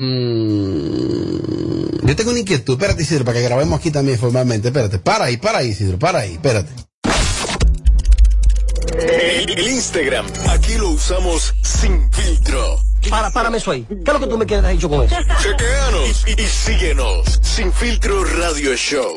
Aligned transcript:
Mm, 0.00 1.38
yo 2.06 2.14
tengo 2.14 2.30
una 2.30 2.38
inquietud. 2.38 2.74
Espérate, 2.74 3.02
Isidro, 3.02 3.24
para 3.24 3.38
que 3.38 3.42
grabemos 3.44 3.80
aquí 3.80 3.90
también 3.90 4.16
formalmente. 4.16 4.68
Espérate, 4.68 5.00
para 5.00 5.24
ahí, 5.24 5.38
para 5.38 5.58
ahí, 5.58 5.70
Isidro, 5.70 5.98
para 5.98 6.20
ahí, 6.20 6.34
espérate. 6.34 6.70
El, 8.96 9.58
Instagram, 9.58 10.26
aquí 10.48 10.74
lo 10.76 10.90
usamos 10.90 11.52
sin 11.62 12.10
filtro. 12.12 12.80
Para, 13.10 13.32
párame 13.32 13.58
eso 13.58 13.72
ahí. 13.72 13.84
¿Qué 13.88 13.94
es 13.94 14.12
lo 14.12 14.20
que 14.20 14.26
tú 14.28 14.38
me 14.38 14.46
quieres 14.46 14.70
dicho 14.70 14.88
con 14.88 15.04
eso? 15.04 15.16
Chequeanos 15.42 16.24
y, 16.28 16.42
y 16.42 16.46
síguenos. 16.46 17.40
Sin 17.42 17.72
filtro 17.72 18.24
radio 18.24 18.76
show. 18.76 19.16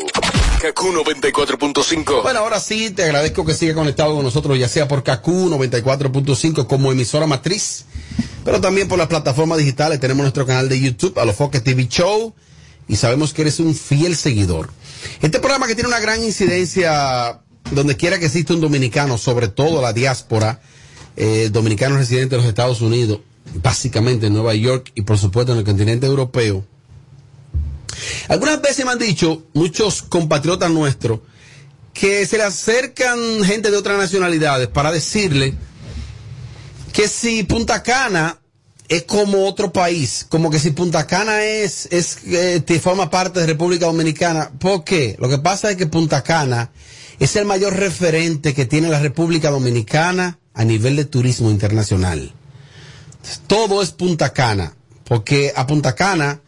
Kaku 0.61 0.93
94.5. 0.93 2.21
Bueno, 2.23 2.39
ahora 2.39 2.59
sí, 2.59 2.91
te 2.91 3.03
agradezco 3.03 3.45
que 3.45 3.53
sigas 3.53 3.75
conectado 3.75 4.15
con 4.15 4.23
nosotros, 4.23 4.57
ya 4.57 4.67
sea 4.67 4.87
por 4.87 5.03
Kaku 5.03 5.49
94.5 5.49 6.67
como 6.67 6.91
emisora 6.91 7.25
matriz, 7.25 7.85
pero 8.43 8.61
también 8.61 8.87
por 8.87 8.97
las 8.97 9.07
plataformas 9.07 9.57
digitales. 9.57 9.99
Tenemos 9.99 10.23
nuestro 10.23 10.45
canal 10.45 10.69
de 10.69 10.79
YouTube, 10.79 11.17
A 11.19 11.25
los 11.25 11.35
Foques 11.35 11.63
TV 11.63 11.87
Show, 11.87 12.33
y 12.87 12.95
sabemos 12.95 13.33
que 13.33 13.41
eres 13.43 13.59
un 13.59 13.75
fiel 13.75 14.15
seguidor. 14.15 14.69
Este 15.21 15.39
programa 15.39 15.67
que 15.67 15.75
tiene 15.75 15.89
una 15.89 15.99
gran 15.99 16.23
incidencia 16.23 17.39
donde 17.71 17.95
quiera 17.95 18.19
que 18.19 18.25
exista 18.25 18.53
un 18.53 18.61
dominicano, 18.61 19.17
sobre 19.17 19.47
todo 19.47 19.81
la 19.81 19.93
diáspora, 19.93 20.61
eh, 21.15 21.49
dominicanos 21.51 21.97
residentes 21.97 22.31
de 22.31 22.37
los 22.37 22.45
Estados 22.45 22.81
Unidos, 22.81 23.19
básicamente 23.61 24.27
en 24.27 24.33
Nueva 24.33 24.53
York 24.55 24.91
y 24.95 25.01
por 25.03 25.17
supuesto 25.17 25.53
en 25.53 25.59
el 25.59 25.63
continente 25.65 26.05
europeo. 26.07 26.65
Algunas 28.29 28.61
veces 28.61 28.85
me 28.85 28.91
han 28.91 28.99
dicho 28.99 29.43
muchos 29.53 30.01
compatriotas 30.01 30.71
nuestros 30.71 31.19
que 31.93 32.25
se 32.25 32.37
le 32.37 32.43
acercan 32.43 33.43
gente 33.43 33.69
de 33.69 33.77
otras 33.77 33.97
nacionalidades 33.97 34.67
para 34.67 34.91
decirle 34.91 35.55
que 36.91 37.07
si 37.07 37.43
Punta 37.43 37.83
Cana 37.83 38.39
es 38.87 39.03
como 39.03 39.45
otro 39.45 39.71
país, 39.71 40.25
como 40.27 40.49
que 40.49 40.59
si 40.59 40.71
Punta 40.71 41.07
Cana 41.07 41.43
es, 41.43 41.87
es 41.91 42.17
eh, 42.25 42.79
forma 42.81 43.09
parte 43.09 43.39
de 43.39 43.45
República 43.45 43.85
Dominicana. 43.85 44.51
¿Por 44.59 44.83
qué? 44.83 45.15
Lo 45.19 45.29
que 45.29 45.37
pasa 45.37 45.71
es 45.71 45.77
que 45.77 45.87
Punta 45.87 46.23
Cana 46.23 46.71
es 47.19 47.35
el 47.35 47.45
mayor 47.45 47.75
referente 47.77 48.53
que 48.53 48.65
tiene 48.65 48.89
la 48.89 48.99
República 48.99 49.49
Dominicana 49.49 50.39
a 50.53 50.65
nivel 50.65 50.95
de 50.95 51.05
turismo 51.05 51.49
internacional. 51.49 52.33
Todo 53.47 53.81
es 53.81 53.91
Punta 53.91 54.33
Cana, 54.33 54.75
porque 55.05 55.53
a 55.55 55.67
Punta 55.67 55.95
Cana 55.95 56.41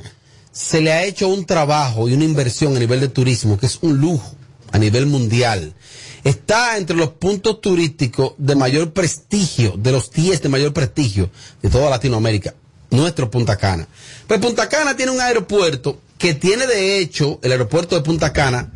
se 0.52 0.82
le 0.82 0.92
ha 0.92 1.04
hecho 1.04 1.30
un 1.30 1.45
trabajo 1.45 2.10
y 2.10 2.14
una 2.14 2.26
inversión 2.26 2.76
a 2.76 2.80
nivel 2.80 3.00
de 3.00 3.08
turismo 3.08 3.58
que 3.58 3.67
es 3.67 3.80
un 3.82 3.98
lujo 3.98 4.36
a 4.72 4.80
nivel 4.80 5.06
mundial. 5.06 5.73
Está 6.24 6.78
entre 6.78 6.96
los 6.96 7.10
puntos 7.10 7.60
turísticos 7.60 8.34
de 8.38 8.56
mayor 8.56 8.94
prestigio, 8.94 9.74
de 9.78 9.92
los 9.92 10.12
10 10.12 10.42
de 10.42 10.50
mayor 10.50 10.74
prestigio 10.74 11.30
de 11.62 11.70
toda 11.70 11.90
Latinoamérica, 11.90 12.54
nuestro 12.92 13.30
Punta 13.30 13.58
Cana. 13.58 13.88
Pues 14.28 14.40
Punta 14.40 14.70
Cana 14.70 14.96
tiene 14.96 15.12
un 15.12 15.20
aeropuerto 15.20 16.00
que 16.18 16.34
tiene 16.34 16.66
de 16.66 17.00
hecho, 17.00 17.40
el 17.44 17.52
aeropuerto 17.52 17.96
de 17.96 18.02
Punta 18.02 18.32
Cana, 18.32 18.72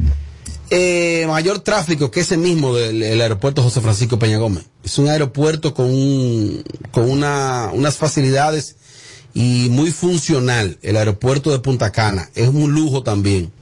eh, 0.69 1.23
mayor 1.29 1.59
tráfico 1.59 2.11
que 2.11 2.19
ese 2.19 2.35
mismo 2.35 2.75
del 2.75 3.21
aeropuerto 3.21 3.63
José 3.63 3.79
Francisco 3.79 4.19
Peña 4.19 4.37
Gómez. 4.37 4.65
Es 4.83 4.97
un 4.97 5.07
aeropuerto 5.07 5.73
con, 5.73 5.85
un, 5.85 6.61
con 6.91 7.09
una, 7.09 7.69
unas 7.71 7.95
facilidades 7.95 8.75
y 9.33 9.69
muy 9.69 9.91
funcional, 9.91 10.77
el 10.81 10.97
aeropuerto 10.97 11.51
de 11.51 11.59
Punta 11.59 11.93
Cana. 11.93 12.29
Es 12.35 12.49
un 12.49 12.73
lujo 12.73 13.03
también. 13.03 13.53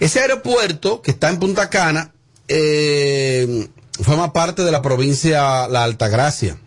Ese 0.00 0.20
aeropuerto 0.20 1.02
que 1.02 1.10
está 1.10 1.28
en 1.28 1.38
Punta 1.38 1.68
Cana 1.68 2.13
eh, 2.48 3.68
forma 4.02 4.32
parte 4.32 4.62
de 4.62 4.72
la 4.72 4.82
provincia 4.82 5.68
La 5.68 5.84
Altagracia. 5.84 6.58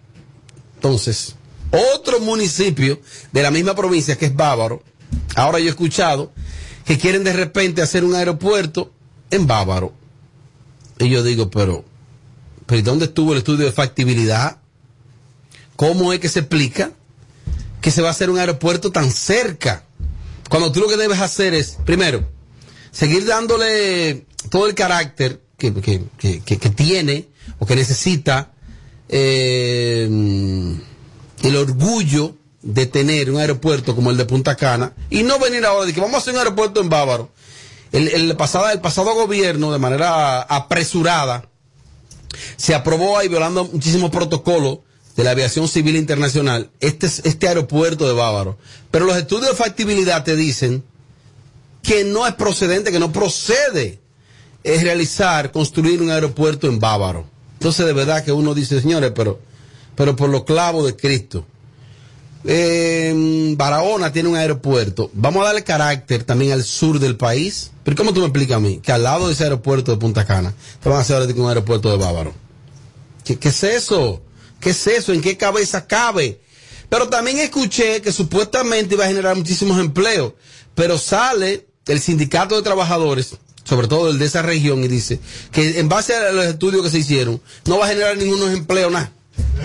Entonces, 0.75 1.35
otro 1.95 2.19
municipio 2.19 3.01
de 3.31 3.41
la 3.41 3.51
misma 3.51 3.75
provincia 3.75 4.17
que 4.17 4.27
es 4.27 4.35
Bávaro, 4.35 4.81
ahora 5.35 5.59
yo 5.59 5.65
he 5.65 5.69
escuchado 5.69 6.31
que 6.85 6.97
quieren 6.97 7.23
de 7.23 7.33
repente 7.33 7.81
hacer 7.81 8.05
un 8.05 8.15
aeropuerto 8.15 8.93
en 9.29 9.45
Bávaro. 9.47 9.93
Y 10.99 11.09
yo 11.09 11.23
digo, 11.23 11.49
pero, 11.49 11.83
pero 12.65 12.81
¿dónde 12.81 13.05
estuvo 13.05 13.33
el 13.33 13.39
estudio 13.39 13.65
de 13.65 13.71
factibilidad? 13.71 14.57
¿Cómo 15.75 16.13
es 16.13 16.19
que 16.19 16.29
se 16.29 16.39
explica 16.39 16.91
que 17.81 17.91
se 17.91 18.01
va 18.01 18.07
a 18.07 18.11
hacer 18.11 18.29
un 18.29 18.39
aeropuerto 18.39 18.91
tan 18.91 19.11
cerca? 19.11 19.83
Cuando 20.49 20.71
tú 20.71 20.79
lo 20.79 20.87
que 20.87 20.97
debes 20.97 21.19
hacer 21.19 21.53
es, 21.53 21.77
primero, 21.85 22.27
seguir 22.91 23.25
dándole 23.25 24.25
todo 24.49 24.67
el 24.67 24.73
carácter 24.73 25.41
que, 25.57 25.71
tiene 26.75 27.27
o 27.59 27.65
que 27.65 27.75
necesita 27.75 28.51
eh, 29.09 30.07
el 31.43 31.55
orgullo 31.55 32.35
de 32.61 32.85
tener 32.85 33.31
un 33.31 33.39
aeropuerto 33.39 33.95
como 33.95 34.11
el 34.11 34.17
de 34.17 34.25
Punta 34.25 34.55
Cana 34.55 34.93
y 35.09 35.23
no 35.23 35.39
venir 35.39 35.65
ahora 35.65 35.85
de 35.85 35.93
que 35.93 36.01
vamos 36.01 36.15
a 36.15 36.17
hacer 36.17 36.33
un 36.33 36.39
aeropuerto 36.39 36.81
en 36.81 36.89
Bávaro 36.89 37.31
el, 37.91 38.07
el, 38.09 38.35
pasado, 38.35 38.69
el 38.69 38.81
pasado 38.81 39.13
gobierno, 39.13 39.71
de 39.71 39.79
manera 39.79 40.41
apresurada, 40.41 41.49
se 42.57 42.75
aprobó 42.75 43.17
ahí 43.17 43.27
violando 43.27 43.65
muchísimos 43.65 44.11
protocolos 44.11 44.79
de 45.15 45.23
la 45.23 45.31
aviación 45.31 45.67
civil 45.67 45.95
internacional, 45.95 46.69
este, 46.79 47.07
este 47.07 47.47
aeropuerto 47.47 48.07
de 48.07 48.13
Bávaro. 48.13 48.57
Pero 48.91 49.05
los 49.05 49.17
estudios 49.17 49.49
de 49.49 49.55
factibilidad 49.55 50.23
te 50.23 50.35
dicen 50.35 50.83
que 51.81 52.03
no 52.03 52.27
es 52.27 52.33
procedente, 52.35 52.91
que 52.91 52.99
no 52.99 53.11
procede 53.11 53.99
es 54.63 54.83
realizar, 54.83 55.51
construir 55.51 56.01
un 56.01 56.11
aeropuerto 56.11 56.67
en 56.67 56.79
Bávaro. 56.79 57.25
Entonces, 57.53 57.85
de 57.85 57.93
verdad 57.93 58.23
que 58.23 58.31
uno 58.31 58.53
dice, 58.53 58.81
señores, 58.81 59.11
pero, 59.15 59.39
pero 59.95 60.15
por 60.15 60.29
los 60.29 60.43
clavos 60.43 60.85
de 60.85 60.95
Cristo 60.95 61.45
Barahona 63.57 64.11
tiene 64.11 64.29
un 64.29 64.35
aeropuerto. 64.35 65.09
Vamos 65.13 65.41
a 65.41 65.47
darle 65.47 65.63
carácter 65.63 66.23
también 66.23 66.53
al 66.53 66.63
sur 66.63 66.99
del 66.99 67.17
país. 67.17 67.71
Pero 67.83 67.97
¿cómo 67.97 68.13
tú 68.13 68.19
me 68.21 68.27
explicas 68.27 68.57
a 68.57 68.59
mí 68.59 68.79
que 68.81 68.91
al 68.91 69.03
lado 69.03 69.27
de 69.27 69.33
ese 69.33 69.43
aeropuerto 69.43 69.91
de 69.91 69.97
Punta 69.97 70.25
Cana 70.25 70.53
te 70.81 70.89
van 70.89 70.99
a 70.99 71.01
hacer 71.01 71.21
un 71.35 71.47
aeropuerto 71.47 71.89
de 71.89 71.97
Bávaro? 71.97 72.33
¿Qué, 73.23 73.37
¿Qué, 73.37 73.49
es 73.49 73.63
eso? 73.63 74.21
¿Qué 74.59 74.69
es 74.69 74.87
eso? 74.87 75.13
¿En 75.13 75.21
qué 75.21 75.35
cabeza 75.35 75.87
cabe? 75.87 76.39
Pero 76.89 77.09
también 77.09 77.39
escuché 77.39 78.01
que 78.01 78.13
supuestamente 78.13 78.95
iba 78.95 79.03
a 79.03 79.07
generar 79.07 79.35
muchísimos 79.35 79.79
empleos. 79.79 80.33
Pero 80.73 80.97
sale 80.97 81.67
el 81.87 81.99
sindicato 81.99 82.55
de 82.55 82.61
trabajadores, 82.61 83.35
sobre 83.67 83.87
todo 83.87 84.09
el 84.09 84.19
de 84.19 84.25
esa 84.25 84.41
región, 84.41 84.83
y 84.83 84.87
dice 84.87 85.19
que 85.51 85.79
en 85.79 85.89
base 85.89 86.15
a 86.15 86.31
los 86.31 86.45
estudios 86.45 86.83
que 86.83 86.89
se 86.89 86.99
hicieron, 86.99 87.41
no 87.65 87.79
va 87.79 87.85
a 87.85 87.89
generar 87.89 88.17
ningunos 88.17 88.51
empleos, 88.51 88.91
nada. 88.91 89.11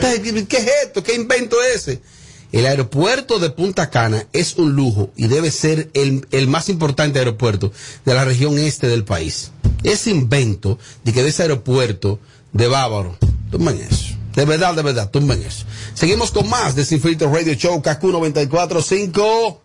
¿Qué 0.01 0.57
es 0.59 0.67
esto? 0.85 1.03
¿Qué 1.03 1.15
invento 1.15 1.57
es 1.63 1.77
ese? 1.77 2.03
El 2.51 2.67
aeropuerto 2.67 3.39
de 3.39 3.49
Punta 3.51 3.89
Cana 3.89 4.27
es 4.33 4.57
un 4.57 4.73
lujo 4.73 5.11
y 5.17 5.29
debe 5.29 5.51
ser 5.51 5.91
el, 5.95 6.49
más 6.49 6.69
importante 6.69 7.19
aeropuerto 7.19 7.73
de 8.05 8.15
la 8.15 8.25
región 8.25 8.59
este 8.59 8.89
del 8.89 9.05
país. 9.05 9.53
Ese 9.85 10.11
invento 10.11 10.79
de 11.05 11.13
que 11.13 11.23
de 11.23 11.31
ese 11.31 11.43
aeropuerto 11.43 12.19
de 12.53 12.67
Bávaro, 12.67 13.17
tumben 13.51 13.81
eso. 13.81 14.15
De 14.35 14.45
verdad, 14.45 14.75
de 14.75 14.83
verdad, 14.83 15.11
tumben 15.11 15.43
eso. 15.43 15.65
Seguimos 15.95 16.31
con 16.31 16.49
más 16.49 16.75
de 16.75 16.85
Sin 16.85 17.01
Filtro 17.01 17.33
Radio 17.33 17.55
Show, 17.55 17.81
KQ 17.81 18.03
945. 18.03 19.63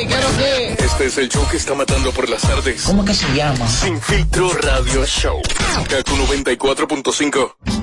Este 0.00 1.06
es 1.06 1.18
el 1.18 1.28
show 1.28 1.44
que 1.50 1.56
está 1.56 1.74
matando 1.74 2.12
por 2.12 2.28
las 2.28 2.42
tardes. 2.42 2.82
¿Cómo 2.82 3.04
que 3.04 3.12
se 3.12 3.26
llama? 3.34 3.66
Sin 3.68 4.00
Filtro 4.00 4.52
Radio 4.52 5.04
Show. 5.04 5.42
KQ 5.42 6.08
94.5. 6.08 7.77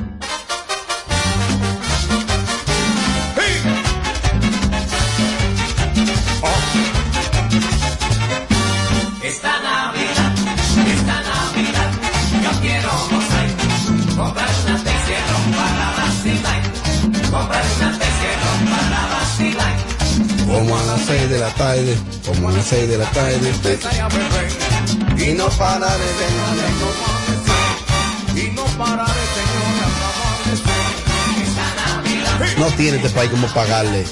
de 21.36 21.42
la 21.42 21.54
tarde, 21.54 21.98
como 22.26 22.48
a 22.48 22.52
las 22.54 22.66
6 22.66 22.88
de 22.88 22.98
la 22.98 23.12
tarde. 23.12 23.38
Y 25.18 25.34
no 25.34 25.50
pararé, 25.50 26.04
Y 28.36 28.52
no 28.52 28.64
pararé, 28.78 29.22
No 32.58 32.66
tiene 32.78 32.98
este 32.98 33.10
país 33.10 33.30
como 33.32 33.48
pagarle 33.48 34.06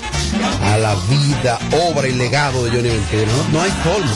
a 0.63 0.77
la 0.77 0.95
vida, 0.95 1.59
obra 1.89 2.07
y 2.09 2.13
legado 2.13 2.65
de 2.65 2.71
Johnny 2.71 2.89
Ventura. 2.89 3.25
No, 3.25 3.59
no 3.59 3.62
hay 3.62 3.71
forma. 3.83 4.12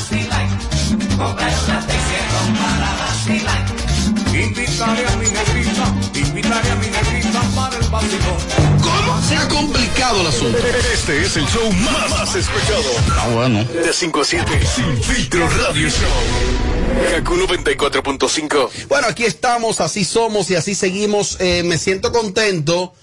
Invitaré 4.33 5.07
a 5.07 5.15
mi 5.15 5.25
negrita, 5.25 5.95
invitaré 6.13 6.71
a 6.71 6.75
mi 6.75 6.87
negrita 6.87 7.41
para 7.55 7.77
el 7.77 7.89
vacilón. 7.89 8.76
Se 9.25 9.35
ha 9.35 9.47
complicado 9.47 10.21
el 10.21 10.27
asunto. 10.27 10.57
Este 10.93 11.21
es 11.21 11.37
el 11.37 11.45
show 11.47 11.71
más, 11.71 12.09
más 12.09 12.35
escuchado. 12.35 12.83
Ah, 13.17 13.29
bueno. 13.33 13.63
De 13.63 13.93
5 13.93 14.21
a 14.21 14.25
7, 14.25 14.51
Sin 14.75 15.03
Filtro 15.03 15.47
Radio 15.49 15.89
Show. 15.89 17.11
Kaku 17.11 17.35
94.5. 17.35 18.87
Bueno, 18.87 19.07
aquí 19.07 19.23
estamos, 19.23 19.81
así 19.81 20.05
somos 20.05 20.49
y 20.49 20.55
así 20.55 20.75
seguimos. 20.75 21.37
Eh, 21.39 21.63
me 21.63 21.77
siento 21.77 22.11
contento 22.11 22.93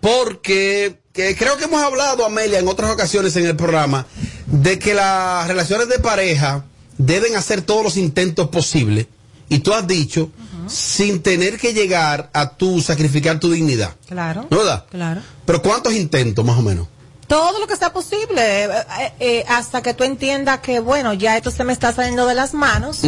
porque 0.00 0.98
que 1.12 1.36
creo 1.36 1.56
que 1.56 1.64
hemos 1.64 1.82
hablado, 1.82 2.24
Amelia, 2.24 2.58
en 2.58 2.68
otras 2.68 2.90
ocasiones 2.90 3.36
en 3.36 3.46
el 3.46 3.56
programa, 3.56 4.06
de 4.46 4.78
que 4.78 4.94
las 4.94 5.46
relaciones 5.46 5.88
de 5.88 5.98
pareja 5.98 6.64
deben 6.98 7.36
hacer 7.36 7.62
todos 7.62 7.84
los 7.84 7.96
intentos 7.96 8.48
posibles, 8.48 9.06
y 9.48 9.58
tú 9.58 9.74
has 9.74 9.86
dicho, 9.86 10.30
sin 10.66 11.22
tener 11.22 11.58
que 11.58 11.74
llegar 11.74 12.30
a 12.32 12.56
tú 12.56 12.80
sacrificar 12.80 13.38
tu 13.38 13.50
dignidad. 13.50 13.94
Claro. 14.08 14.46
¿No 14.50 14.58
verdad? 14.58 14.86
Claro. 14.90 15.20
Pero 15.44 15.62
¿cuántos 15.62 15.92
intentos 15.94 16.44
más 16.44 16.58
o 16.58 16.62
menos? 16.62 16.86
Todo 17.26 17.60
lo 17.60 17.66
que 17.66 17.76
sea 17.76 17.92
posible, 17.92 18.64
eh, 18.64 18.68
eh, 18.68 19.12
eh, 19.20 19.44
hasta 19.48 19.80
que 19.80 19.94
tú 19.94 20.04
entiendas 20.04 20.60
que, 20.60 20.80
bueno, 20.80 21.14
ya 21.14 21.36
esto 21.36 21.50
se 21.50 21.64
me 21.64 21.72
está 21.72 21.92
saliendo 21.92 22.26
de 22.26 22.34
las 22.34 22.52
manos. 22.52 23.00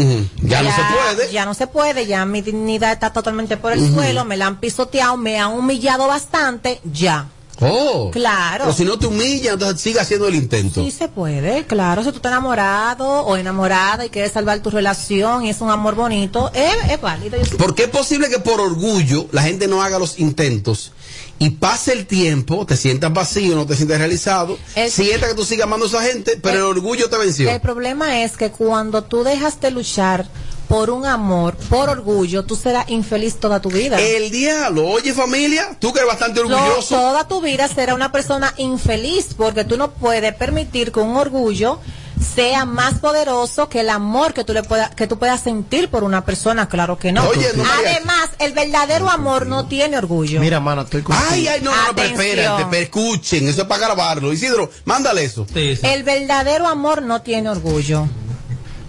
Ya 0.42 0.62
no 0.62 0.70
se 0.70 0.82
puede. 0.82 1.32
Ya 1.32 1.44
no 1.44 1.52
se 1.52 1.66
puede, 1.66 2.06
ya 2.06 2.24
mi 2.24 2.40
dignidad 2.40 2.92
está 2.92 3.12
totalmente 3.12 3.58
por 3.58 3.72
el 3.72 3.92
suelo, 3.92 4.24
me 4.24 4.36
la 4.36 4.46
han 4.46 4.60
pisoteado, 4.60 5.16
me 5.18 5.38
han 5.38 5.52
humillado 5.52 6.06
bastante, 6.06 6.80
ya. 6.90 7.28
Oh. 7.60 8.10
Claro. 8.12 8.64
Pero 8.64 8.76
si 8.76 8.84
no 8.84 8.98
te 8.98 9.06
humilla, 9.06 9.52
entonces 9.52 9.80
sigue 9.80 10.00
haciendo 10.00 10.26
el 10.26 10.34
intento. 10.34 10.82
Sí 10.82 10.90
se 10.90 11.08
puede, 11.08 11.64
claro. 11.66 12.02
Si 12.02 12.10
tú 12.10 12.16
estás 12.16 12.32
enamorado 12.32 13.06
o 13.06 13.36
enamorada 13.36 14.04
y 14.06 14.10
quieres 14.10 14.32
salvar 14.32 14.60
tu 14.60 14.70
relación 14.70 15.44
y 15.44 15.50
es 15.50 15.60
un 15.60 15.70
amor 15.70 15.94
bonito, 15.94 16.50
es, 16.54 16.74
es 16.90 17.00
válido. 17.00 17.38
Porque 17.58 17.84
es 17.84 17.90
posible 17.90 18.28
que 18.28 18.38
por 18.38 18.60
orgullo 18.60 19.28
la 19.32 19.42
gente 19.42 19.68
no 19.68 19.82
haga 19.82 19.98
los 19.98 20.18
intentos 20.18 20.92
y 21.38 21.50
pase 21.50 21.92
el 21.92 22.06
tiempo, 22.06 22.64
te 22.64 22.76
sientas 22.76 23.12
vacío, 23.12 23.54
no 23.56 23.66
te 23.66 23.74
sientas 23.76 23.98
realizado, 23.98 24.56
El- 24.74 24.90
sientas 24.90 25.30
que 25.30 25.34
tú 25.34 25.44
sigas 25.44 25.64
amando 25.66 25.86
a 25.86 25.88
esa 25.88 26.02
gente, 26.02 26.38
pero 26.40 26.54
el, 26.56 26.60
El- 26.62 26.66
orgullo 26.78 27.10
te 27.10 27.18
venció. 27.18 27.50
El 27.50 27.60
problema 27.60 28.22
es 28.22 28.36
que 28.36 28.50
cuando 28.50 29.02
tú 29.04 29.24
dejas 29.24 29.60
de 29.60 29.70
luchar 29.70 30.26
por 30.68 30.88
un 30.90 31.04
amor, 31.04 31.56
por 31.68 31.90
orgullo, 31.90 32.44
tú 32.44 32.56
serás 32.56 32.88
infeliz 32.88 33.34
toda 33.38 33.60
tu 33.60 33.68
vida. 33.68 34.00
El 34.00 34.30
diablo, 34.30 34.86
oye 34.86 35.12
familia, 35.12 35.76
tú 35.78 35.92
que 35.92 35.98
eres 35.98 36.08
bastante 36.10 36.40
Lo- 36.40 36.46
orgulloso. 36.56 36.94
toda 36.94 37.28
tu 37.28 37.40
vida 37.42 37.68
será 37.68 37.94
una 37.94 38.10
persona 38.12 38.54
infeliz 38.56 39.28
porque 39.36 39.64
tú 39.64 39.76
no 39.76 39.90
puedes 39.92 40.34
permitir 40.34 40.90
que 40.92 41.00
un 41.00 41.16
orgullo 41.16 41.80
sea 42.24 42.64
más 42.64 42.94
poderoso 42.98 43.68
que 43.68 43.80
el 43.80 43.90
amor 43.90 44.34
que 44.34 44.44
tú 44.44 44.52
le 44.52 44.62
puedas 44.62 44.94
que 44.94 45.06
tú 45.06 45.18
puedas 45.18 45.40
sentir 45.40 45.88
por 45.88 46.04
una 46.04 46.24
persona, 46.24 46.68
claro 46.68 46.98
que 46.98 47.12
no. 47.12 47.28
Oye, 47.28 47.48
no, 47.54 47.64
María. 47.64 47.90
Además, 47.96 48.30
el 48.38 48.52
verdadero 48.52 49.08
amor 49.08 49.46
no 49.46 49.66
tiene 49.66 49.98
orgullo. 49.98 50.40
Mira, 50.40 50.60
mano, 50.60 50.82
estoy 50.82 51.02
contigo. 51.02 51.28
Ay, 51.30 51.46
ay, 51.46 51.60
no, 51.62 51.70
no, 51.70 51.86
no, 51.88 51.94
pero 51.94 52.08
espérate, 52.08 52.82
escuchen, 52.82 53.48
eso 53.48 53.62
es 53.62 53.68
para 53.68 53.86
grabarlo. 53.86 54.32
Isidro, 54.32 54.70
mándale 54.84 55.24
eso. 55.24 55.46
Sí, 55.52 55.76
sí. 55.76 55.86
El 55.86 56.02
verdadero 56.02 56.66
amor 56.66 57.02
no 57.02 57.22
tiene 57.22 57.50
orgullo. 57.50 58.08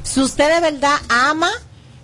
Si 0.04 0.22
usted 0.22 0.54
de 0.54 0.72
verdad 0.72 0.98
ama 1.10 1.52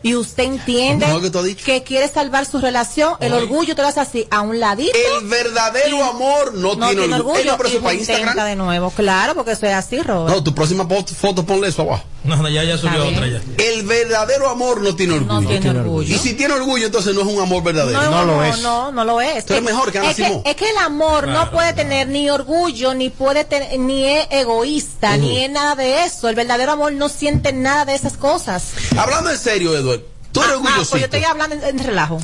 y 0.04 0.16
usted 0.16 0.44
entiende 0.44 1.06
¿Cómo 1.06 1.46
es 1.46 1.56
que 1.58 1.84
quiere 1.84 2.08
salvar 2.08 2.46
su 2.46 2.60
relación, 2.60 3.16
el 3.20 3.34
Oye. 3.34 3.44
orgullo 3.44 3.76
te 3.76 3.82
lo 3.82 3.88
hace 3.88 4.00
así 4.00 4.28
a 4.32 4.42
un 4.42 4.60
ladito. 4.60 4.98
El 5.20 5.28
verdadero 5.28 6.04
amor 6.04 6.54
no, 6.54 6.76
tiene, 6.78 7.14
orgullo. 7.16 7.56
No, 7.58 7.64
eso 7.64 7.68
y 7.74 7.76
es 7.78 7.82
para 7.84 7.94
Instagram. 7.94 8.36
de 8.48 8.56
nuevo, 8.56 8.90
claro, 8.92 9.36
porque 9.36 9.52
eso 9.52 9.66
es 9.68 9.74
así, 9.74 10.02
Robert. 10.02 10.36
No, 10.36 10.44
tu 10.44 10.54
próxima 10.56 10.88
foto 10.88 11.46
ponle 11.46 11.68
eso 11.70 11.84
abajo. 11.84 12.04
No, 12.24 12.36
no, 12.36 12.50
ya, 12.50 12.64
ya 12.64 12.78
subió 12.78 13.08
otra 13.08 13.28
ya. 13.28 13.42
El 13.58 13.84
verdadero 13.84 14.48
amor 14.48 14.82
no 14.82 14.96
tiene 14.96 15.16
orgullo. 15.16 15.42
no 15.42 15.48
tiene 15.60 15.80
orgullo. 15.80 16.16
Y 16.16 16.20
si 16.20 16.34
tiene 16.34 16.54
orgullo, 16.54 16.86
entonces 16.86 17.16
no 17.16 17.22
es 17.22 17.28
un 17.28 17.40
amor 17.42 17.64
verdadero. 17.64 18.00
No 18.12 18.26
lo 18.26 18.44
es. 18.44 18.60
No, 18.62 18.92
no 18.92 19.04
lo 19.06 19.22
es. 19.22 19.44
Es- 19.50 19.62
mejor 19.62 19.92
que 19.92 20.00
Ana 20.00 20.12
es 20.12 20.18
que, 20.18 20.42
es 20.46 20.56
que 20.56 20.70
el 20.70 20.78
amor 20.78 21.28
no 21.28 21.34
Claro. 21.34 21.52
puede 21.52 21.74
tener 21.74 22.08
ni 22.10 22.30
orgullo, 22.30 22.94
ni 22.94 23.10
puede 23.10 23.44
tener, 23.44 23.80
ni 23.80 24.06
es 24.06 24.28
egoísta, 24.30 25.18
ni 25.18 25.44
es 25.44 25.50
nada 25.52 25.76
de 25.76 26.04
eso. 26.04 26.30
El 26.30 26.36
verdadero 26.36 26.74
amor 26.74 26.94
no 26.94 27.10
siente 27.10 27.54
nada 27.54 27.86
de 27.86 27.96
esas 27.96 28.18
cosas. 28.18 28.72
Hablando 28.98 29.32
en 29.32 29.38
serio, 29.40 29.76
Eduardo, 29.76 29.91
tú 30.32 30.42
eres 30.42 30.54
Ah, 30.54 30.56
ah, 30.56 30.62
orgulloso. 30.62 30.90
pues 30.92 31.02
yo 31.02 31.06
estoy 31.06 31.24
hablando 31.24 31.56
en, 31.56 31.64
en 31.64 31.80
relajo. 31.86 32.20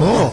Oh, 0.00 0.32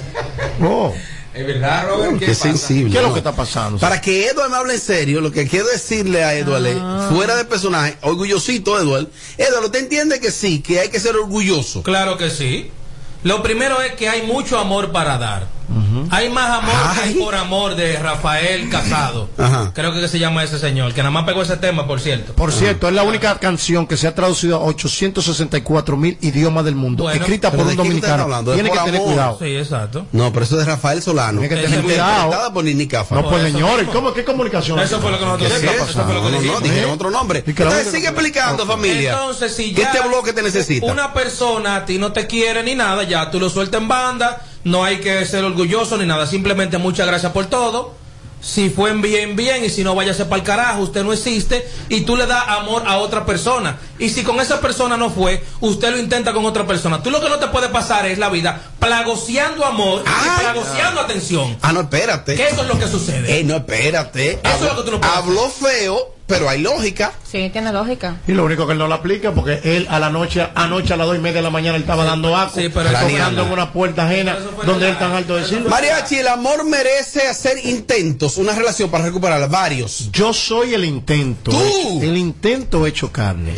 oh. 0.63 0.93
Es 1.33 1.45
verdad, 1.45 1.85
Robert. 1.89 2.17
Qué 2.19 2.33
sensible. 2.33 2.91
¿Qué 2.91 2.97
es 2.97 3.03
lo 3.03 3.09
¿no? 3.09 3.13
que 3.13 3.19
está 3.19 3.35
pasando? 3.35 3.77
Para 3.77 3.99
que 3.99 4.27
Edward 4.29 4.49
me 4.49 4.55
hable 4.55 4.73
en 4.75 4.79
serio, 4.79 5.19
lo 5.19 5.31
que 5.33 5.45
quiero 5.49 5.67
decirle 5.67 6.23
a 6.23 6.33
Edward 6.33 6.65
es, 6.65 6.77
Ah. 6.79 7.09
fuera 7.11 7.35
de 7.35 7.43
personaje, 7.43 7.97
orgullosito 8.03 8.79
Edward, 8.79 9.07
Edward, 9.37 9.65
¿usted 9.65 9.79
entiende 9.79 10.21
que 10.21 10.31
sí, 10.31 10.61
que 10.61 10.79
hay 10.79 10.87
que 10.89 10.99
ser 10.99 11.15
orgulloso? 11.17 11.83
Claro 11.83 12.17
que 12.17 12.29
sí. 12.29 12.71
Lo 13.23 13.43
primero 13.43 13.81
es 13.81 13.95
que 13.95 14.07
hay 14.07 14.21
mucho 14.25 14.57
amor 14.59 14.91
para 14.93 15.17
dar. 15.17 15.47
Hay 16.11 16.29
más 16.29 16.49
amor 16.59 16.73
Ay. 17.03 17.13
que 17.13 17.19
por 17.19 17.35
amor 17.35 17.75
de 17.75 17.97
Rafael 17.97 18.69
Casado. 18.69 19.29
Ajá. 19.37 19.71
Creo 19.73 19.93
que 19.93 20.07
se 20.07 20.19
llama 20.19 20.43
ese 20.43 20.59
señor, 20.59 20.93
que 20.93 21.01
nada 21.01 21.11
más 21.11 21.23
pegó 21.25 21.41
ese 21.41 21.57
tema, 21.57 21.87
por 21.87 21.99
cierto. 21.99 22.33
Por 22.33 22.51
cierto, 22.51 22.87
es 22.87 22.93
la 22.93 23.03
única 23.03 23.37
canción 23.39 23.87
que 23.87 23.97
se 23.97 24.07
ha 24.07 24.15
traducido 24.15 24.57
a 24.57 24.63
864 24.65 25.97
mil 25.97 26.17
idiomas 26.21 26.65
del 26.65 26.75
mundo, 26.75 27.03
Bueno, 27.03 27.19
escrita 27.19 27.51
por 27.51 27.65
¿de 27.65 27.71
un 27.71 27.77
dominicano. 27.77 28.25
Tiene 28.53 28.69
que 28.69 28.77
tener 28.79 28.95
amor. 28.95 29.07
cuidado. 29.07 29.37
Sí, 29.39 29.55
exacto. 29.57 30.05
No, 30.11 30.31
pero 30.31 30.45
eso 30.45 30.59
es 30.59 30.65
de 30.65 30.71
Rafael 30.71 31.01
Solano. 31.01 31.39
Tiene 31.41 31.55
que 31.55 31.61
tener 31.61 31.81
cuidado. 31.83 32.53
Por. 32.53 32.65
No, 32.65 33.29
pues 33.29 33.43
señores. 33.43 33.87
¿cómo, 33.91 34.13
¿qué 34.13 34.23
comunicación? 34.23 34.79
Eso 34.79 34.99
fue 34.99 35.11
lo 35.11 35.19
que 35.19 35.25
nosotros 35.25 35.49
¿Qué 35.49 35.55
es 35.55 35.61
dijimos. 35.61 35.89
eso? 35.89 36.03
Fue 36.03 36.13
lo 36.13 36.23
que 36.23 36.31
No, 36.47 36.59
dijeron 36.61 36.89
¿Eh? 36.89 36.93
otro 36.93 37.11
nombre. 37.11 37.43
Entonces 37.45 37.91
sigue 37.91 38.07
explicando, 38.07 38.65
familia. 38.65 39.11
Entonces, 39.13 39.55
si 39.55 39.73
¿Qué 39.73 39.81
ya 39.81 39.91
este 39.91 40.07
bloque 40.07 40.33
te 40.33 40.41
necesita? 40.41 40.85
una 40.85 41.13
persona 41.13 41.77
a 41.77 41.85
ti 41.85 41.97
no 41.97 42.11
te 42.11 42.27
quiere 42.27 42.63
ni 42.63 42.75
nada, 42.75 43.03
ya 43.03 43.29
tú 43.31 43.39
lo 43.39 43.49
sueltas 43.49 43.81
en 43.81 43.87
banda, 43.87 44.41
no 44.65 44.83
hay 44.83 44.99
que 44.99 45.23
ser 45.25 45.45
orgulloso 45.45 45.95
ni 45.95 46.05
nada, 46.05 46.27
simplemente 46.27 46.77
muchas 46.77 47.07
gracias 47.07 47.31
por 47.31 47.45
todo. 47.45 47.93
Si 48.41 48.69
fue 48.69 48.91
en 48.91 49.01
bien, 49.01 49.35
bien, 49.35 49.63
y 49.63 49.69
si 49.69 49.83
no, 49.83 49.95
váyase 49.95 50.25
para 50.25 50.41
el 50.41 50.43
carajo, 50.43 50.81
usted 50.81 51.03
no 51.03 51.13
existe, 51.13 51.67
y 51.89 52.01
tú 52.01 52.15
le 52.15 52.27
das 52.27 52.43
amor 52.47 52.83
a 52.85 52.97
otra 52.97 53.25
persona. 53.25 53.77
Y 53.97 54.09
si 54.09 54.23
con 54.23 54.39
esa 54.39 54.61
persona 54.61 54.97
no 54.97 55.09
fue, 55.09 55.43
usted 55.61 55.89
lo 55.91 55.97
intenta 55.97 56.31
con 56.31 56.45
otra 56.45 56.67
persona. 56.67 57.01
Tú 57.01 57.09
lo 57.09 57.21
que 57.21 57.29
no 57.29 57.39
te 57.39 57.47
puede 57.47 57.69
pasar 57.69 58.05
es 58.05 58.19
la 58.19 58.29
vida 58.29 58.61
plagoseando 58.79 59.65
amor 59.65 60.03
Ay. 60.05 60.27
y 60.27 60.39
plagoseando 60.41 61.01
atención. 61.01 61.57
Ah, 61.63 61.73
no, 61.73 61.81
espérate. 61.81 62.35
Que 62.35 62.49
eso 62.49 62.61
es 62.61 62.67
lo 62.67 62.77
que 62.77 62.87
sucede. 62.87 63.39
Eh, 63.39 63.43
no, 63.43 63.55
espérate. 63.55 64.39
Eso 64.43 64.67
es 64.67 64.73
lo 64.73 64.75
que 64.75 64.83
tú 64.83 64.91
no 64.91 65.01
puedes 65.01 65.15
Habló 65.15 65.49
feo, 65.49 66.14
pero 66.27 66.49
hay 66.49 66.61
lógica. 66.61 67.13
Sí, 67.29 67.49
tiene 67.51 67.71
lógica. 67.71 68.17
Y 68.27 68.31
lo 68.31 68.45
único 68.45 68.65
que 68.65 68.73
él 68.73 68.79
no 68.79 68.87
lo 68.87 68.95
aplica 68.95 69.31
porque 69.31 69.59
él 69.63 69.87
a 69.89 69.99
la 69.99 70.09
noche, 70.09 70.47
anoche 70.55 70.93
a 70.93 70.97
las 70.97 71.07
dos 71.07 71.15
y 71.15 71.19
media 71.19 71.37
de 71.37 71.43
la 71.43 71.49
mañana 71.49 71.75
él 71.75 71.83
estaba 71.83 72.03
dando 72.03 72.35
agua, 72.35 72.51
Sí, 72.53 72.69
pero 72.73 72.89
en 72.89 73.39
una 73.51 73.71
puerta 73.71 74.05
ajena 74.05 74.37
donde 74.65 74.89
él 74.89 74.97
tan 74.97 75.11
alto 75.11 75.35
decirlo. 75.35 75.69
Mariachi, 75.69 76.15
el 76.15 76.27
amor 76.27 76.65
merece 76.65 77.27
hacer 77.27 77.65
intentos, 77.65 78.37
una 78.37 78.53
relación 78.53 78.89
para 78.89 79.05
recuperarla, 79.05 79.47
varios. 79.47 80.09
Yo 80.11 80.33
soy 80.33 80.73
el 80.73 80.85
intento. 80.85 81.51
Tú. 81.51 82.01
el 82.01 82.17
intento 82.17 82.85
hecho 82.85 83.11
carne. 83.11 83.53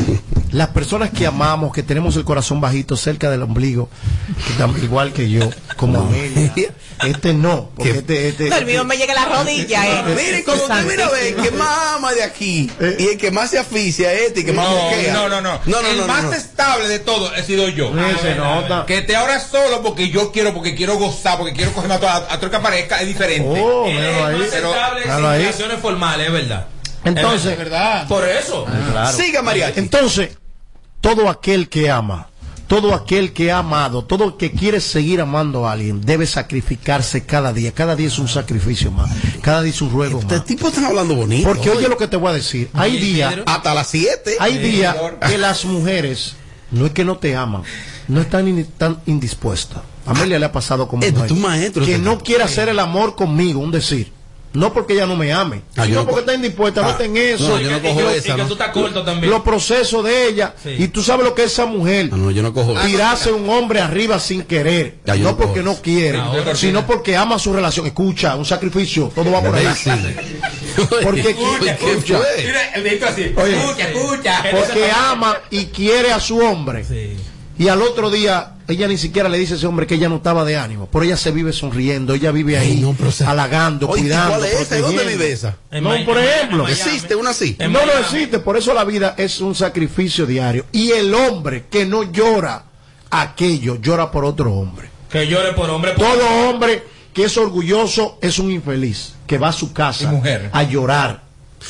Las 0.51 0.69
personas 0.69 1.09
que 1.09 1.25
amamos, 1.27 1.73
que 1.73 1.83
tenemos 1.83 2.15
el 2.15 2.23
corazón 2.23 2.61
bajito 2.61 2.95
cerca 2.95 3.29
del 3.29 3.43
ombligo, 3.43 3.89
que 4.77 4.83
igual 4.85 5.11
que 5.11 5.29
yo, 5.29 5.49
como 5.75 5.99
Amelia. 5.99 6.73
Este 7.05 7.33
no, 7.33 7.69
porque 7.75 7.91
este, 7.91 8.29
este, 8.29 8.47
El 8.47 8.65
mío 8.65 8.83
me 8.83 8.97
llega 8.97 9.13
a 9.13 9.27
la 9.27 9.37
rodilla, 9.37 9.85
eh. 9.87 10.03
Mire, 10.15 10.43
como 10.43 10.63
usted 10.63 10.85
mira, 10.89 11.09
ve, 11.09 11.29
el 11.29 11.35
que 11.35 11.51
más 11.51 11.77
ama 11.95 12.11
de 12.13 12.23
aquí 12.23 12.71
Eh. 12.79 12.95
y 12.99 13.07
el 13.09 13.17
que 13.17 13.29
más 13.29 13.51
se 13.51 13.59
aficia 13.59 14.11
es 14.13 14.21
este 14.29 14.39
y 14.39 14.45
que 14.45 14.53
más 14.53 14.67
moquea. 14.69 15.13
No, 15.13 15.29
no, 15.29 15.41
no. 15.41 15.59
No, 15.65 15.81
no, 15.81 15.87
el 15.87 15.97
no, 15.99 16.07
más 16.07 16.23
no. 16.23 16.33
estable 16.33 16.87
de 16.87 16.99
todo 16.99 17.33
he 17.35 17.43
sido 17.43 17.67
yo. 17.69 17.87
Eh, 17.97 18.15
se 18.21 18.33
nota. 18.35 18.85
Que 18.87 19.01
te 19.03 19.15
ahora 19.15 19.39
solo 19.39 19.83
porque 19.83 20.09
yo 20.09 20.31
quiero, 20.31 20.53
porque 20.53 20.75
quiero 20.75 20.97
gozar, 20.97 21.37
porque 21.37 21.53
quiero 21.53 21.71
cogerme 21.73 21.95
a 21.95 21.99
todo, 21.99 22.09
a 22.09 22.39
todo 22.39 22.49
que 22.49 22.55
aparezca, 22.55 22.99
es 23.01 23.07
diferente. 23.07 23.61
Oh, 23.63 23.85
míralo 23.85 24.09
es 24.09 24.23
ahí. 24.23 24.39
más 24.39 24.47
Pero- 24.49 25.27
ahí. 25.29 25.39
relaciones 25.43 25.79
formales, 25.79 26.27
es 26.27 26.33
verdad. 26.33 26.67
Entonces, 27.07 27.51
Es 27.53 27.57
verdad. 27.57 28.07
Por 28.07 28.27
eso. 28.27 28.65
Siga, 29.15 29.41
Mariachi. 29.41 29.79
Entonces, 29.79 30.37
todo 31.01 31.29
aquel 31.29 31.69
que 31.69 31.89
ama, 31.89 32.27
todo 32.67 32.93
aquel 32.93 33.31
que 33.31 33.51
ha 33.51 33.59
amado, 33.59 34.03
todo 34.03 34.25
el 34.25 34.35
que 34.37 34.51
quiere 34.51 34.81
seguir 34.81 35.21
amando 35.21 35.67
a 35.67 35.71
alguien, 35.71 36.01
debe 36.01 36.25
sacrificarse 36.25 37.25
cada 37.25 37.53
día. 37.53 37.71
Cada 37.71 37.95
día 37.95 38.07
es 38.07 38.19
un 38.19 38.27
sacrificio 38.27 38.91
más. 38.91 39.09
Cada 39.41 39.61
día 39.61 39.71
es 39.71 39.81
un 39.81 39.89
ruego 39.91 40.19
Este 40.19 40.35
más. 40.37 40.45
tipo 40.45 40.67
está 40.67 40.85
hablando 40.87 41.15
bonito. 41.15 41.47
Porque 41.47 41.69
oye 41.69 41.87
lo 41.87 41.97
que 41.97 42.07
te 42.07 42.17
voy 42.17 42.31
a 42.31 42.33
decir. 42.33 42.69
Hay 42.73 42.97
días. 42.97 43.35
Hasta 43.45 43.73
las 43.73 43.87
7. 43.87 44.35
hay 44.39 44.57
días 44.57 44.95
que 45.29 45.37
las 45.37 45.63
mujeres 45.65 46.35
no 46.71 46.85
es 46.87 46.91
que 46.91 47.05
no 47.05 47.17
te 47.17 47.33
aman, 47.35 47.63
no 48.09 48.19
están 48.19 48.47
in- 48.49 48.65
tan 48.77 48.99
indispuestas. 49.05 49.81
A 50.05 50.11
Amelia 50.11 50.37
le 50.39 50.45
ha 50.45 50.51
pasado 50.51 50.87
como 50.87 51.03
Eh, 51.03 51.11
mujer, 51.11 51.33
maestro, 51.33 51.85
que 51.85 51.93
este 51.95 52.03
no 52.03 52.17
quiere 52.19 52.43
hacer 52.43 52.67
el 52.69 52.79
amor 52.79 53.15
conmigo, 53.15 53.59
un 53.61 53.71
decir. 53.71 54.11
No 54.57 54.73
porque 54.73 54.93
ella 54.93 55.05
no 55.05 55.15
me 55.15 55.31
ame, 55.31 55.61
Ah, 55.75 55.81
yo 55.81 55.85
sino 55.85 55.99
no 56.01 56.05
porque 56.05 56.19
está 56.21 56.33
indispuesta, 56.33 56.81
no 56.81 56.87
Ah, 56.87 56.91
está 56.91 57.05
en 57.05 57.15
eso. 57.17 57.47
no, 57.49 57.59
yo 57.61 57.69
no 57.69 57.81
cojo 57.81 58.09
esa, 58.09 58.29
Y 58.29 58.31
que 58.31 58.37
¿no? 58.37 58.47
tú 58.47 58.53
estás 58.53 58.69
corto 58.69 59.03
también. 59.03 59.29
los 59.31 59.41
procesos 59.41 60.03
de 60.03 60.27
ella. 60.27 60.53
Sí. 60.63 60.75
Y 60.79 60.87
tú 60.87 61.03
sabes 61.03 61.23
lo 61.25 61.35
que 61.35 61.43
es 61.43 61.53
esa 61.53 61.65
mujer. 61.65 62.09
No, 62.11 62.17
no, 62.17 62.31
yo 62.31 62.41
no 62.41 62.53
cojo 62.53 62.71
eso. 62.71 62.81
Tirarse 62.87 63.31
un 63.31 63.49
hombre 63.49 63.79
arriba 63.81 64.19
sin 64.19 64.43
querer. 64.43 64.95
Ya, 65.05 65.15
no 65.15 65.23
no 65.31 65.37
porque 65.37 65.61
no 65.61 65.75
quiere, 65.75 66.17
Ahora 66.17 66.55
sino 66.55 66.85
porque 66.87 67.15
ama 67.15 67.37
su 67.39 67.53
relación. 67.53 67.85
Escucha, 67.85 68.35
un 68.35 68.45
sacrificio. 68.45 69.11
Todo 69.13 69.31
va 69.31 69.41
por 69.41 69.55
ahí. 69.55 69.67
Sí. 69.75 69.91
Porque 71.03 71.29
escucha, 71.31 71.75
¿qué 71.77 71.91
escucha. 71.91 72.17
fue? 72.19 72.43
Mira, 72.45 72.69
el 72.75 72.83
dedito 72.83 73.05
así. 73.07 73.33
Oye. 73.35 73.57
escucha, 73.57 73.87
escucha. 73.89 74.43
Porque 74.51 74.91
ama 74.91 75.37
y 75.49 75.65
quiere 75.65 76.11
a 76.11 76.19
su 76.19 76.37
hombre. 76.39 76.83
Sí. 76.83 77.15
Y 77.59 77.69
al 77.69 77.81
otro 77.81 78.09
día, 78.11 78.53
ella 78.67 78.87
ni 78.87 78.97
siquiera 78.97 79.29
le 79.29 79.37
dice 79.39 79.53
a 79.53 79.57
ese 79.57 79.65
hombre 79.67 79.87
que 79.87 79.95
ella 79.95 80.09
no 80.09 80.17
estaba 80.17 80.45
de 80.45 80.57
ánimo. 80.57 80.87
Pero 80.91 81.03
ella 81.05 81.17
se 81.17 81.31
vive 81.31 81.51
sonriendo, 81.53 82.13
ella 82.13 82.31
vive 82.31 82.57
ahí, 82.57 82.73
Ay, 82.73 82.81
no, 82.81 82.93
pero, 82.93 83.09
o 83.09 83.11
sea, 83.11 83.31
halagando, 83.31 83.87
Oye, 83.89 84.01
cuidando. 84.03 84.37
¿Cuál 84.37 84.45
es 84.45 84.81
¿Dónde 84.81 85.05
vive 85.05 85.31
esa? 85.31 85.55
En 85.71 85.83
No, 85.83 85.89
Miami- 85.89 86.05
por 86.05 86.17
ejemplo. 86.19 86.67
¿Existe 86.67 87.15
una 87.15 87.31
así? 87.31 87.55
En 87.59 87.71
No, 87.71 87.79
no 87.79 87.85
Miami. 87.87 88.01
existe. 88.03 88.39
Por 88.39 88.57
eso 88.57 88.73
la 88.73 88.83
vida 88.83 89.15
es 89.17 89.41
un 89.41 89.55
sacrificio 89.55 90.25
diario. 90.25 90.65
Y 90.71 90.91
el 90.91 91.13
hombre 91.13 91.65
que 91.69 91.85
no 91.85 92.03
llora 92.11 92.63
aquello, 93.09 93.75
llora 93.81 94.11
por 94.11 94.25
otro 94.25 94.53
hombre. 94.53 94.89
Que 95.09 95.25
llore 95.27 95.53
por 95.53 95.69
hombre. 95.69 95.93
por- 95.93 96.05
Todo 96.05 96.49
hombre 96.49 96.83
que 97.13 97.23
es 97.23 97.37
orgulloso 97.37 98.19
es 98.21 98.37
un 98.37 98.51
infeliz 98.51 99.13
que 99.25 99.37
va 99.37 99.49
a 99.49 99.53
su 99.53 99.73
casa 99.73 100.11
mujer. 100.11 100.49
a 100.53 100.63
llorar. 100.63 101.23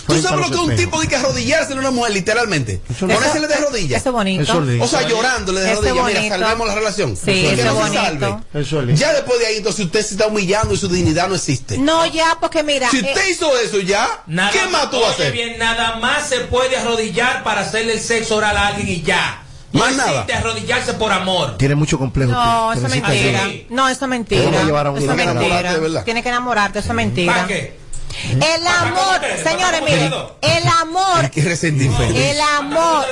¿Tú 0.06 0.14
a 0.14 0.22
sabes 0.22 0.40
lo 0.42 0.48
que 0.48 0.54
es 0.54 0.60
un 0.60 0.76
tipo 0.76 1.02
de 1.02 1.08
que 1.08 1.16
arrodillarse 1.16 1.74
en 1.74 1.80
una 1.80 1.92
mujer, 1.92 2.14
literalmente? 2.14 2.82
Ponérsele 3.00 3.48
de 3.48 3.56
rodillas. 3.56 4.02
Eso 4.02 4.10
es 4.10 4.14
bonito. 4.14 4.44
Eso. 4.44 4.84
O 4.84 4.88
sea, 4.88 5.08
llorándole 5.08 5.62
de 5.62 5.72
Eso 5.72 5.82
rodillas. 5.82 6.24
Mira, 6.24 6.38
salvemos 6.38 6.68
la 6.68 6.76
relación. 6.76 7.16
Sí, 7.16 7.26
Que 7.26 7.54
eso 7.54 7.74
no 7.74 7.86
es 7.86 7.92
se 7.92 7.98
salve. 7.98 8.36
Eso. 8.54 8.84
Ya 8.84 9.14
después 9.14 9.40
de 9.40 9.48
ahí, 9.48 9.58
entonces 9.58 9.86
usted 9.86 10.06
se 10.06 10.14
está 10.16 10.28
humillando 10.28 10.74
y 10.74 10.78
su 10.78 10.88
dignidad 10.88 11.30
no 11.30 11.36
existe. 11.36 11.78
No, 11.78 12.06
ya, 12.06 12.38
porque 12.40 12.64
mira. 12.64 12.90
Si 12.90 12.98
eh, 12.98 13.02
usted 13.08 13.28
hizo 13.30 13.58
eso 13.58 13.80
ya, 13.80 14.24
Nada 14.28 14.52
¿qué 14.52 14.66
más 14.68 14.90
tú 14.92 15.00
vas 15.00 15.10
a 15.10 15.14
hacer? 15.14 15.32
bien, 15.34 15.58
nada 15.58 15.96
más 15.98 16.28
se 16.28 16.42
puede 16.42 16.78
arrodillar 16.78 17.44
para 17.44 17.62
hacerle 17.62 17.94
el 17.94 18.00
sexo 18.00 18.36
oral 18.36 18.58
a 18.58 18.68
alguien 18.68 18.90
y 18.90 19.02
ya. 19.02 19.44
No 19.74 19.82
Más 19.82 19.96
nada. 19.98 20.12
existe 20.12 20.34
arrodillarse 20.34 20.94
por 20.94 21.12
amor. 21.12 21.58
Tiene 21.58 21.76
mucho 21.76 21.98
complejo. 21.98 22.32
No, 22.32 22.72
eso 22.72 22.86
es 22.88 22.92
mentira. 22.92 23.48
No, 23.70 23.90
eso 23.90 24.06
es 24.06 24.10
mentira. 24.10 24.42
A 24.42 24.46
a 24.46 24.98
Eso 24.98 25.12
es 25.12 25.18
que 25.18 25.26
mentira. 25.26 26.04
Tienes 26.06 26.24
que 26.24 26.30
enamorarte, 26.30 26.80
eso 26.80 26.90
es 26.90 26.96
mentira. 26.96 27.34
¿Para 27.34 27.48
qué? 27.48 27.87
El 28.24 28.68
amor, 28.68 29.20
señores, 29.44 29.80
¿Para 29.80 29.82
miren, 29.82 30.14
el 30.42 30.68
amor, 30.82 31.30
Qué 31.32 31.42
resentimiento. 31.42 32.04
el 32.04 32.40
amor, 32.58 33.06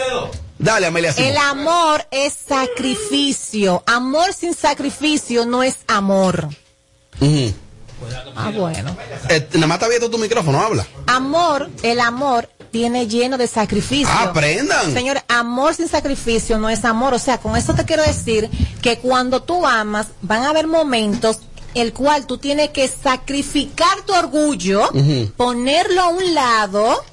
Dale, 0.57 0.87
Amelia. 0.87 1.13
Simón. 1.13 1.29
el 1.31 1.37
amor 1.37 2.07
es 2.11 2.33
sacrificio. 2.47 3.83
Amor 3.85 4.33
sin 4.33 4.53
sacrificio 4.53 5.45
no 5.45 5.63
es 5.63 5.77
amor. 5.87 6.49
Ah, 8.35 8.51
bueno. 8.53 8.95
Eh, 9.29 9.47
nada 9.53 9.67
más 9.67 9.75
está 9.75 9.85
abierto 9.85 10.09
tu 10.09 10.17
micrófono, 10.17 10.61
habla. 10.61 10.85
Amor, 11.07 11.69
el 11.83 11.99
amor 11.99 12.49
tiene 12.71 13.07
lleno 13.07 13.37
de 13.37 13.47
sacrificio. 13.47 14.13
Aprendan. 14.13 14.93
Señor, 14.93 15.21
amor 15.27 15.73
sin 15.75 15.87
sacrificio 15.87 16.57
no 16.57 16.69
es 16.69 16.83
amor. 16.83 17.13
O 17.13 17.19
sea, 17.19 17.37
con 17.37 17.55
eso 17.55 17.73
te 17.73 17.85
quiero 17.85 18.03
decir 18.03 18.49
que 18.81 18.97
cuando 18.99 19.41
tú 19.43 19.65
amas, 19.65 20.07
van 20.21 20.43
a 20.43 20.49
haber 20.49 20.67
momentos 20.67 21.39
el 21.75 21.93
cual 21.93 22.25
tú 22.25 22.37
tienes 22.39 22.69
que 22.71 22.87
sacrificar 22.87 24.01
tu 24.05 24.13
orgullo, 24.13 24.89
ponerlo 25.37 26.01
a 26.01 26.07
un 26.07 26.33
lado 26.33 27.03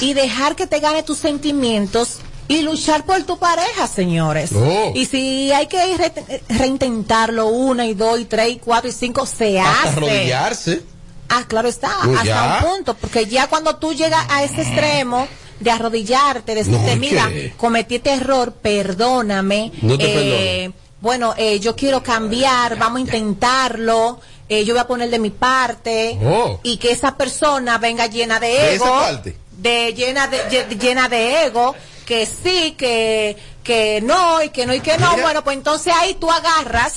y 0.00 0.14
dejar 0.14 0.56
que 0.56 0.66
te 0.66 0.80
gane 0.80 1.02
tus 1.02 1.18
sentimientos 1.18 2.18
y 2.46 2.62
luchar 2.62 3.04
por 3.04 3.22
tu 3.24 3.38
pareja, 3.38 3.86
señores. 3.86 4.52
Oh. 4.54 4.92
Y 4.94 5.04
si 5.04 5.52
hay 5.52 5.66
que 5.66 5.86
ir 5.88 5.98
re- 5.98 6.42
reintentarlo 6.48 7.48
una 7.48 7.86
y 7.86 7.94
dos 7.94 8.18
y 8.20 8.24
tres 8.24 8.50
y 8.52 8.56
cuatro 8.58 8.88
y 8.88 8.92
cinco, 8.92 9.26
se 9.26 9.60
Hasta 9.60 9.82
hace. 9.82 9.88
arrodillarse. 9.98 10.82
Ah, 11.28 11.44
claro 11.46 11.68
está, 11.68 11.90
No, 12.04 12.12
hasta 12.12 12.24
ya. 12.24 12.60
un 12.64 12.70
punto, 12.76 12.94
porque 12.94 13.26
ya 13.26 13.48
cuando 13.48 13.76
tú 13.76 13.92
llegas 13.92 14.24
a 14.30 14.44
ese 14.44 14.62
extremo 14.62 15.28
de 15.60 15.70
arrodillarte, 15.70 16.54
de 16.54 16.64
decirte, 16.64 16.94
No, 16.94 17.00
mira, 17.00 17.30
cometí 17.58 17.96
este 17.96 18.14
error, 18.14 18.52
perdóname. 18.52 19.70
No 19.82 19.98
te 19.98 20.64
eh, 20.64 20.70
bueno, 21.00 21.34
eh, 21.36 21.60
yo 21.60 21.76
quiero 21.76 22.02
cambiar, 22.02 22.76
vamos 22.78 22.98
a 22.98 23.00
intentarlo. 23.00 24.20
eh, 24.50 24.64
yo 24.64 24.72
voy 24.74 24.80
a 24.80 24.86
poner 24.86 25.10
de 25.10 25.18
mi 25.18 25.28
parte 25.30 26.18
Oh. 26.24 26.58
y 26.62 26.78
que 26.78 26.90
esa 26.90 27.16
persona 27.18 27.76
venga 27.78 28.06
llena 28.06 28.40
de 28.40 28.46
¿De 28.48 28.74
ego, 28.76 28.84
esa 28.86 28.94
parte? 29.00 29.36
de 29.58 29.92
llena 29.94 30.26
de 30.26 30.38
lle- 30.48 30.78
llena 30.80 31.08
de 31.08 31.44
ego, 31.44 31.74
que 32.06 32.24
sí, 32.26 32.72
que 32.78 33.36
que 33.62 34.00
no 34.00 34.42
y 34.42 34.48
que 34.48 34.64
no 34.64 34.72
y 34.74 34.80
que 34.80 34.96
no. 34.96 35.10
Mira. 35.10 35.22
Bueno, 35.22 35.44
pues 35.44 35.56
entonces 35.58 35.92
ahí 36.00 36.14
tú 36.14 36.30
agarras 36.30 36.94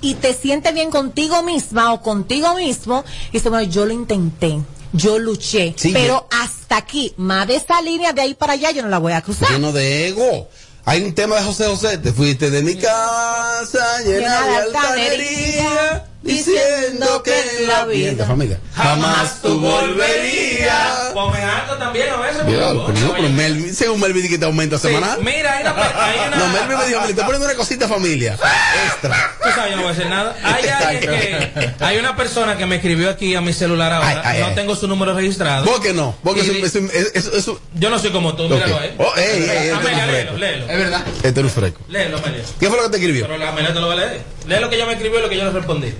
y 0.00 0.14
te 0.14 0.34
sientes 0.34 0.74
bien 0.74 0.90
contigo 0.90 1.42
misma 1.44 1.92
o 1.92 2.02
contigo 2.02 2.54
mismo 2.54 3.04
y 3.30 3.32
dices, 3.34 3.50
bueno, 3.50 3.70
yo 3.70 3.86
lo 3.86 3.92
intenté, 3.92 4.58
yo 4.92 5.18
luché, 5.20 5.74
Sí, 5.76 5.92
pero 5.92 6.26
hasta 6.30 6.76
aquí, 6.78 7.14
más 7.16 7.46
de 7.46 7.56
esa 7.56 7.80
línea 7.82 8.12
de 8.12 8.22
ahí 8.22 8.34
para 8.34 8.54
allá 8.54 8.72
yo 8.72 8.82
no 8.82 8.88
la 8.88 8.98
voy 8.98 9.12
a 9.12 9.22
cruzar. 9.22 9.48
Lleno 9.50 9.72
de 9.72 10.08
ego. 10.08 10.48
Hay 10.88 11.02
un 11.02 11.12
tema 11.16 11.34
de 11.34 11.42
José 11.42 11.66
José. 11.66 11.98
Te 11.98 12.12
fuiste 12.12 12.48
de 12.48 12.62
mi 12.62 12.76
casa 12.76 14.02
llena 14.04 14.46
de 14.46 14.56
altanería. 14.56 16.04
Diciendo 16.26 17.22
que 17.22 17.32
en 17.60 17.68
la 17.68 17.84
vida. 17.84 18.26
familia. 18.26 18.58
Jamás 18.74 19.40
tú 19.42 19.60
volverías. 19.60 21.10
Ponme 21.14 21.38
alto 21.42 21.76
también 21.78 22.08
a 22.10 22.16
veces. 22.16 22.44
Mira, 22.44 22.68
por 22.72 22.76
favor. 22.76 22.92
pero 22.94 23.06
no, 23.06 23.12
pero. 23.14 23.28
Melvin, 23.30 23.74
según 23.74 24.00
Melvin 24.00 24.22
dice 24.22 24.34
que 24.34 24.38
te 24.38 24.44
aumenta 24.44 24.76
Sí, 24.78 24.88
semanal. 24.88 25.18
Mira, 25.22 25.56
hay 25.56 25.62
una, 25.62 25.72
hay 26.04 26.18
una- 26.28 26.36
No, 26.36 26.48
Melvin 26.48 26.78
me 26.78 26.86
dijo, 26.86 27.00
me 27.00 27.08
estoy 27.10 27.24
poniendo 27.24 27.46
una 27.46 27.54
cosita 27.56 27.88
familia. 27.88 28.36
Extra. 28.86 29.32
Tú 29.42 29.48
sabes, 29.54 29.70
yo 29.70 29.76
no 29.76 29.82
voy 29.82 29.90
a 29.92 29.94
decir 29.94 30.10
nada. 30.10 30.36
Hay 30.42 30.68
alguien 30.68 31.00
que. 31.10 31.74
Hay 31.84 31.98
una 31.98 32.16
persona 32.16 32.56
que 32.58 32.66
me 32.66 32.76
escribió 32.76 33.08
aquí 33.10 33.34
a 33.34 33.40
mi 33.40 33.52
celular 33.52 33.92
ahora. 33.92 34.08
Ay, 34.08 34.18
ay, 34.24 34.40
no 34.40 34.46
ay. 34.48 34.54
tengo 34.54 34.76
su 34.76 34.88
número 34.88 35.14
registrado. 35.14 35.64
¿Por 35.64 35.80
qué 35.80 35.92
no? 35.92 36.14
Porque 36.22 36.40
Y 36.40 36.44
eso, 36.44 36.52
di- 36.52 36.62
eso, 36.62 37.10
eso, 37.14 37.36
eso- 37.36 37.60
Yo 37.74 37.88
no 37.90 37.98
soy 37.98 38.10
como 38.10 38.34
tú, 38.34 38.48
míralo 38.48 38.78
ahí. 38.78 38.94
Oh, 38.98 39.12
ey, 39.16 39.42
ey, 39.48 39.68
este 39.68 40.06
léelo, 40.06 40.36
léelo. 40.36 40.68
Es 40.68 40.78
verdad. 40.78 41.02
Este 41.22 41.40
es 41.40 41.52
fresco. 41.52 41.80
Léelo, 41.88 42.18
Amelia. 42.18 42.42
¿Qué 42.58 42.68
fue 42.68 42.76
lo 42.76 42.82
que 42.84 42.90
te 42.90 42.96
escribió? 42.96 43.26
Pero 43.26 43.38
la 43.38 43.48
Amelia 43.50 43.72
te 43.72 43.80
lo 43.80 43.86
va 43.88 43.92
a 43.94 43.96
leer. 43.96 44.22
Lee 44.46 44.56
lo 44.60 44.68
que 44.70 44.76
ella 44.76 44.86
me 44.86 44.92
escribió 44.92 45.18
y 45.18 45.22
lo 45.22 45.28
que 45.28 45.36
yo 45.36 45.44
le 45.44 45.50
respondí. 45.50 45.92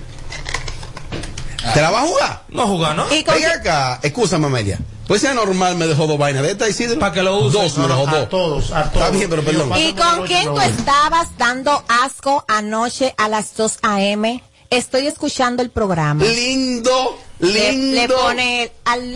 ¿Te 1.73 1.81
la 1.81 1.89
vas 1.91 2.03
a 2.03 2.07
jugar? 2.07 2.41
No 2.49 2.67
jugar, 2.67 2.95
¿no? 2.95 3.05
Y 3.13 3.23
acá, 3.45 3.99
escúchame, 4.03 4.47
Amelia. 4.47 4.79
Pues 5.07 5.21
sea 5.21 5.33
normal, 5.33 5.75
me 5.77 5.87
dejó 5.87 6.05
dos 6.05 6.17
vainas 6.17 6.43
de 6.43 6.51
esta 6.51 6.67
Isidro. 6.67 6.99
Pa' 6.99 7.13
que 7.13 7.23
lo 7.23 7.37
use. 7.39 7.57
Dos, 7.57 7.77
me 7.77 7.87
dejó 7.87 8.07
a 8.07 8.11
dos. 8.11 8.29
todos, 8.29 8.71
a 8.71 8.91
todos. 8.91 9.05
Está 9.05 9.09
bien, 9.09 9.29
pero 9.29 9.43
perdón. 9.43 9.71
¿Y 9.77 9.93
con 9.93 10.25
quién 10.27 10.45
tú 10.45 10.59
estabas 10.59 11.29
dando 11.37 11.83
asco 11.87 12.43
anoche 12.47 13.13
a 13.17 13.29
las 13.29 13.55
2 13.55 13.79
a.m.? 13.83 14.43
Estoy 14.69 15.07
escuchando 15.07 15.63
el 15.63 15.69
programa. 15.69 16.25
Lindo, 16.25 17.17
lindo. 17.39 17.95
le 18.01 18.09
pone 18.09 18.71
al, 18.83 19.15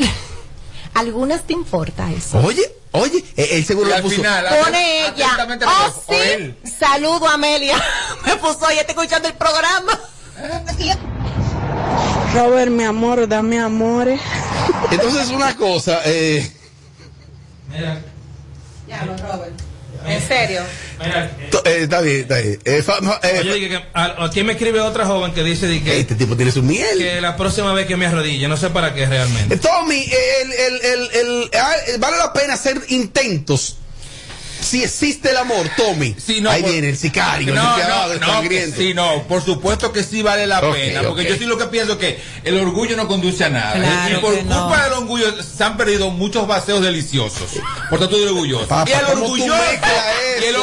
algunas 0.94 1.42
te 1.44 1.52
importa 1.52 2.10
eso. 2.10 2.40
Oye, 2.40 2.64
oye, 2.92 3.22
él 3.36 3.66
seguro 3.66 3.88
Y 3.88 3.90
le 3.90 3.96
al 3.98 4.02
puso. 4.02 4.16
final, 4.16 4.46
Pone 4.64 5.08
ella. 5.08 5.48
Oh, 5.68 5.90
sí. 6.08 6.16
él. 6.16 6.58
Saludo, 6.80 7.28
Amelia. 7.28 7.76
Me 8.26 8.38
puso, 8.38 8.60
oye, 8.66 8.80
estoy 8.80 8.96
escuchando 8.96 9.28
el 9.28 9.34
programa. 9.34 10.00
Robert, 12.34 12.72
mi 12.72 12.84
amor, 12.84 13.28
dame 13.28 13.60
amores. 13.60 14.20
Entonces, 14.92 15.30
una 15.30 15.56
cosa, 15.56 16.02
eh, 16.06 16.50
Mira, 17.70 18.02
Ya, 18.88 19.06
Robert. 19.06 19.54
En 20.06 20.28
serio. 20.28 20.62
mira. 21.00 21.30
to- 21.52 21.62
eh, 21.66 21.84
está 21.84 22.02
bien, 22.02 22.22
está 22.22 22.40
bien. 22.40 22.60
Eh, 22.66 22.82
fa- 22.84 22.98
eh, 23.24 23.40
Oye, 23.52 23.70
que 23.70 23.76
a- 23.94 24.26
aquí 24.26 24.44
me 24.44 24.54
escribe 24.54 24.82
otra 24.82 25.06
joven 25.06 25.32
que 25.34 25.44
dice 25.44 25.68
de 25.68 25.82
que, 25.84 26.00
este 26.00 26.16
tipo 26.16 26.36
tiene 26.36 26.52
su 26.52 26.64
miel. 26.64 26.98
que 26.98 27.22
la 27.22 27.38
próxima 27.38 27.72
vez 27.74 27.86
que 27.86 27.96
me 27.96 28.08
arrodille, 28.08 28.48
no 28.48 28.58
sé 28.58 28.70
para 28.72 28.94
qué 28.94 29.06
realmente. 29.06 29.56
Eh, 29.56 29.58
Tommy, 29.60 30.04
el, 30.42 30.52
el, 30.52 30.82
el, 30.86 31.10
el- 31.14 31.52
ah, 31.60 31.74
eh, 31.88 31.96
vale 32.00 32.18
la 32.18 32.34
pena 32.34 32.56
hacer 32.56 32.82
intentos. 32.90 33.78
Si 34.62 34.84
existe 34.84 35.32
el 35.32 35.38
amor, 35.38 35.68
Tommy. 35.76 36.16
Sí, 36.24 36.40
no, 36.40 36.50
Ahí 36.50 36.62
por- 36.62 36.72
viene 36.72 36.90
el 36.90 36.98
sicario, 36.98 37.54
No, 37.54 37.78
el 37.78 38.20
no, 38.20 38.28
no, 38.28 38.34
sangriento. 38.34 38.78
sí, 38.78 38.94
no, 38.94 39.24
por 39.24 39.44
supuesto 39.44 39.92
que 39.92 40.04
sí 40.04 40.22
vale 40.22 40.48
la 40.48 40.62
pena, 40.62 41.02
porque 41.04 41.26
yo 41.28 41.36
sí 41.36 41.46
lo 41.46 41.58
que 41.58 41.66
pienso 41.66 41.98
que 41.98 42.20
el 42.44 42.58
orgullo 42.60 42.96
no 42.96 43.08
conduce 43.08 43.44
a 43.44 43.50
nada. 43.50 43.74
Claro 43.74 44.18
y 44.18 44.22
por 44.22 44.36
que 44.36 44.44
no. 44.44 44.68
culpa 44.68 44.84
del 44.84 44.94
orgullo 44.94 45.44
se 45.44 45.64
han 45.64 45.78
perdido 45.78 46.10
muchos 46.12 46.48
vaceos 46.48 46.82
deliciosos. 46.82 47.50
Por 47.90 48.00
tanto, 48.00 48.16
estoy 48.16 48.30
orgulloso. 48.30 48.68
Papá, 48.68 48.90
y 48.90 48.94
el 48.94 49.00
¿cómo 49.06 49.14
tú 49.14 49.24
orgulloso, 49.34 49.52
y 50.42 50.46
el 50.46 50.56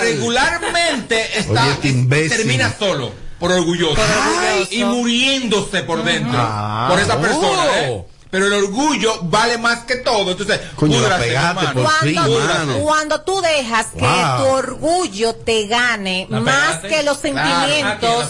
regularmente 0.00 1.38
está 1.38 1.64
Oye, 1.64 1.72
este 1.72 2.28
termina 2.28 2.74
solo. 2.78 3.12
Por 3.38 3.50
orgulloso. 3.50 4.00
orgulloso. 4.00 4.68
y 4.72 4.84
muriéndose 4.84 5.82
por 5.82 6.04
dentro. 6.04 6.32
Ah, 6.36 6.86
por 6.88 7.00
esa 7.00 7.20
persona, 7.20 7.62
oh. 7.88 8.06
¿eh? 8.08 8.11
Pero 8.32 8.46
el 8.46 8.52
orgullo 8.54 9.18
vale 9.24 9.58
más 9.58 9.80
que 9.80 9.96
todo. 9.96 10.30
Entonces, 10.30 10.58
Coño, 10.74 10.96
púdrase, 11.00 11.36
por 11.74 11.90
fin, 12.00 12.14
Cuando, 12.14 12.78
cuando 12.82 13.20
tú 13.20 13.42
dejas 13.42 13.88
que 13.88 13.98
tu 14.38 14.44
orgullo 14.48 15.34
te 15.34 15.66
gane 15.66 16.26
La 16.30 16.40
más 16.40 16.54
pegaste. 16.78 16.88
que 16.88 17.02
los 17.02 17.18
aquí 17.18 17.28
sentimientos, 17.28 18.28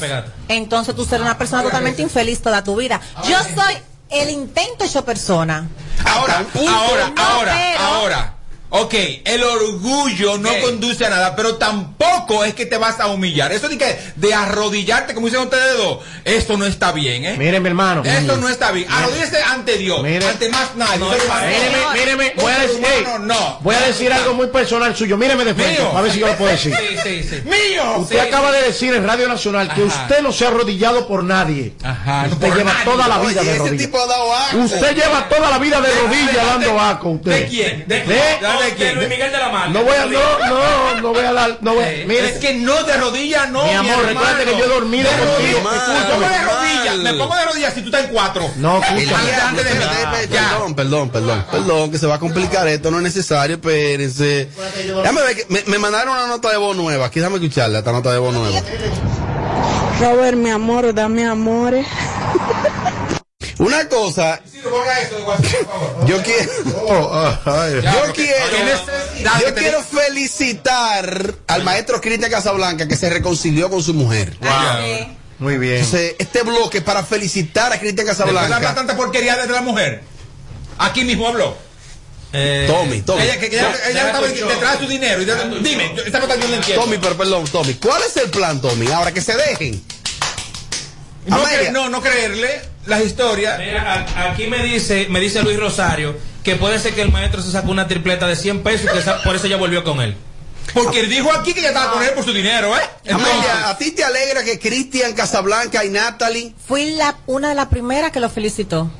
entonces 0.48 0.96
tú 0.96 1.04
serás 1.04 1.20
una 1.20 1.38
persona 1.38 1.62
totalmente 1.62 2.02
infeliz 2.02 2.42
toda 2.42 2.64
tu 2.64 2.74
vida. 2.74 3.00
Yo 3.28 3.36
soy 3.54 3.78
el 4.10 4.30
intento 4.30 4.82
hecho 4.84 5.04
persona. 5.04 5.68
Ahora, 6.04 6.46
ahora, 6.68 7.12
No, 7.14 7.22
ahora, 7.22 7.52
pero- 7.54 7.80
ahora. 7.84 8.34
Ok, 8.74 8.94
el 9.26 9.42
orgullo 9.42 10.38
no 10.38 10.48
conduce 10.62 11.04
a 11.04 11.10
nada, 11.10 11.36
pero 11.36 11.56
tampoco 11.56 12.42
es 12.42 12.54
que 12.54 12.64
te 12.64 12.78
vas 12.78 13.00
a 13.00 13.08
humillar. 13.08 13.52
Eso 13.52 13.68
de 13.68 13.76
que 13.76 13.98
de 14.16 14.32
arrodillarte, 14.32 15.12
como 15.12 15.26
dicen 15.26 15.42
ustedes 15.42 15.76
dos, 15.76 15.98
esto 16.24 16.56
no 16.56 16.64
está 16.64 16.90
bien, 16.90 17.26
¿eh? 17.26 17.34
Mire, 17.36 17.60
mi 17.60 17.68
hermano. 17.68 18.02
Esto 18.02 18.38
no 18.38 18.48
está 18.48 18.72
bien. 18.72 18.90
Arrodíllese 18.90 19.42
ante 19.42 19.76
Dios, 19.76 20.00
ante 20.26 20.48
más 20.48 20.74
nadie. 20.74 20.96
Humano. 20.96 21.46
Míreme, 21.46 21.78
míreme, 21.92 22.32
voy 22.36 22.50
a 22.52 22.58
decir, 22.60 22.78
humano, 22.78 23.18
no. 23.18 23.58
voy 23.60 23.74
a 23.74 23.80
decir 23.80 24.10
algo 24.10 24.32
muy 24.32 24.46
personal 24.46 24.96
suyo. 24.96 25.18
Míreme 25.18 25.44
de 25.44 25.54
frente, 25.54 25.82
Mío. 25.82 25.92
a 25.94 26.00
ver 26.00 26.12
si 26.12 26.20
yo 26.20 26.26
lo 26.28 26.36
puedo 26.38 26.50
decir. 26.50 26.74
Sí, 26.74 26.96
sí, 27.02 27.22
sí. 27.28 27.42
¡Mío! 27.44 27.98
Usted 27.98 28.20
acaba 28.20 28.52
de 28.52 28.62
decir 28.62 28.94
en 28.94 29.06
Radio 29.06 29.28
Nacional 29.28 29.68
que 29.74 29.84
Ajá. 29.84 30.02
usted 30.04 30.22
no 30.22 30.32
se 30.32 30.46
ha 30.46 30.48
arrodillado 30.48 31.06
por 31.06 31.24
nadie. 31.24 31.74
Ajá, 31.82 32.22
no 32.26 32.32
Usted 32.32 32.48
por 32.48 32.56
lleva 32.56 32.72
nadie. 32.72 32.84
toda 32.86 33.06
la 33.08 33.20
Oye, 33.20 33.28
vida 33.28 33.42
de 33.42 33.58
rodillas. 33.58 33.90
Usted 34.54 34.96
lleva 34.96 35.28
toda 35.28 35.50
la 35.50 35.58
vida 35.58 35.78
de 35.82 35.90
rodillas 35.92 36.46
dando. 36.46 36.72
Usted. 37.02 37.30
¿De 37.32 37.46
quién? 37.48 37.84
¿De, 37.86 38.00
¿De? 38.00 38.38
De, 38.64 38.70
De 38.70 38.76
quién? 38.76 38.94
Luis 38.96 39.08
Miguel 39.08 39.32
de 39.32 39.38
la 39.38 39.48
Mata. 39.48 39.68
No 39.68 39.82
voy 39.82 39.96
a, 39.96 40.06
no, 40.06 40.38
no, 40.48 41.00
no 41.00 41.08
voy 41.12 41.24
a 41.24 41.32
dar, 41.32 41.58
no 41.60 41.74
voy 41.74 41.84
a, 41.84 41.92
Eh, 41.92 42.04
mire, 42.06 42.28
Es 42.30 42.38
que 42.38 42.54
no 42.54 42.82
de 42.84 42.96
rodillas, 42.96 43.50
no. 43.50 43.64
Mi 43.64 43.72
amor, 43.72 44.04
recuerde 44.06 44.44
que 44.44 44.58
yo 44.58 44.64
he 44.64 44.68
dormido 44.68 45.10
De 45.10 45.16
contigo. 45.16 45.60
Me 45.62 46.12
pongo 46.12 46.28
de 46.28 46.42
rodillas, 46.42 46.96
me 46.98 47.14
pongo 47.14 47.36
de 47.36 47.44
rodillas 47.44 47.74
si 47.74 47.80
tú 47.80 47.86
estás 47.86 48.04
en 48.04 48.10
cuatro. 48.10 48.50
no. 48.56 48.80
Perdón, 50.30 50.74
perdón, 50.74 51.10
perdón, 51.10 51.44
perdón, 51.50 51.90
que 51.90 51.98
se 51.98 52.06
va 52.06 52.14
a 52.16 52.18
complicar 52.18 52.66
esto, 52.68 52.90
no 52.90 52.98
es 52.98 53.02
necesario, 53.02 53.56
espérense. 53.56 54.48
Déjame 55.02 55.22
ver, 55.22 55.36
que 55.36 55.46
me, 55.48 55.62
me 55.66 55.78
mandaron 55.78 56.14
una 56.16 56.26
nota 56.26 56.50
de 56.50 56.56
voz 56.56 56.76
nueva, 56.76 57.06
aquí 57.06 57.20
déjame 57.20 57.36
escucharla, 57.36 57.78
esta 57.78 57.92
nota 57.92 58.12
de 58.12 58.18
voz 58.18 58.32
nueva. 58.34 58.60
Robert, 60.00 60.36
mi 60.36 60.50
amor, 60.50 60.92
dame 60.94 61.26
amores. 61.26 61.86
Una 63.62 63.88
cosa, 63.88 64.40
yo 66.06 66.20
quiero, 66.22 66.50
Oh, 66.88 67.38
yo 67.46 68.12
quiero, 68.12 68.46
yo 69.40 69.54
quiero 69.54 69.82
felicitar 69.82 71.34
al 71.46 71.62
maestro 71.62 72.00
Cristian 72.00 72.30
Casablanca 72.30 72.88
que 72.88 72.96
se 72.96 73.08
reconcilió 73.08 73.70
con 73.70 73.80
su 73.82 73.94
mujer. 73.94 74.36
Ay, 74.42 75.16
Muy 75.38 75.58
bien. 75.58 75.76
Entonces, 75.76 76.16
este 76.18 76.42
bloque 76.42 76.80
para 76.82 77.04
felicitar 77.04 77.72
a 77.72 77.78
Cristian 77.78 78.08
habla 78.08 78.42
Casablanca. 78.42 78.74
tanta 78.74 78.96
porquería 78.96 79.36
de 79.36 79.46
la 79.52 79.60
mujer. 79.62 80.02
Aquí 80.78 81.04
mismo 81.04 81.28
habló. 81.28 81.56
Eh, 82.32 82.66
Tommy, 82.68 83.02
Tommy. 83.02 83.22
Ella, 83.22 83.38
que, 83.38 83.48
que 83.50 83.58
ella, 83.58 83.72
estaba 84.06 84.26
detrás 84.26 84.78
de 84.80 84.84
su 84.86 84.90
dinero. 84.90 85.22
Y 85.22 85.26
dime, 85.62 85.92
yo- 85.94 86.02
esta 86.02 86.18
nota 86.18 86.34
yo 86.36 86.48
no 86.48 86.54
entiendo. 86.54 86.82
Tommy, 86.82 86.98
pero 86.98 87.16
perdón, 87.16 87.44
Tommy. 87.44 87.74
¿Cuál 87.74 88.02
es 88.02 88.16
el 88.16 88.30
plan, 88.30 88.60
Tommy? 88.60 88.90
Ahora 88.90 89.12
que 89.12 89.20
se 89.20 89.36
dejen. 89.36 89.80
no, 91.26 91.44
cre- 91.44 91.70
no, 91.70 91.88
no 91.90 92.00
creerle 92.02 92.71
las 92.86 93.02
historias. 93.04 93.58
Mira, 93.58 94.06
a- 94.16 94.30
aquí 94.32 94.46
me 94.46 94.62
dice, 94.62 95.06
me 95.10 95.20
dice 95.20 95.42
Luis 95.42 95.58
Rosario 95.58 96.16
que 96.42 96.56
puede 96.56 96.78
ser 96.80 96.94
que 96.94 97.02
el 97.02 97.12
maestro 97.12 97.40
se 97.42 97.52
sacó 97.52 97.70
una 97.70 97.86
tripleta 97.86 98.26
de 98.26 98.34
100 98.36 98.62
pesos 98.62 98.86
y 98.86 98.92
que 98.92 98.98
esa- 98.98 99.22
por 99.22 99.36
eso 99.36 99.46
ya 99.46 99.56
volvió 99.56 99.84
con 99.84 100.00
él. 100.00 100.16
Porque 100.74 101.00
él 101.00 101.10
dijo 101.10 101.30
aquí 101.32 101.52
que 101.54 101.60
ella 101.60 101.68
estaba 101.68 101.92
con 101.92 102.02
él 102.02 102.10
por 102.14 102.24
su 102.24 102.32
dinero, 102.32 102.74
¿eh? 102.76 102.80
Amelia, 103.12 103.68
¿a 103.68 103.76
ti 103.78 103.90
te 103.90 104.04
alegra 104.04 104.42
que 104.44 104.58
Cristian 104.58 105.12
Casablanca 105.12 105.84
y 105.84 105.90
Natalie? 105.90 106.54
Fui 106.66 106.92
la, 106.92 107.16
una 107.26 107.50
de 107.50 107.54
las 107.54 107.66
primeras 107.66 108.10
que 108.12 108.20
lo 108.20 108.30
felicitó. 108.30 108.90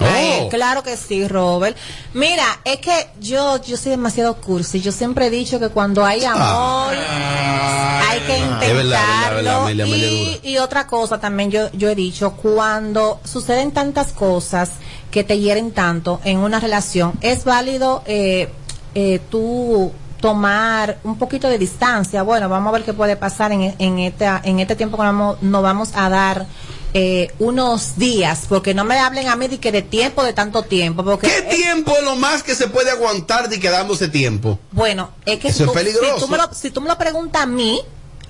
A 0.00 0.20
él, 0.20 0.44
Oh. 0.46 0.48
claro 0.48 0.82
que 0.82 0.96
sí, 0.96 1.26
Robert. 1.26 1.76
Mira, 2.14 2.44
es 2.64 2.78
que 2.78 3.08
yo, 3.20 3.60
yo 3.62 3.76
soy 3.76 3.90
demasiado 3.90 4.36
cursi. 4.36 4.80
Yo 4.80 4.92
siempre 4.92 5.26
he 5.26 5.30
dicho 5.30 5.58
que 5.58 5.68
cuando 5.68 6.04
hay 6.04 6.24
amor, 6.24 6.94
hay 6.94 8.20
que 8.20 8.38
Ah. 8.38 8.58
Verdad, 8.60 9.34
verdad, 9.34 9.68
intentarlo. 9.70 9.84
verdad, 9.84 10.38
y, 10.42 10.58
otra 10.58 10.86
cosa 10.86 11.18
también 11.18 11.50
yo, 11.50 11.70
yo 11.72 11.88
he 11.88 11.94
dicho, 11.94 12.32
cuando 12.32 13.20
suceden 13.24 13.72
tantas 13.72 14.12
cosas 14.12 14.70
que 15.10 15.24
te 15.24 15.38
hieren 15.38 15.72
tanto 15.72 16.20
en 16.24 16.38
una 16.38 16.60
relación, 16.60 17.12
es 17.20 17.44
válido 17.44 18.02
eh, 18.06 18.48
eh, 18.94 19.20
tú 19.30 19.92
tomar 20.20 20.98
un 21.04 21.16
poquito 21.16 21.48
de 21.48 21.58
distancia. 21.58 22.22
Bueno, 22.22 22.48
vamos 22.48 22.70
a 22.70 22.72
ver 22.72 22.84
qué 22.84 22.92
puede 22.92 23.16
pasar 23.16 23.52
en, 23.52 23.74
en, 23.78 23.98
esta, 24.00 24.40
en 24.44 24.60
este 24.60 24.76
tiempo 24.76 24.96
que 24.96 25.02
vamos, 25.04 25.40
nos 25.42 25.62
vamos 25.62 25.90
a 25.94 26.08
dar 26.08 26.46
eh, 26.94 27.30
unos 27.38 27.96
días, 27.98 28.42
porque 28.48 28.72
no 28.74 28.84
me 28.84 28.98
hablen 28.98 29.28
a 29.28 29.36
mí 29.36 29.46
de 29.48 29.58
que 29.60 29.70
de 29.72 29.82
tiempo, 29.82 30.22
de 30.24 30.32
tanto 30.32 30.62
tiempo. 30.62 31.04
Porque 31.04 31.26
¿Qué 31.28 31.42
tiempo 31.56 31.92
es 31.96 32.02
lo 32.04 32.16
más 32.16 32.42
que 32.42 32.54
se 32.54 32.68
puede 32.68 32.90
aguantar 32.90 33.48
de 33.48 33.60
quedándose 33.60 34.08
tiempo? 34.08 34.58
bueno, 34.72 35.10
es 35.26 35.38
que 35.38 35.48
Eso 35.48 35.64
es 35.64 35.68
tú- 35.68 35.74
peligroso. 35.74 36.14
Si, 36.16 36.20
tú 36.20 36.28
me 36.28 36.36
lo, 36.38 36.54
si 36.54 36.70
tú 36.70 36.80
me 36.80 36.88
lo 36.88 36.96
preguntas 36.98 37.42
a 37.42 37.46
mí, 37.46 37.80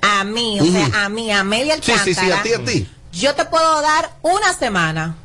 a 0.03 0.25
mí, 0.25 0.61
o 0.61 0.65
sea, 0.65 1.05
a 1.05 1.09
mí, 1.09 1.31
a 1.33 1.41
Amelia 1.41 1.77
Sí, 1.83 1.93
sí, 2.05 2.15
sí, 2.15 2.31
a 2.31 2.43
ti, 2.43 2.53
a 2.53 2.65
ti. 2.65 2.89
yo 3.13 3.35
te 3.35 3.45
puedo 3.45 3.81
dar 3.83 4.17
una 4.23 4.53
semana 4.55 5.17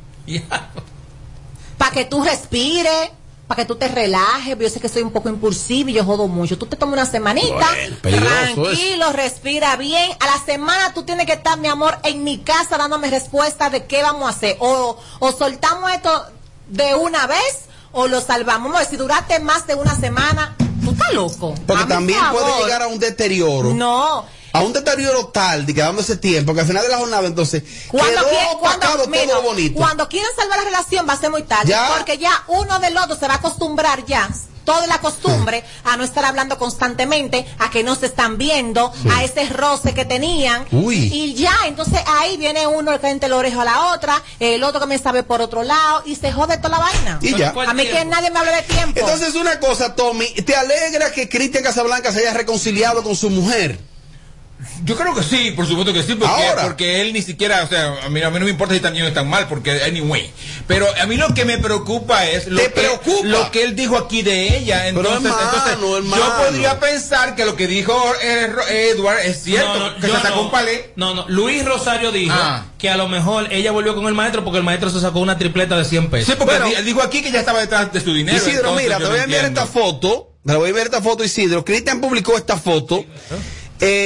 para 1.78 1.90
que 1.92 2.04
tú 2.04 2.22
respires, 2.22 3.10
para 3.46 3.62
que 3.62 3.66
tú 3.66 3.76
te 3.76 3.88
relajes. 3.88 4.58
Yo 4.58 4.68
sé 4.70 4.80
que 4.80 4.88
soy 4.88 5.02
un 5.02 5.10
poco 5.10 5.28
impulsiva 5.28 5.90
y 5.90 5.94
yo 5.94 6.04
jodo 6.04 6.28
mucho. 6.28 6.58
Tú 6.58 6.66
te 6.66 6.76
tomas 6.76 6.94
una 6.94 7.06
semanita, 7.06 7.68
Bueno, 8.02 8.20
tranquilo, 8.54 9.12
respira 9.12 9.76
bien. 9.76 10.10
A 10.20 10.26
la 10.26 10.44
semana 10.44 10.94
tú 10.94 11.02
tienes 11.02 11.26
que 11.26 11.34
estar, 11.34 11.58
mi 11.58 11.68
amor, 11.68 11.98
en 12.04 12.24
mi 12.24 12.38
casa 12.38 12.78
dándome 12.78 13.10
respuesta 13.10 13.70
de 13.70 13.84
qué 13.86 14.02
vamos 14.02 14.26
a 14.26 14.30
hacer. 14.30 14.56
O, 14.60 14.96
o 15.18 15.32
soltamos 15.32 15.92
esto 15.92 16.26
de 16.68 16.94
una 16.94 17.26
vez 17.26 17.64
o 17.92 18.08
lo 18.08 18.20
salvamos. 18.20 18.76
Si 18.88 18.96
duraste 18.96 19.40
más 19.40 19.66
de 19.66 19.74
una 19.74 19.94
semana, 19.94 20.56
tú 20.84 20.90
estás 20.92 21.12
loco. 21.12 21.54
Porque 21.66 21.84
también 21.84 22.18
puede 22.30 22.62
llegar 22.62 22.82
a 22.82 22.86
un 22.88 22.98
deterioro. 22.98 23.74
No. 23.74 24.26
A 24.54 24.60
un 24.62 24.72
deterioro 24.72 25.26
tal 25.26 25.66
de 25.66 25.74
quedándose 25.74 26.16
tiempo 26.16 26.54
que 26.54 26.60
al 26.60 26.66
final 26.68 26.84
de 26.84 26.88
la 26.88 26.98
jornada 26.98 27.26
entonces 27.26 27.64
Cuando, 27.88 28.20
quedó 28.20 28.30
quie- 28.30 28.58
cuando, 28.60 28.86
opacado 28.86 29.06
mira, 29.08 29.26
todo 29.26 29.42
bonito. 29.42 29.74
cuando 29.74 30.08
quieran 30.08 30.30
salvar 30.36 30.58
la 30.58 30.64
relación 30.64 31.06
va 31.08 31.14
a 31.14 31.20
ser 31.20 31.30
muy 31.32 31.42
tarde, 31.42 31.68
Ya. 31.70 31.88
porque 31.96 32.18
ya 32.18 32.30
uno 32.46 32.78
del 32.78 32.96
otro 32.96 33.16
se 33.16 33.26
va 33.26 33.34
a 33.34 33.36
acostumbrar 33.38 34.04
ya, 34.06 34.30
toda 34.64 34.86
la 34.86 34.98
costumbre 34.98 35.64
a 35.84 35.96
no 35.96 36.04
estar 36.04 36.24
hablando 36.24 36.56
constantemente, 36.56 37.44
a 37.58 37.68
que 37.70 37.82
no 37.82 37.96
se 37.96 38.06
están 38.06 38.38
viendo, 38.38 38.92
a 39.12 39.24
ese 39.24 39.44
roce 39.48 39.92
que 39.92 40.04
tenían, 40.04 40.64
Uy. 40.70 41.10
y 41.12 41.34
ya, 41.34 41.52
entonces 41.66 41.98
ahí 42.06 42.36
viene 42.36 42.66
uno 42.68 42.92
el 42.92 43.00
que 43.00 43.08
entre 43.10 43.28
la 43.28 43.36
oreja 43.36 43.62
a 43.62 43.64
la 43.64 43.92
otra, 43.92 44.22
el 44.38 44.62
otro 44.62 44.80
que 44.80 44.86
me 44.86 44.98
sabe 44.98 45.24
por 45.24 45.42
otro 45.42 45.64
lado, 45.64 46.02
y 46.06 46.14
se 46.14 46.30
jode 46.32 46.56
toda 46.58 46.68
la 46.70 46.78
vaina. 46.78 47.18
Y 47.20 47.36
ya. 47.36 47.52
¿Cuál 47.52 47.68
A 47.68 47.74
mí 47.74 47.86
que 47.88 48.04
nadie 48.04 48.30
me 48.30 48.38
hable 48.38 48.52
de 48.52 48.62
tiempo. 48.62 49.00
Entonces 49.00 49.34
una 49.34 49.58
cosa, 49.58 49.96
Tommy, 49.96 50.28
¿te 50.32 50.54
alegra 50.54 51.10
que 51.10 51.28
Cristian 51.28 51.64
Casablanca 51.64 52.12
se 52.12 52.20
haya 52.20 52.32
reconciliado 52.34 53.02
con 53.02 53.16
su 53.16 53.30
mujer? 53.30 53.80
Yo 54.84 54.96
creo 54.96 55.14
que 55.14 55.22
sí, 55.22 55.50
por 55.50 55.66
supuesto 55.66 55.92
que 55.92 56.02
sí, 56.02 56.14
porque, 56.14 56.32
Ahora. 56.48 56.62
porque 56.62 57.00
él 57.02 57.12
ni 57.12 57.22
siquiera, 57.22 57.62
o 57.64 57.68
sea, 57.68 57.96
a 58.04 58.08
mí, 58.08 58.22
a 58.22 58.30
mí 58.30 58.38
no 58.38 58.44
me 58.44 58.50
importa 58.50 58.72
si 58.74 58.80
bien 58.80 59.04
o 59.04 59.08
están 59.08 59.28
mal, 59.28 59.46
porque 59.46 59.82
anyway. 59.82 60.30
Pero 60.66 60.86
a 61.00 61.06
mí 61.06 61.16
lo 61.16 61.34
que 61.34 61.44
me 61.44 61.58
preocupa 61.58 62.24
es 62.26 62.46
lo, 62.46 62.58
¿Te 62.58 62.64
que, 62.64 62.70
preocupa? 62.70 63.26
lo 63.26 63.50
que 63.50 63.62
él 63.64 63.76
dijo 63.76 63.96
aquí 63.98 64.22
de 64.22 64.56
ella. 64.56 64.88
Entonces, 64.88 65.14
hermano, 65.16 65.36
entonces 65.42 65.72
hermano. 65.72 66.16
yo 66.16 66.44
podría 66.46 66.80
pensar 66.80 67.34
que 67.36 67.44
lo 67.44 67.56
que 67.56 67.66
dijo 67.66 67.94
eh, 68.22 68.46
Ro- 68.46 68.66
Edward 68.68 69.18
es 69.24 69.42
cierto, 69.42 69.74
No, 69.78 69.90
no, 69.90 69.96
que 69.96 70.06
se 70.06 70.12
sacó 70.14 70.36
no. 70.36 70.42
un 70.42 70.50
palé. 70.50 70.92
No, 70.96 71.14
no. 71.14 71.26
Luis 71.28 71.64
Rosario 71.64 72.10
dijo 72.10 72.34
Ah. 72.36 72.64
que 72.78 72.88
a 72.88 72.96
lo 72.96 73.08
mejor 73.08 73.52
ella 73.52 73.70
volvió 73.70 73.94
con 73.94 74.06
el 74.06 74.14
maestro 74.14 74.44
porque 74.44 74.58
el 74.58 74.64
maestro 74.64 74.88
se 74.88 75.00
sacó 75.00 75.18
una 75.20 75.36
tripleta 75.36 75.76
de 75.76 75.84
100 75.84 76.08
pesos. 76.10 76.26
Sí, 76.28 76.34
porque 76.38 76.52
Bueno. 76.54 76.66
él 76.66 76.70
di- 76.72 76.78
él 76.78 76.84
dijo 76.86 77.02
aquí 77.02 77.22
que 77.22 77.30
ya 77.30 77.40
estaba 77.40 77.60
detrás 77.60 77.92
de 77.92 78.00
su 78.00 78.14
dinero. 78.14 78.36
Isidro, 78.38 78.58
entonces 78.60 78.82
mira, 78.84 78.98
te 78.98 79.04
voy 79.06 79.18
a 79.18 79.24
enviar 79.24 79.44
esta 79.44 79.66
foto. 79.66 80.30
Te 80.46 80.54
voy 80.56 80.66
a 80.66 80.68
enviar 80.68 80.86
esta 80.86 81.00
foto, 81.02 81.24
Isidro. 81.24 81.64
Cristian 81.64 82.00
publicó 82.00 82.36
esta 82.36 82.56
foto. 82.56 82.98
eh, 82.98 83.06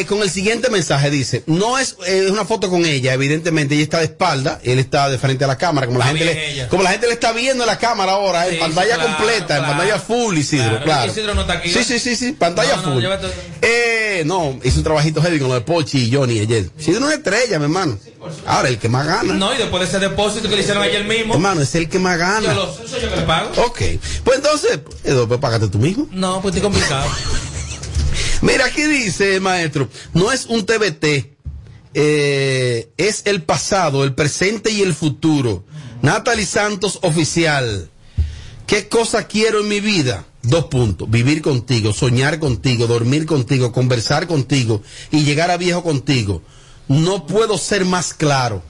con 0.08 0.22
el 0.22 0.30
siguiente 0.30 0.70
mensaje 0.70 1.10
dice, 1.10 1.42
no 1.46 1.78
es, 1.78 1.96
eh, 2.06 2.24
es 2.26 2.30
una 2.30 2.44
foto 2.44 2.68
con 2.70 2.84
ella, 2.84 3.12
evidentemente 3.14 3.74
ella 3.74 3.82
está 3.84 3.98
de 3.98 4.04
espalda, 4.04 4.60
él 4.64 4.78
está 4.78 5.08
de 5.08 5.18
frente 5.18 5.44
a 5.44 5.46
la 5.46 5.58
cámara, 5.58 5.86
como 5.86 5.98
la 5.98 6.06
gente 6.06 6.24
le, 6.24 6.52
ella. 6.52 6.68
como 6.68 6.82
la 6.82 6.90
gente 6.90 7.06
le 7.06 7.12
está 7.14 7.32
viendo 7.32 7.64
en 7.64 7.68
la 7.68 7.78
cámara 7.78 8.12
ahora, 8.12 8.46
en 8.46 8.54
Sí, 8.54 8.60
pantalla 8.60 8.94
claro, 8.96 9.16
completa, 9.16 9.56
en 9.58 9.64
pantalla 9.64 9.98
full, 9.98 10.36
Isidro, 10.38 10.68
Claro, 10.70 10.84
claro. 10.84 11.12
Isidro 11.12 11.34
no 11.34 11.40
está 11.42 11.52
aquí, 11.54 11.68
sí, 11.70 11.78
¿no? 11.78 11.84
sí, 11.84 11.98
sí, 11.98 12.16
sí, 12.16 12.32
pantalla 12.32 12.76
No, 12.76 12.82
no, 12.82 12.92
full. 12.94 13.02
llévate- 13.02 13.28
eh, 13.62 14.22
no, 14.26 14.58
hizo 14.64 14.78
un 14.78 14.84
trabajito 14.84 15.22
heavy 15.22 15.38
con 15.38 15.48
lo 15.48 15.54
de 15.54 15.60
Pochi 15.60 16.04
y 16.08 16.14
Johnny 16.14 16.40
ayer. 16.40 16.70
Isidro 16.78 16.98
es 17.00 17.04
una 17.04 17.14
estrella, 17.14 17.58
mi 17.58 17.64
hermano. 17.64 17.98
Ahora, 18.46 18.68
el 18.68 18.78
que 18.78 18.88
más 18.88 19.06
gana. 19.06 19.32
No, 19.34 19.54
y 19.54 19.58
después 19.58 19.80
de 19.80 19.88
ese 19.88 19.98
depósito 20.00 20.48
que 20.48 20.56
le 20.56 20.62
hicieron 20.62 20.82
ayer 20.82 21.04
mismo, 21.04 21.34
Hermano, 21.34 21.62
es 21.62 21.74
el 21.76 21.88
que 21.88 21.98
más 22.00 22.14
yo 22.14 22.18
gana. 22.26 22.52
lo 22.52 22.66
sé, 22.74 22.88
soy 22.88 23.00
yo 23.00 23.10
que 23.10 23.16
le 23.16 23.22
pago. 23.22 23.50
Ok. 23.64 23.78
Pues 24.24 24.36
entonces, 24.38 24.80
eh, 25.04 25.24
pues 25.28 25.40
págate 25.40 25.68
tú 25.68 25.78
mismo. 25.78 26.08
No, 26.10 26.42
pues 26.42 26.54
estoy 26.54 26.68
complicado. 26.68 27.08
Mira, 28.42 28.66
aquí 28.66 28.82
dice 28.82 29.40
maestro, 29.40 29.88
no 30.14 30.32
es 30.32 30.46
un 30.46 30.64
TBT, 30.64 31.36
eh, 31.94 32.90
es 32.96 33.22
el 33.24 33.42
pasado, 33.42 34.04
el 34.04 34.14
presente 34.14 34.70
y 34.70 34.82
el 34.82 34.94
futuro. 34.94 35.64
Natalie 36.02 36.46
Santos 36.46 37.00
oficial. 37.02 37.90
¿Qué 38.66 38.88
cosa 38.88 39.26
quiero 39.26 39.60
en 39.60 39.68
mi 39.68 39.80
vida? 39.80 40.24
Dos 40.42 40.66
puntos. 40.66 41.10
Vivir 41.10 41.42
contigo, 41.42 41.92
soñar 41.92 42.38
contigo, 42.38 42.86
dormir 42.86 43.26
contigo, 43.26 43.72
conversar 43.72 44.26
contigo 44.26 44.82
y 45.10 45.24
llegar 45.24 45.50
a 45.50 45.56
viejo 45.56 45.82
contigo. 45.82 46.42
No 46.86 47.26
puedo 47.26 47.58
ser 47.58 47.84
más 47.84 48.14
claro. 48.14 48.62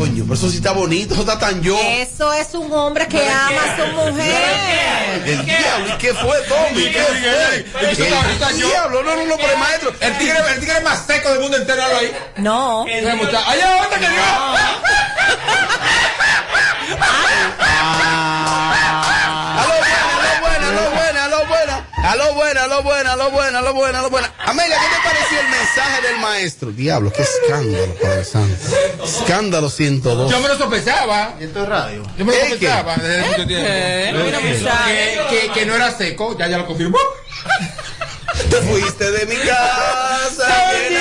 Coño, 0.00 0.24
pero 0.24 0.32
eso 0.34 0.48
sí 0.48 0.56
está 0.56 0.72
bonito, 0.72 1.12
eso 1.12 1.24
está 1.24 1.38
tan 1.38 1.60
yo. 1.60 1.78
Eso 1.78 2.32
es 2.32 2.54
un 2.54 2.72
hombre 2.72 3.06
que 3.06 3.28
ama 3.28 3.64
a 3.64 3.76
su 3.76 3.86
mujer. 3.92 5.20
El 5.26 5.44
diablo, 5.44 5.94
¿y 5.94 5.98
qué 5.98 6.14
fue, 6.14 6.38
Tommy? 6.48 6.84
¿Qué 6.90 7.02
fue? 7.02 8.48
El 8.48 8.56
diablo, 8.56 9.02
no, 9.02 9.14
no, 9.14 9.26
no, 9.26 9.36
pero 9.36 9.52
el 9.52 9.58
maestro. 9.58 9.92
El 10.00 10.16
tigre, 10.16 10.38
el 10.54 10.60
tigre 10.60 10.80
más 10.80 11.04
seco 11.06 11.28
del 11.28 11.40
mundo 11.40 11.58
entero, 11.58 11.82
ahí. 11.84 12.16
No. 12.38 12.86
¡Ay, 12.86 13.04
ahorita 13.04 13.98
que 13.98 14.06
yo! 14.06 14.10
A 19.60 19.66
lo 19.66 19.74
buena, 20.40 20.68
a 20.68 20.72
lo 20.72 20.90
buena, 20.90 21.24
a 21.24 21.28
lo 21.28 21.46
buena, 21.46 21.86
a 22.10 22.16
lo 22.16 22.34
buena, 22.34 22.64
a 22.64 22.66
lo 22.66 22.82
buena, 22.82 23.12
a 23.12 23.16
lo 23.16 23.30
buena, 23.30 23.58
a 23.58 23.62
lo 23.62 23.72
buena, 23.74 23.98
a 23.98 24.02
lo 24.02 24.10
buena. 24.10 24.32
Amelia, 24.38 24.76
¿qué 24.78 24.86
te 24.96 25.08
pareció 25.08 25.40
el 25.40 25.48
mensaje 25.48 26.02
del 26.08 26.16
maestro? 26.18 26.70
Diablo, 26.72 27.12
qué 27.12 27.22
escándalo, 27.22 27.94
Padre 28.02 28.24
Santo. 28.24 28.56
Escándalo 29.04 29.70
102. 29.70 30.30
Yo 30.30 30.40
me 30.40 30.48
lo 30.48 30.58
sospechaba. 30.58 31.34
Esto 31.38 31.62
es 31.62 31.68
radio. 31.68 32.02
Yo 32.18 32.24
me 32.24 32.32
lo 32.32 32.38
¿Eh, 32.38 32.40
qué? 32.42 32.48
sospechaba 32.50 32.96
desde 32.96 33.20
hace 33.20 33.28
mucho 33.30 33.46
tiempo. 33.46 33.66
Eh, 33.68 35.50
Que- 35.54 35.66
no 35.66 35.74
era 35.76 35.90
seco, 35.96 36.36
ya 36.38 36.48
ya 36.48 36.58
lo 36.58 36.66
confirmó. 36.66 36.98
Te 38.50 38.56
fuiste 38.56 39.10
de 39.10 39.26
mi 39.26 39.36
casa, 39.36 40.72
llena 40.72 41.00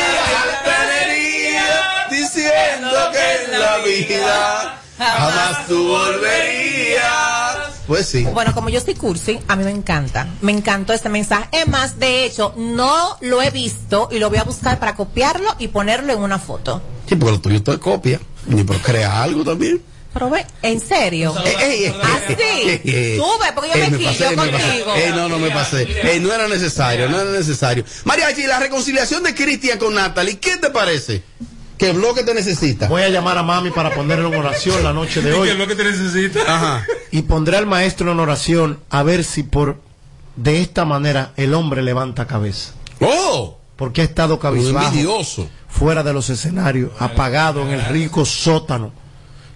de 2.09 2.15
diciendo 2.15 3.11
que 3.11 3.43
en 3.53 3.59
la 3.59 3.77
vida 3.79 4.81
jamás 4.97 5.67
tú 5.67 5.87
volverías. 5.87 7.48
Pues 7.89 8.06
sí. 8.06 8.23
Bueno, 8.23 8.54
como 8.54 8.69
yo 8.69 8.80
soy 8.80 8.93
cursi, 8.93 9.39
a 9.47 9.56
mí 9.56 9.63
me 9.63 9.71
encanta. 9.71 10.28
Me 10.41 10.52
encantó 10.52 10.93
este 10.93 11.10
mensaje. 11.10 11.49
Es 11.52 11.67
más, 11.67 11.97
de 11.97 12.23
hecho, 12.23 12.54
no 12.56 13.17
lo 13.21 13.41
he 13.41 13.49
visto 13.49 14.10
y 14.12 14.19
lo 14.19 14.30
voy 14.30 14.38
a 14.38 14.43
buscar 14.43 14.78
para 14.78 14.93
copiarlo 14.95 15.56
y 15.58 15.69
ponerlo 15.69 16.13
en 16.13 16.19
una 16.19 16.38
foto. 16.38 16.84
Sí, 17.08 17.15
porque 17.15 17.32
lo 17.32 17.41
tuyo 17.41 17.62
es 17.65 17.80
copia. 17.80 18.21
Ni 18.45 18.63
pero 18.63 18.80
crea 18.80 19.23
algo 19.23 19.43
también. 19.43 19.82
Pero 20.13 20.30
ve, 20.30 20.45
en 20.62 20.80
serio. 20.80 21.34
Ey, 21.43 21.56
ey, 21.60 21.84
ey, 21.86 21.95
¿Ah. 21.99 22.19
Tú 22.28 23.25
ves, 23.41 23.52
porque 23.56 23.69
yo 23.73 23.75
me 23.75 23.97
pasé, 23.97 24.17
quillo 24.17 24.30
me 24.30 24.52
pasé. 24.52 24.84
contigo. 24.84 25.15
No, 25.15 25.28
no 25.30 25.39
me 25.39 25.49
pasé. 25.49 26.12
Ey, 26.12 26.19
no 26.19 26.32
era 26.32 26.47
necesario, 26.47 27.10
no 27.10 27.19
era 27.19 27.32
necesario. 27.32 27.84
Mariachi, 28.06 28.43
la 28.43 28.60
reconciliación 28.60 29.23
de 29.23 29.34
Cristian 29.34 29.80
con 29.80 29.95
Natalie, 29.95 30.38
¿qué 30.38 30.58
te 30.58 30.69
parece? 30.69 31.23
¿Qué 31.79 31.93
bloque 31.93 32.23
te 32.23 32.33
necesita? 32.33 32.87
Voy 32.89 33.01
a 33.01 33.09
llamar 33.09 33.37
a 33.37 33.43
mami 33.43 33.71
para 33.71 33.89
ponerle 33.95 34.27
en 34.27 34.35
oración 34.35 34.83
la 34.83 34.93
noche 34.93 35.21
de 35.21 35.31
¿Qué 35.31 35.35
hoy. 35.37 35.49
es 35.49 35.57
lo 35.57 35.65
que 35.65 35.75
te 35.75 35.83
necesita? 35.85 36.41
Ajá. 36.41 36.85
Y 37.09 37.21
pondré 37.23 37.57
al 37.57 37.65
maestro 37.65 38.11
en 38.11 38.19
oración 38.19 38.79
a 38.89 39.01
ver 39.01 39.23
si 39.23 39.43
por 39.43 39.77
de 40.35 40.61
esta 40.61 40.83
manera 40.85 41.31
el 41.37 41.53
hombre 41.53 41.81
levanta 41.81 42.27
cabeza. 42.27 42.73
¡Oh! 43.01 43.57
Porque 43.77 44.01
ha 44.01 44.03
estado 44.03 44.39
cabizbajo, 44.39 44.87
envidioso. 44.87 45.49
fuera 45.69 46.03
de 46.03 46.11
los 46.11 46.29
escenarios, 46.29 46.91
apagado 46.99 47.61
en 47.61 47.69
el 47.69 47.85
rico 47.85 48.25
sótano. 48.25 48.91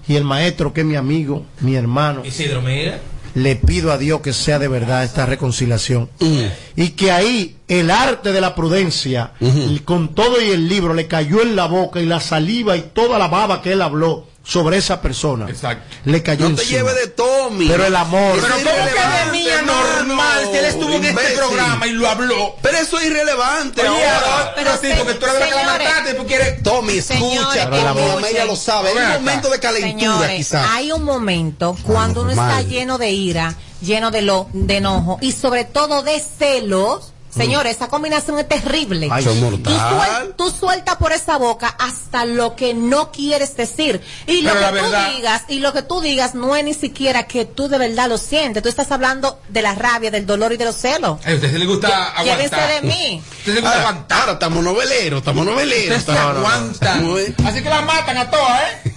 Y 0.07 0.15
el 0.15 0.23
maestro, 0.23 0.71
que 0.73 0.81
es 0.81 0.87
mi 0.87 0.95
amigo, 0.95 1.45
mi 1.59 1.75
hermano, 1.75 2.23
Isidro, 2.25 2.61
mira. 2.61 2.99
Le 3.35 3.55
pido 3.55 3.91
a 3.91 3.97
Dios 3.97 4.21
que 4.21 4.33
sea 4.33 4.59
de 4.59 4.67
verdad 4.67 5.03
esta 5.03 5.25
reconciliación. 5.25 6.09
Mm. 6.19 6.43
Y 6.75 6.89
que 6.89 7.11
ahí 7.11 7.57
el 7.67 7.91
arte 7.91 8.31
de 8.31 8.41
la 8.41 8.55
prudencia, 8.55 9.31
y 9.39 9.79
con 9.79 10.13
todo 10.13 10.41
y 10.41 10.51
el 10.51 10.67
libro, 10.67 10.93
le 10.93 11.07
cayó 11.07 11.41
en 11.41 11.55
la 11.55 11.65
boca 11.65 12.01
y 12.01 12.05
la 12.05 12.19
saliva 12.19 12.77
y 12.77 12.81
toda 12.93 13.17
la 13.17 13.27
baba 13.27 13.61
que 13.61 13.73
él 13.73 13.81
habló 13.81 14.27
sobre 14.45 14.77
esa 14.77 15.01
persona. 15.01 15.47
Exacto. 15.49 15.85
Le 16.03 16.21
cayó 16.21 16.49
No 16.49 16.55
te 16.55 16.63
encima. 16.63 16.79
lleve 16.79 16.93
de 16.99 17.07
Tommy. 17.07 17.67
Pero 17.67 17.85
el 17.85 17.95
amor. 17.95 18.37
Pero 18.41 18.55
¿cómo 18.55 18.69
es 18.69 18.93
que 18.93 19.25
de 19.25 19.31
mía 19.31 19.61
normal? 19.61 20.49
Si 20.51 20.57
él 20.57 20.65
estuvo 20.65 20.93
en 20.95 21.05
este 21.05 21.31
programa 21.37 21.87
y 21.87 21.91
lo 21.93 22.09
habló. 22.09 22.55
Pero 22.61 22.77
eso 22.77 22.99
es 22.99 23.05
irrelevante 23.05 23.81
Oye, 23.87 24.05
ahora. 24.05 24.53
pero 24.55 24.71
sí, 24.81 24.87
porque 24.97 25.13
tú 25.13 25.25
eres 25.25 25.39
la 25.39 25.45
que 25.47 25.55
la 25.55 25.63
mataste 25.65 26.11
y 26.11 26.15
tú 26.15 26.27
quieres... 26.27 26.61
Tommy, 26.63 26.97
escucha, 26.97 27.19
Señores, 27.19 27.69
Tommy. 27.69 28.09
Amelia 28.17 28.45
lo 28.45 28.55
sabe. 28.57 28.89
Hay 28.89 28.95
Ven 28.95 29.05
un 29.05 29.13
momento 29.13 29.49
de 29.49 29.59
calentura, 29.59 30.35
quizás. 30.35 30.67
hay 30.71 30.91
un 30.91 31.03
momento 31.03 31.77
cuando 31.83 32.21
uno 32.23 32.31
está 32.31 32.61
lleno 32.63 32.97
de 32.97 33.11
ira, 33.11 33.55
lleno 33.81 34.11
de, 34.11 34.23
lo, 34.23 34.49
de 34.51 34.77
enojo 34.77 35.19
y 35.21 35.31
sobre 35.31 35.63
todo 35.63 36.03
de 36.03 36.19
celos. 36.19 37.12
Señores, 37.35 37.75
esa 37.77 37.87
combinación 37.87 38.37
es 38.39 38.47
terrible. 38.47 39.09
Ay. 39.11 39.23
Tú, 39.23 39.33
mortal. 39.35 39.73
suel- 39.73 40.35
tú 40.35 40.49
sueltas 40.51 40.95
por 40.97 41.11
esa 41.13 41.37
boca 41.37 41.75
hasta 41.79 42.25
lo 42.25 42.55
que 42.55 42.73
no 42.73 43.11
quieres 43.11 43.55
decir. 43.57 44.01
Y 44.27 44.41
lo 44.41 44.53
que 44.53 44.59
la 44.59 44.67
tú 44.69 44.73
verdad- 44.75 45.09
digas, 45.15 45.41
y 45.47 45.59
lo 45.59 45.73
que 45.73 45.81
tú 45.81 45.99
digas 46.01 46.35
no 46.35 46.55
es 46.55 46.63
ni 46.63 46.73
siquiera 46.73 47.23
que 47.27 47.45
tú 47.45 47.67
de 47.67 47.77
verdad 47.77 48.07
lo 48.09 48.17
sientes. 48.17 48.61
Tú 48.61 48.69
estás 48.69 48.91
hablando 48.91 49.39
de 49.49 49.61
la 49.61 49.73
rabia, 49.75 50.11
del 50.11 50.25
dolor 50.25 50.53
y 50.53 50.57
de 50.57 50.65
los 50.65 50.75
celos. 50.75 51.19
A 51.25 51.33
usted 51.33 51.51
se 51.51 51.59
le 51.59 51.65
gusta 51.65 52.13
Llévense 52.23 52.55
aguantar. 52.55 52.81
de 52.81 52.87
mí. 52.87 53.21
A 53.23 53.29
usted 53.39 53.45
se 53.45 53.51
le 53.53 53.61
gusta 53.61 53.69
Ahora, 53.75 53.89
aguantar. 53.89 54.19
ahora 54.21 54.31
estamos 54.33 54.63
noveleros, 54.63 55.19
estamos 55.19 55.45
noveleros. 55.45 55.97
Ustedes 55.99 56.19
se. 56.19 56.71
Estamos- 56.71 57.19
Así 57.45 57.63
que 57.63 57.69
la 57.69 57.81
matan 57.81 58.17
a 58.17 58.29
todas, 58.29 58.61
¿eh? 58.85 58.93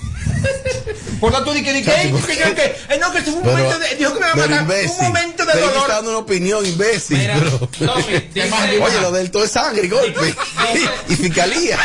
Por 1.20 1.32
tanto, 1.32 1.52
di 1.54 1.62
que, 1.64 1.72
di 1.72 1.82
que, 1.82 1.90
Chacho, 1.90 2.02
ey, 2.02 2.12
¿por 2.12 2.20
que, 2.26 2.36
qué? 2.36 2.42
que, 2.44 2.54
que, 2.54 2.64
eh, 2.94 2.98
no, 3.00 3.10
que 3.10 3.18
esto 3.18 3.30
fue 3.32 3.40
un 3.40 3.46
Pero- 3.46 3.56
momento 3.64 3.78
de, 3.78 3.94
dijo 3.96 4.12
que 4.12 4.20
me 4.20 4.26
va 4.26 4.32
a 4.32 4.36
matar, 4.36 4.60
imbécil. 4.62 4.90
un 4.90 5.06
momento 5.06 5.44
de 5.46 5.52
él 5.52 5.58
está 5.58 5.70
dolor. 5.72 5.88
dando 5.88 6.10
una 6.10 6.18
opinión, 6.18 6.66
imbécil. 6.66 7.18
Mira, 7.18 7.34
pero- 7.38 7.58
Tommy, 7.92 8.18
dice- 8.34 8.80
Oye, 8.82 9.00
lo 9.00 9.12
del 9.12 9.30
todo 9.30 9.44
es 9.44 9.50
sangre 9.50 9.86
y 9.86 9.88
golpe. 9.88 10.34
y 11.08 11.14
fiscalía. 11.16 11.78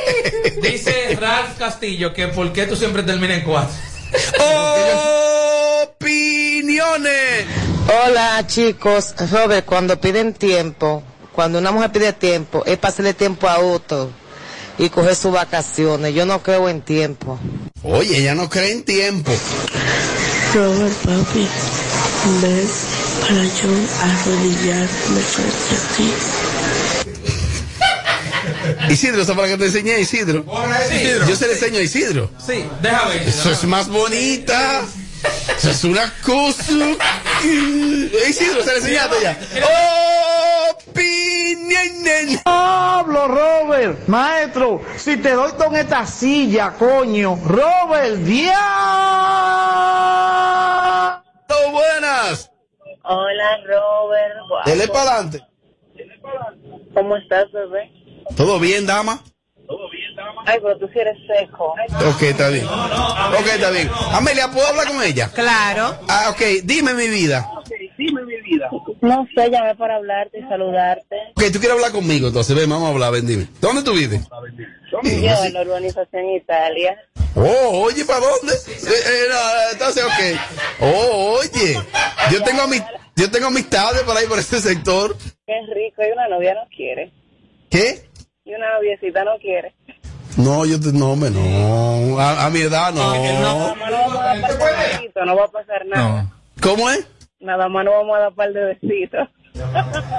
Dice 0.62 1.18
Ralph 1.20 1.58
Castillo 1.58 2.12
que 2.14 2.28
por 2.28 2.52
qué 2.52 2.66
tú 2.66 2.76
siempre 2.76 3.02
terminas 3.02 3.38
en 3.38 3.44
cuatro. 3.44 3.74
Opiniones. 5.82 7.44
Hola 8.06 8.44
chicos, 8.46 9.14
Robert, 9.30 9.66
cuando 9.66 10.00
piden 10.00 10.32
tiempo, 10.32 11.02
cuando 11.32 11.58
una 11.58 11.72
mujer 11.72 11.90
pide 11.92 12.12
tiempo, 12.12 12.62
es 12.64 12.78
pasarle 12.78 13.12
tiempo 13.14 13.48
a 13.48 13.58
otro 13.58 14.10
y 14.78 14.88
coger 14.88 15.14
sus 15.16 15.32
vacaciones. 15.32 16.14
Yo 16.14 16.24
no 16.24 16.42
creo 16.42 16.68
en 16.68 16.80
tiempo. 16.80 17.38
Oye, 17.84 18.18
ella 18.18 18.34
no 18.34 18.48
cree 18.48 18.72
en 18.72 18.82
tiempo. 18.84 19.32
Robert, 20.54 20.94
papi, 21.04 21.48
ves 22.42 22.70
para 23.20 23.42
yo 23.42 23.70
arrodillarme 24.02 25.20
frente 25.20 25.74
a 25.74 25.78
ti. 25.96 26.12
Isidro, 28.92 29.22
¿eso 29.22 29.34
para 29.34 29.48
que 29.48 29.56
te 29.56 29.66
enseñé, 29.66 29.98
Isidro? 30.00 30.44
Isidro. 30.94 31.26
Yo 31.26 31.34
se 31.34 31.46
le 31.46 31.54
enseño 31.54 31.78
a 31.78 31.82
Isidro. 31.82 32.30
Sí, 32.44 32.64
déjame 32.80 33.14
ver. 33.18 33.28
Eso 33.28 33.50
es 33.50 33.64
más 33.64 33.88
bonita. 33.88 34.84
Eso 35.56 35.70
es 35.70 35.84
una 35.84 36.12
cosa. 36.24 36.72
Eh, 37.44 38.10
Isidro, 38.28 38.62
se 38.62 38.70
le 38.72 38.76
enseñaste 38.78 39.16
ya. 39.22 39.38
Opiniones. 40.70 42.42
Pablo, 42.44 43.28
Robert, 43.28 44.06
maestro, 44.08 44.82
si 44.96 45.16
te 45.16 45.32
doy 45.32 45.52
con 45.52 45.76
esta 45.76 46.06
silla, 46.06 46.74
coño, 46.78 47.38
Robert, 47.44 48.16
diablo. 48.16 48.52
buenas. 51.72 52.50
Hola 53.04 53.58
Robert, 53.66 54.66
Dele 54.66 54.88
para 54.88 55.14
adelante. 55.14 55.46
¿cómo 56.94 57.16
estás 57.16 57.50
bebé? 57.52 57.90
¿Todo 58.36 58.58
bien, 58.60 58.86
dama? 58.86 59.22
Ay, 60.44 60.58
pero 60.62 60.76
tú 60.78 60.88
sí 60.92 60.98
eres 60.98 61.16
seco. 61.26 61.74
Ok, 62.08 62.22
está 62.22 62.48
bien. 62.48 62.66
Ok, 62.66 63.46
está 63.54 63.70
bien. 63.70 63.90
Amelia, 64.12 64.50
¿puedo 64.50 64.66
hablar 64.66 64.88
con 64.88 65.02
ella? 65.02 65.30
Claro. 65.32 65.96
Ah, 66.08 66.30
ok, 66.30 66.40
dime 66.64 66.94
mi 66.94 67.08
vida. 67.08 67.48
No 69.00 69.26
sé, 69.34 69.50
llamé 69.50 69.74
para 69.76 69.96
hablarte 69.96 70.38
y 70.40 70.42
saludarte. 70.42 71.16
Ok, 71.36 71.44
tú 71.52 71.58
quieres 71.60 71.72
hablar 71.72 71.92
conmigo, 71.92 72.28
entonces 72.28 72.54
ven, 72.56 72.68
vamos 72.68 72.88
a 72.88 72.92
hablar, 72.92 73.12
ven, 73.12 73.26
dime. 73.26 73.46
¿Dónde 73.60 73.82
tú 73.82 73.92
vives? 73.92 74.20
Yo 74.90 75.00
en 75.44 75.52
la 75.54 75.62
urbanización 75.62 76.30
Italia. 76.30 76.96
Oh, 77.34 77.84
oye, 77.84 78.04
¿para 78.04 78.20
dónde? 78.20 78.52
Eh, 78.52 78.88
eh, 79.06 79.24
no, 79.30 79.72
entonces, 79.72 80.04
ok. 80.04 80.40
Oh, 80.80 81.38
oye, 81.40 81.78
yo 82.30 82.42
tengo, 82.42 82.62
ami- 82.62 82.84
yo 83.16 83.30
tengo 83.30 83.46
amistades 83.46 84.02
por 84.02 84.16
ahí, 84.16 84.26
por 84.26 84.38
este 84.38 84.60
sector. 84.60 85.16
Qué 85.46 85.54
rico, 85.74 86.02
y 86.06 86.12
una 86.12 86.28
novia 86.28 86.54
no 86.54 86.62
quiere. 86.74 87.10
¿Qué? 87.70 88.04
Y 88.44 88.54
una 88.54 88.74
noviecita 88.74 89.24
no 89.24 89.38
quiere. 89.38 89.74
No, 90.36 90.64
yo 90.64 90.80
te, 90.80 90.92
no, 90.92 91.16
me 91.16 91.30
no. 91.30 92.18
A, 92.18 92.46
a 92.46 92.50
mi 92.50 92.60
edad, 92.60 92.92
no. 92.92 93.12
Nada 93.14 93.74
más 93.74 93.90
no 93.90 93.98
vamos 93.98 94.16
a 94.16 94.24
dar 94.24 94.58
par 94.58 94.76
de 94.76 94.98
besitos, 94.98 95.26
no 95.26 95.36
va 95.36 95.44
a 95.44 95.48
pasar 95.48 95.86
nada. 95.86 96.32
¿Cómo 96.60 96.90
es? 96.90 97.06
Nada 97.40 97.68
más 97.68 97.84
no 97.84 97.90
vamos 97.90 98.16
a 98.16 98.20
dar 98.20 98.32
par 98.34 98.52
de 98.52 98.64
besitos. 98.64 99.28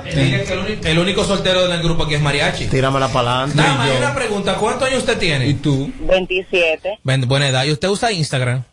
El, 0.05 0.59
único, 0.59 0.87
el 0.87 0.99
único 0.99 1.23
soltero 1.23 1.67
del 1.67 1.81
grupo 1.81 2.03
aquí 2.03 2.13
es 2.15 2.21
Mariachi. 2.21 2.67
Tíramela 2.67 3.07
para 3.07 3.43
adelante. 3.43 3.61
Dama, 3.61 3.83
hay 3.83 3.97
una 3.97 4.13
pregunta. 4.13 4.55
¿Cuántos 4.55 4.87
años 4.87 4.99
usted 4.99 5.17
tiene? 5.17 5.47
¿Y 5.47 5.55
tú? 5.55 5.91
27. 6.01 6.99
buena 7.25 7.49
edad. 7.49 7.63
¿Y 7.63 7.71
usted 7.71 7.87
usa 7.87 8.11
Instagram? 8.11 8.63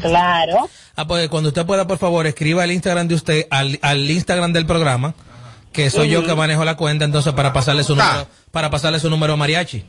Claro. 0.00 0.68
Ah, 0.96 1.06
pues 1.06 1.28
cuando 1.28 1.48
usted 1.48 1.64
pueda, 1.64 1.86
por 1.86 1.98
favor, 1.98 2.26
escriba 2.26 2.64
el 2.64 2.72
Instagram 2.72 3.08
de 3.08 3.14
usted 3.14 3.46
al, 3.50 3.78
al 3.82 4.10
Instagram 4.10 4.52
del 4.52 4.66
programa, 4.66 5.14
que 5.72 5.90
soy 5.90 6.10
yo 6.10 6.24
que 6.26 6.34
manejo 6.34 6.64
la 6.64 6.76
cuenta, 6.76 7.04
entonces 7.04 7.32
para 7.34 7.52
pasarle 7.52 7.84
su 7.84 7.94
número, 7.94 8.26
para 8.50 8.70
pasarle 8.70 8.98
su 8.98 9.08
número 9.08 9.34
a 9.34 9.36
Mariachi. 9.36 9.84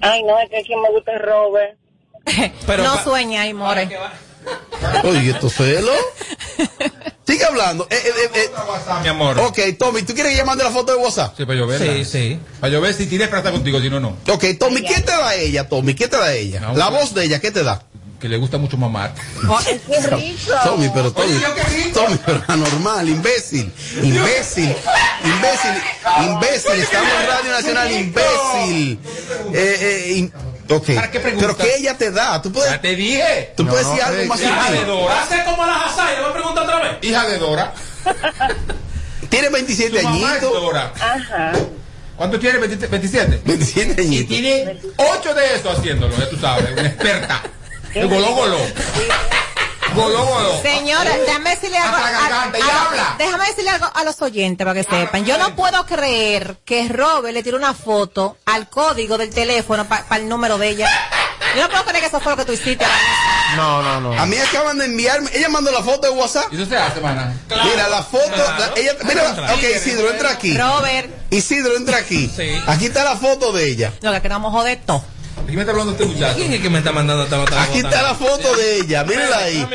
Ay, 0.00 0.22
no, 0.22 0.38
es 0.38 0.48
que 0.50 0.62
quien 0.62 0.80
me 0.80 0.90
gusta 0.90 1.14
es 1.14 1.22
Robert. 1.22 1.78
Pero 2.66 2.82
no 2.82 3.02
sueña, 3.02 3.46
y 3.46 3.54
more. 3.54 3.88
Oye, 5.04 5.30
¿esto 5.30 5.50
celo? 5.50 5.92
Sigue 7.26 7.44
hablando. 7.44 7.86
Eh, 7.90 7.96
eh, 7.96 8.10
eh, 8.34 8.40
eh. 8.44 8.50
Mi 9.02 9.08
amor. 9.08 9.38
Ok, 9.38 9.58
Tommy, 9.78 10.02
¿tú 10.02 10.14
quieres 10.14 10.32
que 10.32 10.38
yo 10.38 10.44
mande 10.44 10.64
la 10.64 10.70
foto 10.70 10.92
de 10.92 10.98
WhatsApp? 10.98 11.36
Sí, 11.36 11.44
para 11.44 11.58
yo 11.58 11.66
verla. 11.66 11.92
Sí, 11.92 12.04
sí. 12.04 12.40
Para 12.58 12.72
yo 12.72 12.80
ver 12.80 12.94
si 12.94 13.06
tienes 13.06 13.28
plata 13.28 13.52
contigo, 13.52 13.80
si 13.80 13.88
no, 13.88 14.00
no. 14.00 14.16
Ok, 14.28 14.44
Tommy, 14.58 14.82
¿qué 14.82 15.00
te 15.00 15.12
da 15.12 15.34
ella, 15.34 15.68
Tommy? 15.68 15.94
¿Qué 15.94 16.08
te 16.08 16.16
da 16.16 16.32
ella? 16.32 16.60
No, 16.60 16.74
la 16.74 16.88
voz 16.88 17.14
de 17.14 17.24
ella, 17.24 17.40
¿qué 17.40 17.50
te 17.50 17.62
da? 17.62 17.82
Que 18.20 18.28
le 18.28 18.36
gusta 18.36 18.58
mucho 18.58 18.76
mamar. 18.76 19.14
¡Qué 19.64 20.00
rico! 20.10 20.52
Tommy, 20.62 20.90
pero 20.92 21.10
Tommy, 21.10 21.32
Oye. 21.36 21.90
Tommy, 21.94 22.18
pero 22.26 22.42
anormal, 22.48 23.08
imbécil, 23.08 23.72
imbécil, 24.02 24.76
imbécil, 25.24 25.70
imbécil, 26.26 26.80
estamos 26.82 27.08
en 27.18 27.26
Radio 27.28 27.52
Nacional, 27.52 27.90
imbécil. 27.92 28.98
Eh, 29.54 29.76
eh, 29.80 30.12
in- 30.16 30.32
¿Para 30.94 31.10
qué 31.10 31.18
preguntas? 31.18 31.56
pero 31.56 31.56
¿qué 31.56 31.76
ella 31.78 31.96
te 31.96 32.10
da? 32.12 32.40
¿Tú 32.42 32.52
puedes, 32.52 32.70
Ya 32.70 32.80
te 32.80 32.94
dije. 32.94 33.54
tú 33.56 33.66
puedes 33.66 33.86
decir 33.86 34.02
no, 34.02 34.06
algo 34.08 34.20
eh, 34.22 34.26
más 34.26 34.40
hija 34.42 34.70
de? 34.70 34.84
Dora. 34.84 35.22
Hace 35.22 35.44
como 35.44 35.66
la 35.66 35.76
Hasai, 35.86 36.14
¿le 36.16 36.20
voy 36.20 36.30
a 36.30 36.32
preguntar 36.34 36.64
otra 36.64 36.78
vez? 36.80 36.92
Hija 37.02 37.26
de 37.26 37.38
Dora. 37.38 37.72
Tiene 39.30 39.48
27 39.48 39.98
Tu 39.98 40.04
mamá 40.04 40.16
es 40.18 40.24
añitos, 40.42 40.52
Dora. 40.52 40.92
Ajá. 41.00 41.52
¿Cuánto 42.16 42.38
tiene? 42.38 42.58
20 42.58 42.86
27. 42.86 43.40
27 43.44 44.02
Y 44.02 44.06
añitos. 44.06 44.28
tiene 44.28 44.80
8 44.96 45.34
de 45.34 45.54
eso 45.56 45.70
haciéndolo, 45.70 46.16
ya 46.18 46.28
tú 46.28 46.36
sabes, 46.36 46.70
una 46.72 46.86
experta. 46.86 47.42
El 47.94 48.08
goló, 48.08 48.34
goló. 48.34 48.56
Goló, 49.94 50.24
goló. 50.24 50.62
Señora, 50.62 51.10
déjame 51.26 51.50
decirle 51.50 51.76
algo. 51.78 51.96
A- 51.96 52.00
a- 52.00 52.42
a- 52.44 52.44
habla. 52.44 53.14
déjame 53.18 53.46
decirle 53.46 53.70
algo 53.70 53.90
a 53.92 54.04
los 54.04 54.22
oyentes 54.22 54.64
para 54.64 54.80
que 54.80 54.88
sepan. 54.88 55.24
Yo 55.24 55.36
no 55.36 55.56
puedo 55.56 55.84
creer 55.84 56.58
que 56.64 56.88
Robert 56.88 57.34
le 57.34 57.42
tiró 57.42 57.56
una 57.56 57.74
foto 57.74 58.36
al 58.46 58.68
código 58.68 59.18
del 59.18 59.30
teléfono 59.30 59.86
para 59.88 60.16
el 60.16 60.28
número 60.28 60.58
de 60.58 60.68
ella. 60.68 60.88
Yo 61.56 61.62
no 61.64 61.68
puedo 61.70 61.84
creer 61.86 62.02
que 62.02 62.06
eso 62.06 62.20
fue 62.20 62.32
lo 62.32 62.36
que 62.36 62.44
tú 62.44 62.52
hiciste. 62.52 62.86
No, 63.56 63.82
no, 63.82 64.00
no. 64.00 64.12
A 64.20 64.26
mí 64.26 64.36
acaban 64.36 64.78
de 64.78 64.84
enviarme, 64.84 65.28
ella 65.34 65.48
mandó 65.48 65.72
la 65.72 65.82
foto 65.82 66.02
de 66.02 66.10
WhatsApp. 66.10 66.52
Y 66.52 66.54
eso 66.62 66.66
se 66.70 66.76
hace, 66.76 67.00
mana. 67.00 67.34
Mira 67.64 67.88
la 67.88 68.04
foto, 68.04 68.30
la- 68.36 68.70
ella, 68.76 68.92
mira, 69.02 69.34
Claro. 69.34 69.54
ok, 69.54 69.62
Isidro, 69.76 70.08
entra 70.12 70.30
aquí. 70.30 70.56
Robert, 70.56 71.10
Isidro, 71.30 71.76
entra 71.76 71.96
aquí. 71.98 72.30
Sí. 72.34 72.62
Aquí 72.68 72.86
está 72.86 73.02
la 73.02 73.16
foto 73.16 73.52
de 73.52 73.66
ella. 73.68 73.92
lo 74.02 74.12
que 74.12 74.22
queramos 74.22 74.52
joder 74.52 74.80
todo. 74.86 75.02
¿De 75.50 75.54
qué 75.54 75.56
me 75.56 75.62
está 75.62 75.72
hablando 75.72 75.92
este 75.94 76.06
muchacho? 76.06 76.36
¿Quién 76.36 76.52
es 76.52 76.60
que 76.60 76.70
me 76.70 76.78
está 76.78 76.92
mandando 76.92 77.24
esta 77.24 77.40
otra 77.40 77.60
Aquí 77.60 77.78
está 77.78 78.02
la 78.02 78.14
foto 78.14 78.54
de 78.54 78.76
ella, 78.76 79.02
mírenla 79.02 79.36
ahí. 79.36 79.66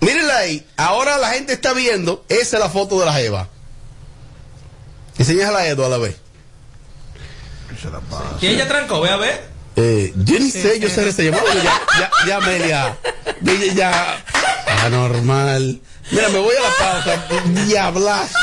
Mírenla 0.00 0.36
ahí. 0.36 0.64
Ahora 0.76 1.18
la 1.18 1.30
gente 1.30 1.54
está 1.54 1.72
viendo, 1.72 2.24
esa 2.28 2.56
es 2.56 2.62
la 2.62 2.70
foto 2.70 3.00
de 3.00 3.06
la 3.06 3.12
Jeva. 3.14 3.48
Enseñas 5.18 5.48
a 5.48 5.52
la 5.52 5.66
Edo 5.66 5.84
a 5.84 5.88
la 5.88 5.98
vez. 5.98 6.14
¿Quién 8.38 8.52
ella 8.52 8.68
trancó? 8.68 9.00
Ve 9.00 9.10
a 9.10 9.16
ver. 9.16 9.48
Eh, 9.74 10.12
yo 10.18 10.38
ni 10.38 10.52
sé, 10.52 10.78
yo 10.78 10.88
sé 10.88 11.08
ese 11.08 11.24
llamado. 11.24 11.44
Ya, 11.64 11.80
ya, 11.98 12.10
ya, 12.24 12.36
Amelia. 12.36 12.96
Ya, 13.42 13.74
ya. 13.74 14.24
Anormal. 14.84 15.80
Mira, 16.12 16.28
me 16.28 16.38
voy 16.38 16.54
a 16.54 16.60
la 16.60 17.02
pausa. 17.02 17.26
Diablazo. 17.64 18.38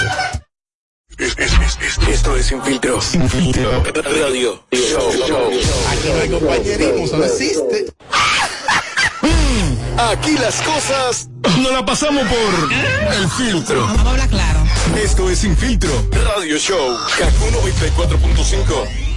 Es- 1.18 1.36
es- 1.38 1.54
es- 1.54 1.78
es- 1.82 2.08
esto 2.10 2.36
es 2.36 2.46
Sin 2.48 2.62
Filtro. 2.64 3.02
Sin 3.02 3.30
Filtro. 3.30 3.84
Radio 4.04 4.62
Show. 4.72 5.52
Aquí 5.90 6.10
no 6.10 6.22
hay 6.22 6.30
compañerismo, 6.30 7.06
eso 7.06 7.18
no 7.18 7.26
existe. 7.26 7.86
Aquí 9.98 10.34
las 10.38 10.56
cosas 10.62 11.28
no 11.62 11.72
la 11.72 11.86
pasamos 11.86 12.24
por 12.28 13.14
el 13.14 13.30
filtro. 13.30 13.82
Vamos 13.88 14.06
a 14.06 14.10
hablar 14.12 14.30
claro. 14.30 14.60
Esto 15.02 15.30
es 15.30 15.40
Sin 15.40 15.56
Filtro. 15.56 15.92
Radio 16.12 16.58
Show. 16.58 16.98
Kaku 17.18 17.46
94.5. 17.52 19.13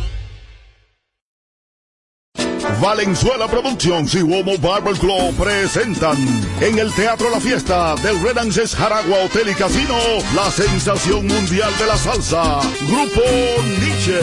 Valenzuela 2.80 3.48
Productions 3.48 4.14
y 4.14 4.22
Womo 4.22 4.58
Barber 4.58 4.94
Club 4.96 5.34
presentan 5.36 6.16
en 6.60 6.78
el 6.78 6.92
Teatro 6.92 7.30
La 7.30 7.40
Fiesta 7.40 7.94
del 7.96 8.20
Renances 8.20 8.74
Jaragua 8.74 9.24
Hotel 9.24 9.48
y 9.48 9.54
Casino 9.54 9.94
la 10.34 10.50
sensación 10.50 11.26
mundial 11.26 11.72
de 11.78 11.86
la 11.86 11.96
salsa, 11.96 12.60
Grupo 12.86 13.22
Nietzsche. 13.80 14.20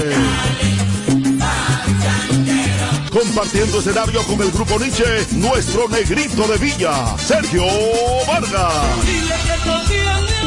Compartiendo 3.11 3.79
escenario 3.79 4.21
con 4.23 4.41
el 4.41 4.51
Grupo 4.51 4.79
Nietzsche, 4.79 5.03
nuestro 5.31 5.87
negrito 5.89 6.47
de 6.47 6.57
Villa, 6.57 7.17
Sergio 7.17 7.65
Vargas. 8.27 9.52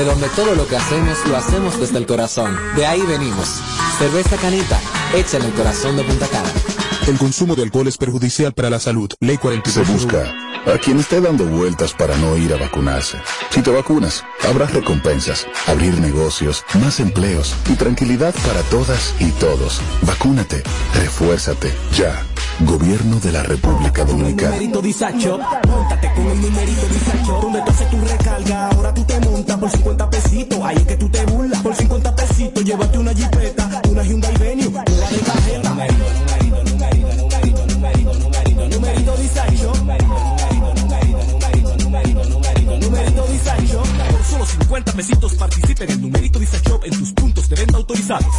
De 0.00 0.06
donde 0.06 0.30
todo 0.30 0.54
lo 0.54 0.66
que 0.66 0.76
hacemos 0.76 1.18
lo 1.26 1.36
hacemos 1.36 1.78
desde 1.78 1.98
el 1.98 2.06
corazón. 2.06 2.56
De 2.74 2.86
ahí 2.86 3.02
venimos. 3.02 3.60
Cerveza 3.98 4.38
Canita, 4.38 4.80
hecha 5.14 5.36
en 5.36 5.42
el 5.42 5.52
corazón 5.52 5.94
de 5.98 6.04
Punta 6.04 6.26
Cana. 6.26 6.48
El 7.06 7.18
consumo 7.18 7.54
de 7.54 7.64
alcohol 7.64 7.86
es 7.86 7.98
perjudicial 7.98 8.54
para 8.54 8.70
la 8.70 8.80
salud. 8.80 9.10
Ley 9.20 9.36
42. 9.36 9.86
Se 9.86 9.92
busca 9.92 10.34
a 10.64 10.78
quien 10.78 11.00
esté 11.00 11.20
dando 11.20 11.44
vueltas 11.44 11.92
para 11.92 12.16
no 12.16 12.34
ir 12.38 12.54
a 12.54 12.56
vacunarse. 12.56 13.18
Si 13.50 13.60
te 13.60 13.70
vacunas, 13.70 14.24
habrá 14.48 14.64
recompensas, 14.68 15.46
abrir 15.66 15.92
negocios, 16.00 16.64
más 16.80 16.98
empleos 16.98 17.54
y 17.70 17.74
tranquilidad 17.74 18.34
para 18.46 18.62
todas 18.70 19.14
y 19.20 19.30
todos. 19.32 19.82
Vacúnate, 20.06 20.62
refuérzate, 20.94 21.74
ya. 21.94 22.24
Gobierno 22.66 23.18
de 23.20 23.32
la 23.32 23.42
República 23.42 24.04
Dominicana. 24.04 24.50
numerito 24.50 24.82
disacho, 24.82 25.38
montate 25.66 26.12
con 26.14 26.26
el 26.26 26.40
numerito 26.42 26.86
disacho, 26.88 27.38
donde 27.40 27.62
tú 27.62 27.70
haces 27.70 27.90
tu 27.90 28.00
recarga, 28.00 28.68
ahora 28.68 28.94
tú 28.94 29.04
te 29.04 29.20
montas 29.20 29.58
por 29.58 29.70
50 29.70 30.10
pesitos, 30.10 30.58
ahí 30.62 30.76
es 30.76 30.86
que 30.86 30.96
tú 30.96 31.08
te 31.08 31.24
burlas, 31.26 31.62
por 31.62 31.74
50 31.74 32.16
pesitos, 32.16 32.64
llévate 32.64 32.98
una 32.98 33.14
jipeta, 33.14 33.82
una 33.88 34.02
Hyundai 34.02 34.36
Venue, 34.36 34.66
una 34.68 34.84
de 34.84 35.18
cajeta. 35.20 35.70
Numerito, 35.70 36.04
numerito, 36.14 36.64
numerito, 36.64 37.16
numerito, 37.16 37.66
numerito, 37.66 38.14
numerito, 38.14 38.68
numerito 38.68 39.16
disacho. 39.16 39.72
Numerito 42.80 43.26
disacho. 43.26 43.82
Por 44.10 44.24
solo 44.24 44.46
50 44.46 44.92
pesitos 44.92 45.34
participa 45.34 45.84
en 45.84 45.90
el 45.90 46.00
numerito 46.02 46.38
disacho 46.38 46.80
en 46.84 46.98
tus 46.98 47.12
puntos 47.12 47.48
de 47.48 47.56
venta 47.56 47.76
autorizados. 47.78 48.34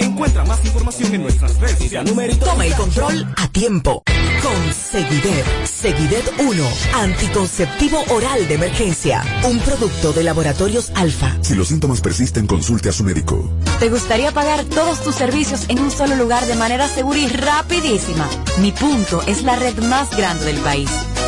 Encuentra 0.00 0.44
más 0.44 0.64
información 0.64 1.14
en 1.14 1.22
nuestras 1.22 1.58
redes 1.60 1.78
sociales. 1.78 2.10
Numerito 2.10 2.46
Toma 2.46 2.66
el 2.66 2.74
control 2.74 3.34
a 3.36 3.48
tiempo. 3.48 4.02
Con 4.42 4.72
Seguidet. 4.72 5.44
Seguidet 5.64 6.32
1. 6.38 6.64
Anticonceptivo 6.94 8.02
oral 8.10 8.46
de 8.46 8.54
emergencia. 8.54 9.24
Un 9.44 9.58
producto 9.60 10.12
de 10.12 10.22
laboratorios 10.22 10.92
alfa. 10.94 11.36
Si 11.40 11.54
los 11.54 11.68
síntomas 11.68 12.00
persisten, 12.00 12.46
consulte 12.46 12.88
a 12.88 12.92
su 12.92 13.04
médico. 13.04 13.50
¿Te 13.78 13.88
gustaría 13.88 14.32
pagar 14.32 14.64
todos 14.64 15.02
tus 15.02 15.14
servicios 15.14 15.66
en 15.68 15.78
un 15.80 15.90
solo 15.90 16.16
lugar 16.16 16.46
de 16.46 16.54
manera 16.54 16.88
segura 16.88 17.18
y 17.18 17.28
rapidísima? 17.28 18.28
Mi 18.60 18.72
punto 18.72 19.22
es 19.26 19.42
la 19.42 19.56
red 19.56 19.76
más 19.78 20.16
grande 20.16 20.44
del 20.44 20.58
país. 20.58 20.90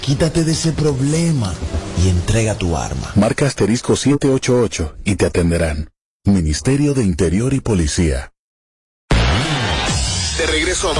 Quítate 0.00 0.44
de 0.44 0.52
ese 0.52 0.72
problema 0.72 1.52
y 2.02 2.08
entrega 2.08 2.54
tu 2.54 2.76
arma. 2.76 3.12
Marca 3.14 3.46
asterisco 3.46 3.96
788 3.96 4.96
y 5.04 5.16
te 5.16 5.26
atenderán. 5.26 5.90
Ministerio 6.24 6.94
de 6.94 7.04
Interior 7.04 7.52
y 7.54 7.60
Policía. 7.60 8.32
De 9.10 10.46
regreso 10.46 10.90
a 10.90 10.94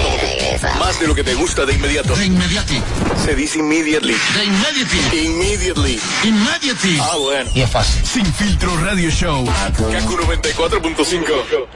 más 0.79 1.01
de 1.01 1.07
lo 1.07 1.15
que 1.15 1.25
te 1.25 1.35
gusta 1.35 1.65
de 1.65 1.73
inmediato. 1.73 2.15
De 2.15 2.27
inmediati. 2.27 2.83
Se 3.25 3.35
dice 3.35 3.59
immediately. 3.59 4.15
De 4.35 4.45
inmediati. 4.45 4.99
Immediately. 5.25 5.99
Immediately. 6.25 6.99
Ah, 7.01 7.17
bueno. 7.19 7.51
Y 7.55 7.63
es 7.63 7.71
fácil. 7.71 8.05
Sin 8.05 8.27
filtro 8.35 8.77
radio 8.85 9.11
show. 9.11 9.47
Kaku 9.47 10.17
94.5. 10.19 11.67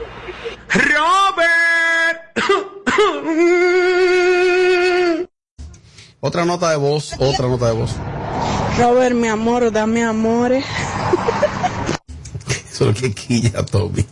Robert. 0.69 2.35
Otra 6.25 6.43
nota 6.43 6.71
de 6.71 6.77
voz, 6.77 7.13
otra 7.19 7.47
nota 7.47 7.67
de 7.67 7.73
voz. 7.73 7.91
Robert, 8.79 9.15
mi 9.15 9.27
amor, 9.27 9.71
dame 9.71 10.03
amores. 10.03 10.65
Eso 12.49 12.89
es 12.89 12.95
lo 12.95 12.99
que 12.99 13.13
quilla, 13.13 13.63
Toby. 13.63 14.03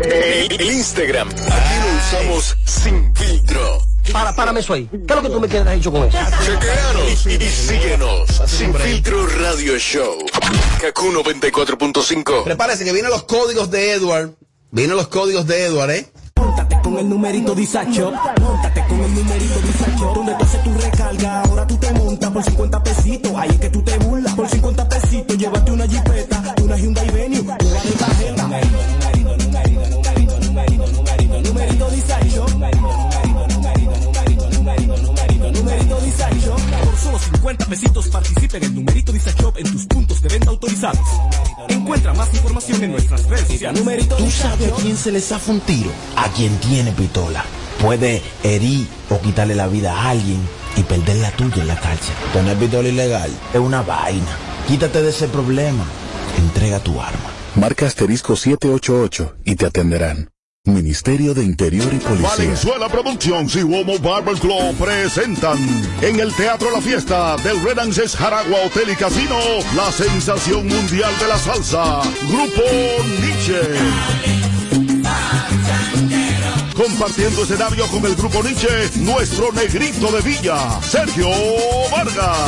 El, 0.00 0.52
el 0.52 0.70
Instagram. 0.70 1.28
Aquí 1.28 1.40
lo 1.40 2.20
usamos 2.28 2.56
sin 2.64 3.12
filtro. 3.12 3.82
Para, 4.12 4.36
párame 4.36 4.60
eso 4.60 4.74
ahí. 4.74 4.88
¿Qué 4.88 4.98
es 5.04 5.16
lo 5.16 5.22
que 5.22 5.30
tú 5.30 5.40
me 5.40 5.48
quieres 5.48 5.74
dicho 5.74 5.90
con 5.90 6.04
eso? 6.04 6.16
Chequeanos 6.46 7.26
y, 7.26 7.30
y 7.32 7.48
síguenos. 7.48 8.28
Sin 8.46 8.72
filtro 8.72 9.26
radio 9.26 9.78
show. 9.80 10.16
Kaku 10.80 11.06
94.5. 11.06 12.44
Prepárese 12.44 12.84
que 12.84 12.92
vienen 12.92 13.10
los 13.10 13.24
códigos 13.24 13.68
de 13.72 13.94
Edward. 13.94 14.30
Vienen 14.70 14.96
los 14.96 15.08
códigos 15.08 15.44
de 15.48 15.64
Edward, 15.64 15.90
¿eh? 15.90 16.12
Con 16.84 16.98
el 16.98 17.08
numerito 17.08 17.54
disacho, 17.54 18.12
Donde 19.98 20.32
tú 20.34 20.44
haces 20.44 20.62
tu 20.62 20.72
recarga, 20.74 21.42
ahora 21.42 21.66
tú 21.66 21.76
te 21.76 21.92
montas 21.92 22.30
por 22.30 22.44
50 22.44 22.82
pesitos. 22.84 23.32
Ahí 23.36 23.50
es 23.50 23.58
que 23.58 23.70
tú 23.70 23.82
te 23.82 23.98
burlas. 23.98 24.32
Por 24.34 24.48
50 24.48 24.88
pesitos, 24.88 25.36
llévate 25.36 25.72
una 25.72 25.88
jipeta, 25.88 26.54
una 26.62 26.76
Hyundai 26.76 27.10
Venue, 27.10 27.40
una 27.40 27.56
de 27.56 27.90
tarjeta. 27.98 28.42
Numerito, 28.42 28.78
numerito, 29.02 29.36
numerito, 29.38 30.38
numerito, 30.38 30.38
numerito, 30.38 30.92
numerito, 30.92 31.42
numerito 31.42 31.90
disacho. 31.90 32.46
Numerito 35.52 36.00
disacho. 36.00 36.56
Por 36.84 36.96
solo 36.96 37.18
50 37.18 37.66
pesitos 37.66 38.08
participa 38.08 38.56
en 38.58 38.64
el 38.64 38.74
numerito 38.76 39.12
disacho 39.12 39.52
en 39.56 39.72
tus 39.72 39.86
puntos 39.86 40.22
de 40.22 40.28
venta 40.28 40.50
autorizados. 40.50 41.08
Encuentra 41.68 42.14
más 42.14 42.32
información 42.34 42.84
en 42.84 42.92
nuestras 42.92 43.24
redes 43.26 43.48
sociales. 43.48 43.80
Numerito 43.80 44.14
¿Tú 44.16 44.30
sabes 44.30 44.72
a 44.72 44.76
quién 44.76 44.96
se 44.96 45.10
le 45.10 45.20
zafa 45.20 45.50
un 45.50 45.60
tiro? 45.60 45.90
A 46.16 46.28
quien 46.28 46.56
tiene 46.58 46.92
pistola. 46.92 47.44
Puede 47.80 48.22
herir 48.42 48.86
o 49.10 49.20
quitarle 49.20 49.54
la 49.54 49.68
vida 49.68 49.94
a 49.94 50.10
alguien 50.10 50.40
y 50.76 50.82
perder 50.82 51.16
la 51.16 51.30
tuya 51.30 51.62
en 51.62 51.68
la 51.68 51.80
cárcel. 51.80 52.14
Tener 52.32 52.56
pistola 52.56 52.88
ilegal 52.88 53.30
es 53.52 53.60
una 53.60 53.82
vaina. 53.82 54.36
Quítate 54.66 55.02
de 55.02 55.10
ese 55.10 55.28
problema. 55.28 55.84
Entrega 56.38 56.80
tu 56.80 57.00
arma. 57.00 57.30
Marca 57.54 57.86
asterisco 57.86 58.36
788 58.36 59.36
y 59.44 59.56
te 59.56 59.66
atenderán. 59.66 60.30
Ministerio 60.64 61.34
de 61.34 61.44
Interior 61.44 61.92
y 61.92 61.98
Policía. 61.98 62.28
Valenzuela 62.28 62.88
Productions 62.88 63.56
y 63.56 63.62
Womo 63.62 63.98
Barber 63.98 64.34
Club 64.34 64.74
presentan 64.78 65.58
en 66.02 66.20
el 66.20 66.32
Teatro 66.34 66.70
La 66.70 66.80
Fiesta 66.80 67.36
del 67.38 67.60
Renances 67.62 68.14
Jaragua 68.14 68.58
Hotel 68.66 68.90
y 68.90 68.96
Casino 68.96 69.36
la 69.74 69.90
sensación 69.90 70.66
mundial 70.66 71.12
de 71.18 71.28
la 71.28 71.38
salsa, 71.38 72.02
Grupo 72.28 72.62
Nietzsche. 73.20 74.37
Compartiendo 76.78 77.42
escenario 77.42 77.88
con 77.88 78.06
el 78.06 78.14
Grupo 78.14 78.40
Nietzsche, 78.40 78.68
nuestro 79.00 79.50
negrito 79.50 80.12
de 80.12 80.20
Villa, 80.20 80.80
Sergio 80.80 81.28
Vargas. 81.90 82.38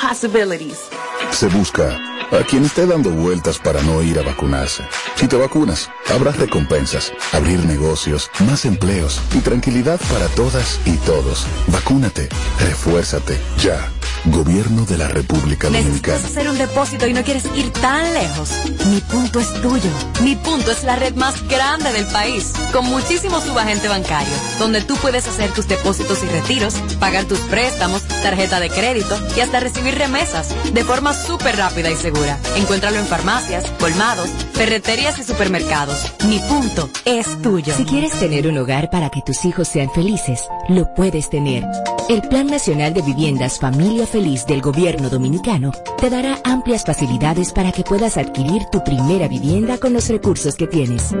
possibilities. 0.00 0.88
Se 1.30 1.48
busca 1.48 1.98
a 2.30 2.42
quien 2.44 2.64
esté 2.64 2.86
dando 2.86 3.10
vueltas 3.10 3.58
para 3.58 3.82
no 3.82 4.02
ir 4.02 4.18
a 4.18 4.22
vacunarse. 4.22 4.84
Si 5.14 5.28
te 5.28 5.36
vacunas, 5.36 5.90
habrá 6.12 6.32
recompensas, 6.32 7.12
abrir 7.32 7.64
negocios, 7.64 8.30
más 8.46 8.64
empleos 8.64 9.20
y 9.34 9.40
tranquilidad 9.40 10.00
para 10.12 10.28
todas 10.28 10.80
y 10.84 10.96
todos. 10.98 11.46
Vacúnate, 11.68 12.28
refuérzate, 12.60 13.40
ya. 13.58 13.90
Gobierno 14.26 14.86
de 14.86 14.96
la 14.96 15.08
República 15.08 15.68
Dominicana. 15.68 15.70
¿Necesitas 15.70 16.24
hacer 16.24 16.48
un 16.48 16.56
depósito 16.56 17.06
y 17.06 17.12
no 17.12 17.22
quieres 17.22 17.44
ir 17.54 17.70
tan 17.72 18.14
lejos? 18.14 18.50
Mi 18.86 19.00
punto 19.00 19.38
es 19.38 19.52
tuyo. 19.60 19.90
Mi 20.22 20.34
punto 20.34 20.70
es 20.70 20.82
la 20.82 20.96
red 20.96 21.14
más 21.14 21.46
grande 21.46 21.92
del 21.92 22.06
país, 22.06 22.52
con 22.72 22.86
muchísimos 22.86 23.44
subagentes 23.44 23.88
bancarios, 23.90 24.58
donde 24.58 24.80
tú 24.80 24.96
puedes 24.96 25.28
hacer 25.28 25.50
tus 25.52 25.68
depósitos 25.68 26.22
y 26.24 26.26
retiros, 26.26 26.74
pagar 26.98 27.24
tus 27.26 27.38
préstamos, 27.40 28.02
tarjeta 28.22 28.60
de 28.60 28.70
crédito 28.70 29.14
y 29.36 29.40
hasta 29.40 29.60
recibir 29.60 29.94
remesas 29.94 30.54
de 30.72 30.84
forma 30.84 31.12
súper 31.12 31.56
rápida 31.56 31.90
y 31.90 31.96
segura. 31.96 32.38
Encuéntralo 32.56 32.98
en 32.98 33.06
farmacias, 33.06 33.70
colmados, 33.78 34.30
ferreterías 34.54 35.18
y 35.18 35.24
supermercados. 35.24 36.12
Mi 36.26 36.38
punto 36.38 36.88
es 37.04 37.42
tuyo. 37.42 37.74
Si 37.76 37.84
quieres 37.84 38.18
tener 38.18 38.46
un 38.46 38.56
hogar 38.56 38.88
para 38.88 39.10
que 39.10 39.20
tus 39.20 39.44
hijos 39.44 39.68
sean 39.68 39.90
felices, 39.90 40.48
lo 40.70 40.94
puedes 40.94 41.28
tener. 41.28 41.64
El 42.08 42.20
Plan 42.22 42.46
Nacional 42.46 42.92
de 42.92 43.00
Viviendas 43.00 43.58
Familia 43.58 44.06
Feliz 44.14 44.46
del 44.46 44.60
Gobierno 44.60 45.10
Dominicano 45.10 45.72
te 45.98 46.08
dará 46.08 46.38
amplias 46.44 46.84
facilidades 46.84 47.52
para 47.52 47.72
que 47.72 47.82
puedas 47.82 48.16
adquirir 48.16 48.62
tu 48.70 48.84
primera 48.84 49.26
vivienda 49.26 49.78
con 49.78 49.92
los 49.92 50.08
recursos 50.08 50.54
que 50.54 50.68
tienes. 50.68 51.12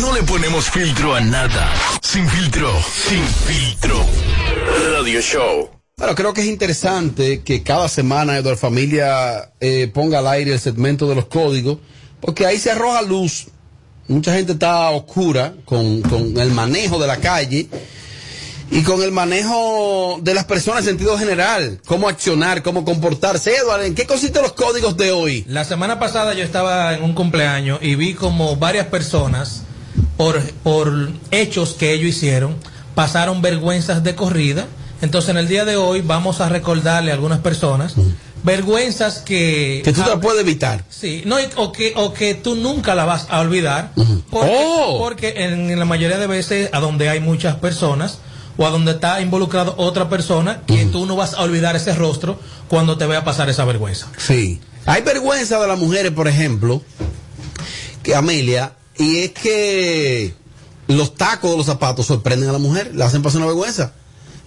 No 0.00 0.12
le 0.12 0.24
ponemos 0.24 0.68
filtro 0.70 1.14
a 1.14 1.20
nada. 1.20 1.72
Sin 2.02 2.28
filtro, 2.28 2.68
sin 3.08 3.22
filtro. 3.22 4.04
Radio 4.92 5.20
Show. 5.20 5.70
Bueno, 5.96 6.16
creo 6.16 6.34
que 6.34 6.40
es 6.40 6.48
interesante 6.48 7.42
que 7.42 7.62
cada 7.62 7.88
semana 7.88 8.38
Eduardo 8.38 8.58
Familia 8.58 9.52
eh, 9.60 9.88
ponga 9.94 10.18
al 10.18 10.26
aire 10.26 10.54
el 10.54 10.58
segmento 10.58 11.08
de 11.08 11.14
los 11.14 11.26
códigos, 11.26 11.78
porque 12.20 12.44
ahí 12.44 12.58
se 12.58 12.72
arroja 12.72 13.02
luz. 13.02 13.46
Mucha 14.08 14.34
gente 14.34 14.54
está 14.54 14.90
oscura 14.90 15.54
con, 15.64 16.02
con 16.02 16.36
el 16.36 16.50
manejo 16.50 16.98
de 16.98 17.06
la 17.06 17.18
calle 17.18 17.68
y 18.70 18.82
con 18.82 19.02
el 19.02 19.12
manejo 19.12 20.18
de 20.22 20.34
las 20.34 20.44
personas 20.44 20.80
en 20.80 20.90
sentido 20.90 21.16
general, 21.18 21.80
cómo 21.86 22.08
accionar, 22.08 22.62
cómo 22.62 22.84
comportarse. 22.84 23.56
Eduardo, 23.56 23.84
¿en 23.84 23.94
qué 23.94 24.06
consisten 24.06 24.42
los 24.42 24.52
códigos 24.52 24.96
de 24.96 25.10
hoy? 25.10 25.44
La 25.48 25.64
semana 25.64 25.98
pasada 25.98 26.34
yo 26.34 26.44
estaba 26.44 26.94
en 26.94 27.02
un 27.02 27.14
cumpleaños 27.14 27.78
y 27.82 27.94
vi 27.94 28.14
como 28.14 28.56
varias 28.56 28.86
personas, 28.86 29.62
por, 30.16 30.40
por 30.62 31.10
hechos 31.30 31.74
que 31.74 31.92
ellos 31.92 32.10
hicieron, 32.10 32.56
pasaron 32.94 33.40
vergüenzas 33.40 34.04
de 34.04 34.14
corrida. 34.14 34.66
Entonces 35.00 35.30
en 35.30 35.38
el 35.38 35.48
día 35.48 35.64
de 35.64 35.76
hoy 35.76 36.02
vamos 36.02 36.40
a 36.40 36.48
recordarle 36.48 37.10
a 37.10 37.14
algunas 37.14 37.38
personas 37.38 37.94
vergüenzas 38.42 39.18
que... 39.18 39.80
Que 39.84 39.92
tú 39.92 40.02
te 40.02 40.10
las 40.10 40.18
puedes 40.20 40.40
evitar. 40.40 40.84
Sí, 40.88 41.22
no, 41.26 41.36
o, 41.56 41.72
que, 41.72 41.92
o 41.96 42.12
que 42.12 42.34
tú 42.34 42.54
nunca 42.54 42.94
la 42.94 43.04
vas 43.04 43.26
a 43.30 43.40
olvidar. 43.40 43.92
Porque, 44.30 44.56
Oh. 44.58 44.96
porque 44.98 45.34
en, 45.44 45.70
en 45.70 45.78
la 45.78 45.84
mayoría 45.84 46.18
de 46.18 46.26
veces 46.26 46.70
a 46.72 46.80
donde 46.80 47.08
hay 47.08 47.20
muchas 47.20 47.56
personas 47.56 48.18
o 48.58 48.66
a 48.66 48.70
donde 48.70 48.92
está 48.92 49.22
involucrado 49.22 49.74
otra 49.78 50.10
persona, 50.10 50.62
que 50.66 50.84
tú 50.86 51.06
no 51.06 51.16
vas 51.16 51.32
a 51.34 51.42
olvidar 51.42 51.76
ese 51.76 51.94
rostro 51.94 52.38
cuando 52.68 52.98
te 52.98 53.06
vea 53.06 53.24
pasar 53.24 53.48
esa 53.48 53.64
vergüenza. 53.64 54.08
Sí. 54.18 54.60
Hay 54.84 55.02
vergüenza 55.02 55.60
de 55.60 55.68
las 55.68 55.78
mujeres, 55.78 56.12
por 56.12 56.28
ejemplo, 56.28 56.82
que 58.02 58.14
Amelia, 58.16 58.72
y 58.98 59.18
es 59.18 59.30
que 59.30 60.34
los 60.88 61.14
tacos 61.14 61.52
de 61.52 61.56
los 61.56 61.66
zapatos 61.66 62.06
sorprenden 62.06 62.48
a 62.48 62.52
la 62.52 62.58
mujer, 62.58 62.94
le 62.94 63.04
hacen 63.04 63.22
pasar 63.22 63.38
una 63.38 63.46
vergüenza. 63.46 63.92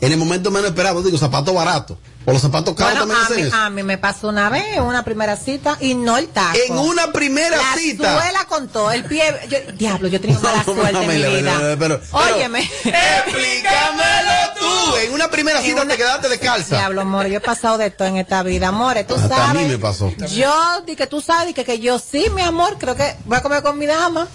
En 0.02 0.12
el 0.12 0.18
momento 0.18 0.49
menos 0.52 0.70
esperado, 0.70 1.02
digo, 1.04 1.18
zapatos 1.18 1.54
baratos. 1.54 1.97
O 2.26 2.32
los 2.32 2.41
zapatos 2.41 2.76
caros 2.76 2.93
Bueno, 3.06 3.14
también 3.14 3.20
a 3.20 3.26
hacen 3.26 3.38
mí, 3.38 3.47
eso. 3.47 3.56
a 3.56 3.70
mí 3.72 3.84
me 3.84 3.97
pasó 3.97 4.28
una 4.30 4.49
vez 4.49 4.64
en 4.78 4.84
una 4.84 5.04
primera 5.04 5.36
cita 5.38 5.78
y 5.80 5.95
no 5.95 6.18
el 6.18 6.28
taco. 6.28 6.56
En 6.68 6.78
una 6.78 7.12
primera 7.12 7.58
la 7.58 7.76
cita. 7.76 8.14
La 8.16 8.22
suela 8.22 8.45
con 8.45 8.68
todo, 8.68 8.91
el 8.91 9.06
pie. 9.06 9.24
yo- 9.49 9.72
diablo, 9.74 10.08
yo 10.08 10.22
tenía 10.22 10.38
mala 10.39 10.58
No, 10.68 10.74
suerte 10.76 11.04
en 11.04 11.08
mi 11.08 11.16
vida. 11.41 11.56
pero- 11.60 11.80
pero- 11.80 12.02
Óyeme. 12.12 12.70
Explícamelo 12.84 14.54
tú. 14.60 14.95
En 14.97 15.14
una 15.14 15.30
primera 15.30 15.62
cita 15.62 15.88
te 15.88 15.97
quedaste 15.97 16.30
descalza. 16.30 16.76
Diablo, 16.78 17.02
amor, 17.02 17.26
yo 17.28 17.38
he 17.38 17.41
pasado 17.41 17.78
de 17.78 17.89
todo 17.89 18.08
en 18.08 18.18
esta 18.18 18.43
vida, 18.43 18.68
amores, 18.68 19.08
tú 19.08 19.16
Hasta 19.16 19.36
a 19.36 19.47
sabes. 19.47 19.64
mí 19.64 19.68
me 19.70 19.78
pasó. 19.80 20.12
Yo, 20.36 20.82
di 20.86 20.95
que 20.95 21.08
tú 21.08 21.22
sabes, 21.22 21.47
di 21.47 21.54
que, 21.54 21.66
que 21.66 21.80
yo 21.80 21.97
sí, 21.99 22.28
mi 22.36 22.41
amor, 22.41 22.78
creo 22.80 22.95
que 22.95 23.16
voy 23.26 23.38
a 23.38 23.41
comer 23.41 23.64
con 23.64 23.78
mi 23.78 23.86
dama. 23.88 24.28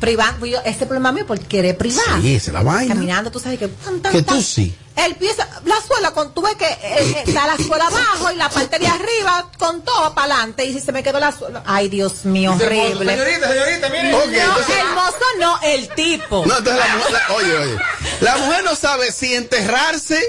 Privando, 0.00 0.46
yo, 0.46 0.58
ese 0.64 0.86
problema 0.86 1.12
mío 1.12 1.24
porque 1.26 1.44
querer 1.46 1.76
privar. 1.76 2.04
Sí, 2.22 2.34
esa 2.36 2.46
es 2.50 2.54
la 2.54 2.62
vaina. 2.62 2.94
Caminando, 2.94 3.30
tú 3.30 3.40
sabes 3.40 3.58
que. 3.58 3.68
tan, 3.68 4.00
tan, 4.00 4.12
Que 4.12 4.22
tan. 4.22 4.36
tú 4.36 4.42
sí. 4.42 4.74
El 4.96 5.14
pie, 5.14 5.30
la 5.64 5.76
suela, 5.80 6.10
con, 6.10 6.34
tú 6.34 6.42
ves 6.42 6.56
que 6.56 6.64
eh, 6.66 6.78
eh, 6.82 7.22
está 7.26 7.46
la 7.46 7.56
suela 7.56 7.86
abajo 7.86 8.32
y 8.32 8.36
la 8.36 8.48
parte 8.50 8.80
de 8.80 8.88
arriba 8.88 9.48
con 9.56 9.82
todo 9.84 10.12
para 10.12 10.34
adelante. 10.34 10.64
Y 10.64 10.72
si 10.72 10.80
se 10.80 10.90
me 10.90 11.04
quedó 11.04 11.20
la 11.20 11.30
suela. 11.30 11.62
Ay, 11.66 11.88
Dios 11.88 12.24
mío, 12.24 12.52
horrible. 12.52 13.12
Señorita, 13.16 13.48
señorita, 13.48 13.88
mire. 13.90 14.10
No, 14.10 14.18
Ok, 14.18 14.24
entonces- 14.32 14.76
el 14.76 14.88
mozo 14.94 15.24
no, 15.38 15.60
el 15.62 15.88
tipo. 15.94 16.44
No, 16.46 16.58
entonces 16.58 16.84
la 16.84 16.96
mujer, 16.96 17.12
la- 17.12 17.34
oye, 17.36 17.56
oye, 17.58 17.76
la 18.22 18.36
mujer 18.38 18.64
no 18.64 18.74
sabe 18.74 19.12
si 19.12 19.34
enterrarse, 19.34 20.20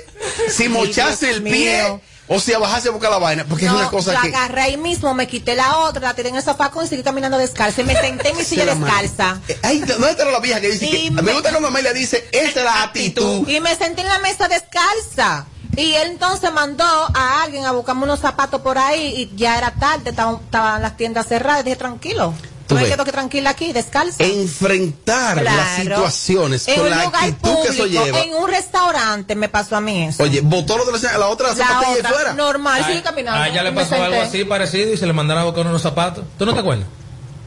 si 0.50 0.70
mocharse 0.70 1.32
el 1.32 1.42
pie 1.42 1.84
mío. 1.84 2.02
O 2.30 2.40
si 2.40 2.54
abajarse 2.54 2.88
a 2.90 2.92
buscar 2.92 3.10
la 3.12 3.18
vaina, 3.18 3.44
porque 3.44 3.66
No, 3.66 3.74
es 3.74 3.82
una 3.82 3.90
cosa 3.90 4.14
la 4.14 4.22
que... 4.22 4.28
agarré 4.30 4.62
ahí 4.62 4.78
mismo, 4.78 5.14
me 5.16 5.28
quité 5.28 5.56
la 5.56 5.78
otra, 5.80 6.00
la 6.02 6.14
tiré 6.14 6.30
en 6.30 6.36
el 6.36 6.44
sofá 6.44 6.72
y 6.84 6.88
seguí 6.88 7.02
caminando 7.04 7.38
descalza. 7.38 7.82
Y 7.82 7.86
me 7.86 7.96
senté 7.96 8.30
en 8.30 8.38
mi 8.38 8.44
silla 8.46 8.66
descalza. 8.66 9.40
Eh, 9.48 9.60
Ay, 9.64 9.80
¿dónde 9.80 10.12
está 10.12 10.26
la 10.26 10.40
vieja 10.40 10.62
que 10.62 10.70
dice 10.70 10.86
Y 10.86 10.92
que... 11.06 11.12
Me 11.12 11.22
me- 11.24 11.34
gusta 11.34 11.50
cuando 11.50 11.68
Amelia 11.70 11.92
dice, 11.92 12.30
esa 12.32 12.60
es 12.60 12.64
la 12.66 12.84
actitud. 12.84 13.48
Y 13.50 13.60
me 13.60 13.76
senté 13.76 14.02
en 14.02 14.08
la 14.08 14.20
mesa 14.20 14.48
descalza. 14.48 15.46
Y 15.76 15.94
él 15.94 16.10
entonces 16.12 16.52
mandó 16.52 16.84
a 16.84 17.42
alguien 17.44 17.66
a 17.66 17.72
buscarme 17.72 18.04
unos 18.04 18.20
zapatos 18.20 18.62
por 18.62 18.78
ahí 18.78 19.14
y 19.32 19.36
ya 19.38 19.58
era 19.58 19.72
tarde, 19.72 20.10
estaban, 20.10 20.36
estaban 20.36 20.82
las 20.82 20.98
tiendas 20.98 21.28
cerradas. 21.28 21.64
Dije, 21.64 21.78
tranquilo. 21.78 22.34
Tú 22.70 22.76
No 22.76 23.04
que 23.04 23.12
tranquila 23.12 23.50
aquí, 23.50 23.74
descalza. 23.74 24.24
Enfrentar 24.24 25.42
las 25.42 25.78
situaciones 25.78 26.68
en 26.68 26.76
con 26.76 26.84
un 26.86 26.90
la 26.92 27.02
actitud 27.04 27.56
que 27.64 27.70
eso 27.70 27.84
público, 27.84 28.06
lleva. 28.06 28.20
en 28.22 28.34
un 28.36 28.48
restaurante 28.48 29.36
me 29.36 29.50
pasó 29.50 29.76
a 29.76 29.82
mí 29.82 30.04
eso. 30.04 30.22
Oye, 30.22 30.42
botó 30.42 30.78
lo 30.78 30.86
de 30.86 30.92
la, 31.00 31.18
la 31.18 31.28
otra 31.30 31.48
la 31.50 31.56
zapatilla 31.56 31.92
otra, 31.98 32.10
fuera. 32.10 32.34
normal, 32.34 32.86
sigue 32.86 33.02
caminando. 33.02 33.42
A 33.42 33.48
ella 33.50 33.64
le 33.64 33.72
pasó 33.72 33.96
algo 33.96 34.22
así 34.22 34.46
parecido 34.46 34.94
y 34.94 34.98
se 34.98 35.08
le 35.08 35.14
mandaron 35.14 35.42
a 35.42 35.46
buscar 35.48 35.66
unos 35.66 35.82
zapatos. 35.82 36.24
¿Tú 36.38 36.46
no 36.46 36.54
te 36.54 36.60
acuerdas? 36.60 36.86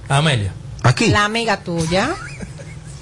A 0.08 0.16
Amelia. 0.16 0.52
Aquí. 0.82 1.06
La 1.06 1.24
amiga 1.24 1.58
tuya, 1.60 2.10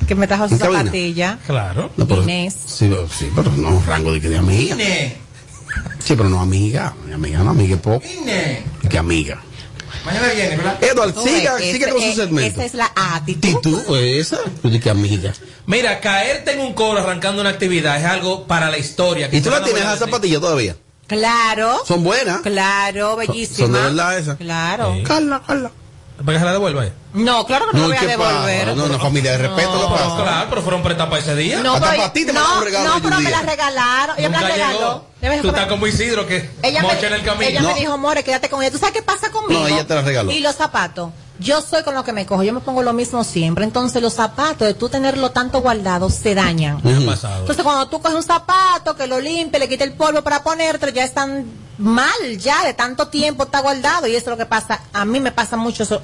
que 0.06 0.14
me 0.14 0.26
trajo 0.26 0.46
su 0.46 0.58
zapatilla. 0.58 1.38
Claro. 1.46 1.90
No, 1.96 2.06
pero- 2.06 2.22
Inés. 2.22 2.54
Sí, 2.66 2.94
sí, 3.18 3.32
pero 3.34 3.50
no, 3.52 3.82
rango 3.86 4.12
de 4.12 4.20
que 4.20 4.28
de 4.28 4.36
amiga. 4.36 4.76
Sí, 4.76 6.16
pero 6.16 6.28
no 6.28 6.40
amiga. 6.40 6.92
Mi 7.06 7.14
amiga 7.14 7.38
no 7.38 7.50
amiga 7.50 7.76
es 7.76 7.80
poco. 7.80 8.02
¿Qué 8.90 8.98
amiga? 8.98 9.40
Mañana 10.04 10.28
viene, 10.34 10.56
¿verdad? 10.56 10.78
Edward, 10.82 11.12
Tú 11.14 11.22
siga, 11.22 11.56
ese- 11.58 11.90
con 11.90 12.00
su 12.00 12.08
eh, 12.08 12.14
segmento. 12.14 12.60
Esa 12.60 12.64
es 12.64 12.74
la 12.74 12.90
actitud. 12.94 13.96
Esa. 13.96 14.38
Pues 14.62 14.80
que 14.80 14.90
amiga. 14.90 15.32
Mira, 15.66 16.00
caerte 16.00 16.52
en 16.52 16.60
un 16.60 16.72
coro 16.74 17.00
arrancando 17.00 17.40
una 17.40 17.50
actividad 17.50 17.98
es 17.98 18.04
algo 18.04 18.46
para 18.46 18.70
la 18.70 18.78
historia. 18.78 19.28
¿Y 19.30 19.40
tú 19.40 19.50
la 19.50 19.62
tienes 19.62 19.84
a 19.84 19.96
zapatilla 19.96 20.40
todavía? 20.40 20.76
Claro. 21.06 21.80
Son 21.86 22.04
buenas. 22.04 22.40
Claro, 22.40 23.16
bellísima. 23.16 23.66
Son 23.66 23.72
de 23.72 23.80
verdad 23.80 24.18
esas. 24.18 24.36
Claro. 24.36 24.94
Carla, 25.04 25.42
Carla. 25.46 25.70
¿Para 26.24 26.32
que 26.32 26.38
se 26.40 26.44
la 26.44 26.52
devuelva? 26.52 26.84
No, 27.14 27.46
claro 27.46 27.66
que 27.70 27.76
no, 27.76 27.82
No, 27.82 27.88
lo 27.88 27.88
voy 27.88 27.96
a 27.96 28.00
¿qué 28.00 28.06
devolver. 28.08 28.64
pasa? 28.66 28.76
No, 28.76 28.84
una 28.84 28.98
familia 28.98 29.32
de 29.32 29.38
respeto, 29.38 29.72
¿qué 29.72 29.86
pasa? 29.94 30.22
Claro, 30.22 30.46
pero 30.50 30.62
fueron 30.62 30.82
prestadas 30.82 31.10
para 31.10 31.22
ese 31.22 31.34
día. 31.34 31.60
No, 31.60 31.74
Hasta 31.74 31.86
pero, 31.90 32.02
para 32.02 32.12
ti 32.12 32.26
te 32.26 32.32
no, 32.32 32.40
mandaron 32.40 32.58
un 32.58 32.64
regalo 32.64 32.88
no, 32.94 33.02
pero 33.02 33.20
me 33.20 33.30
la 33.30 33.42
regalaron. 33.42 34.18
Ella 34.18 34.28
me 34.28 34.40
la 34.40 34.48
regaló. 34.48 35.04
Tú 35.42 35.48
estás 35.48 35.66
como 35.66 35.86
Isidro 35.86 36.26
que 36.26 36.50
ella 36.62 36.82
mocha 36.82 36.98
me, 37.00 37.06
en 37.06 37.12
el 37.14 37.22
camino. 37.22 37.48
ella 37.50 37.60
No. 37.62 37.68
me 37.68 37.80
dijo, 37.80 37.98
More, 37.98 38.22
quédate 38.22 38.48
con 38.48 38.62
ella. 38.62 38.70
¿Tú 38.70 38.78
sabes 38.78 38.94
qué 38.94 39.02
pasa 39.02 39.30
conmigo? 39.30 39.60
No, 39.60 39.66
ella 39.68 39.86
te 39.86 39.94
la 39.94 40.02
regaló. 40.02 40.30
Y 40.30 40.40
los 40.40 40.54
zapatos. 40.56 41.10
Yo 41.38 41.62
soy 41.62 41.82
con 41.84 41.94
lo 41.94 42.04
que 42.04 42.12
me 42.12 42.26
cojo. 42.26 42.42
Yo 42.42 42.52
me 42.52 42.60
pongo 42.60 42.82
lo 42.82 42.92
mismo 42.92 43.24
siempre. 43.24 43.64
Entonces, 43.64 44.02
los 44.02 44.12
zapatos, 44.12 44.68
de 44.68 44.74
tú 44.74 44.90
tenerlo 44.90 45.30
tanto 45.30 45.62
guardado, 45.62 46.10
se 46.10 46.34
dañan. 46.34 46.80
Me 46.84 46.92
ha 47.02 47.06
pasado. 47.12 47.40
Entonces, 47.40 47.64
cuando 47.64 47.88
tú 47.88 48.00
coges 48.02 48.14
un 48.16 48.22
zapato, 48.22 48.94
que 48.94 49.06
lo 49.06 49.18
limpie, 49.20 49.58
le 49.58 49.66
quite 49.66 49.84
el 49.84 49.94
polvo 49.94 50.20
para 50.22 50.42
ponértelo, 50.42 50.92
ya 50.92 51.02
están 51.04 51.46
mal, 51.80 52.38
ya 52.38 52.64
de 52.64 52.74
tanto 52.74 53.08
tiempo 53.08 53.44
está 53.44 53.60
guardado. 53.60 54.06
Y 54.06 54.14
eso 54.14 54.30
es 54.30 54.30
lo 54.30 54.36
que 54.36 54.46
pasa. 54.46 54.80
A 54.92 55.04
mí 55.04 55.20
me 55.20 55.32
pasa 55.32 55.56
mucho 55.56 55.82
eso 55.82 56.00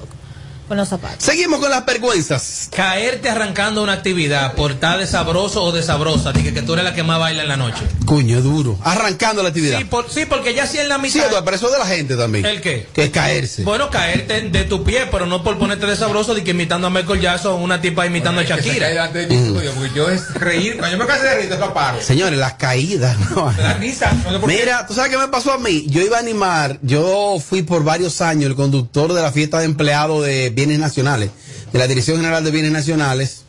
con 0.67 0.77
los 0.77 0.87
zapatos. 0.89 1.23
Seguimos 1.23 1.59
con 1.59 1.69
las 1.69 1.85
vergüenzas. 1.85 2.69
Caerte 2.75 3.29
arrancando 3.29 3.83
una 3.83 3.93
actividad 3.93 4.53
por 4.53 4.71
estar 4.73 4.99
de 4.99 5.07
sabroso 5.07 5.63
o 5.63 5.71
de 5.71 5.81
sabrosa, 5.83 6.31
dije 6.33 6.53
que 6.53 6.61
tú 6.61 6.73
eres 6.73 6.85
la 6.85 6.93
que 6.93 7.03
más 7.03 7.19
baila 7.19 7.43
en 7.43 7.47
la 7.49 7.57
noche. 7.57 7.81
Coño, 8.05 8.41
duro. 8.41 8.77
Arrancando 8.83 9.41
la 9.43 9.49
actividad. 9.49 9.77
Sí, 9.79 9.85
por- 9.85 10.09
sí, 10.09 10.25
porque 10.25 10.53
ya 10.53 10.67
si 10.67 10.79
en 10.79 10.89
la 10.89 10.95
Sí, 10.95 11.01
mitad. 11.01 11.19
Eduardo, 11.27 11.45
pero 11.45 11.57
eso 11.57 11.65
es 11.67 11.73
de 11.73 11.79
la 11.79 11.85
gente 11.85 12.15
también. 12.17 12.45
¿El 12.45 12.61
qué? 12.61 12.87
Que 12.93 13.05
es 13.05 13.09
caerse. 13.11 13.63
Bueno, 13.63 13.89
caerte 13.89 14.41
de 14.41 14.63
tu 14.65 14.83
pie, 14.83 15.07
pero 15.11 15.25
no 15.25 15.43
por 15.43 15.57
ponerte 15.57 15.85
de 15.85 15.95
sabroso 15.95 16.33
de 16.35 16.43
que 16.43 16.51
imitando 16.51 16.87
a 16.87 16.89
Michael 16.89 17.21
Jackson 17.21 17.61
una 17.61 17.81
tipa 17.81 18.05
imitando 18.05 18.41
a 18.41 18.43
Que 18.43 18.49
se 18.49 18.55
cae 18.59 18.63
Shakira. 18.67 18.87
delante 18.89 19.25
de 19.27 19.51
porque 19.51 19.91
yo 19.95 20.09
es 20.09 20.33
reír. 20.33 20.77
Cuando 20.77 20.97
yo 20.97 21.03
me 21.03 21.07
casé 21.07 21.23
de 21.25 21.35
reír, 21.35 21.49
yo 21.49 21.73
paro. 21.73 22.01
Señores, 22.01 22.37
las 22.39 22.53
caídas. 22.53 23.17
¿no? 23.31 23.53
La 23.57 23.73
risa. 23.73 24.11
No 24.23 24.31
sé 24.31 24.39
por 24.39 24.49
qué. 24.49 24.57
Mira, 24.57 24.85
¿tú 24.87 24.93
sabes 24.93 25.11
qué 25.11 25.17
me 25.17 25.27
pasó 25.27 25.53
a 25.53 25.57
mí? 25.57 25.85
Yo 25.87 26.01
iba 26.01 26.17
a 26.17 26.19
animar, 26.19 26.79
yo 26.81 27.37
fui 27.45 27.63
por 27.63 27.83
varios 27.83 28.21
años 28.21 28.45
el 28.49 28.55
conductor 28.55 29.13
de 29.13 29.21
la 29.21 29.31
fiesta 29.31 29.59
de 29.59 29.65
empleados 29.65 30.25
de 30.25 30.49
bienes 30.57 30.79
nacionales, 30.79 31.29
de 31.71 31.77
la 31.77 31.87
Dirección 31.87 32.17
General 32.17 32.43
de 32.43 32.49
Bienes 32.49 32.71
Nacionales, 32.71 33.43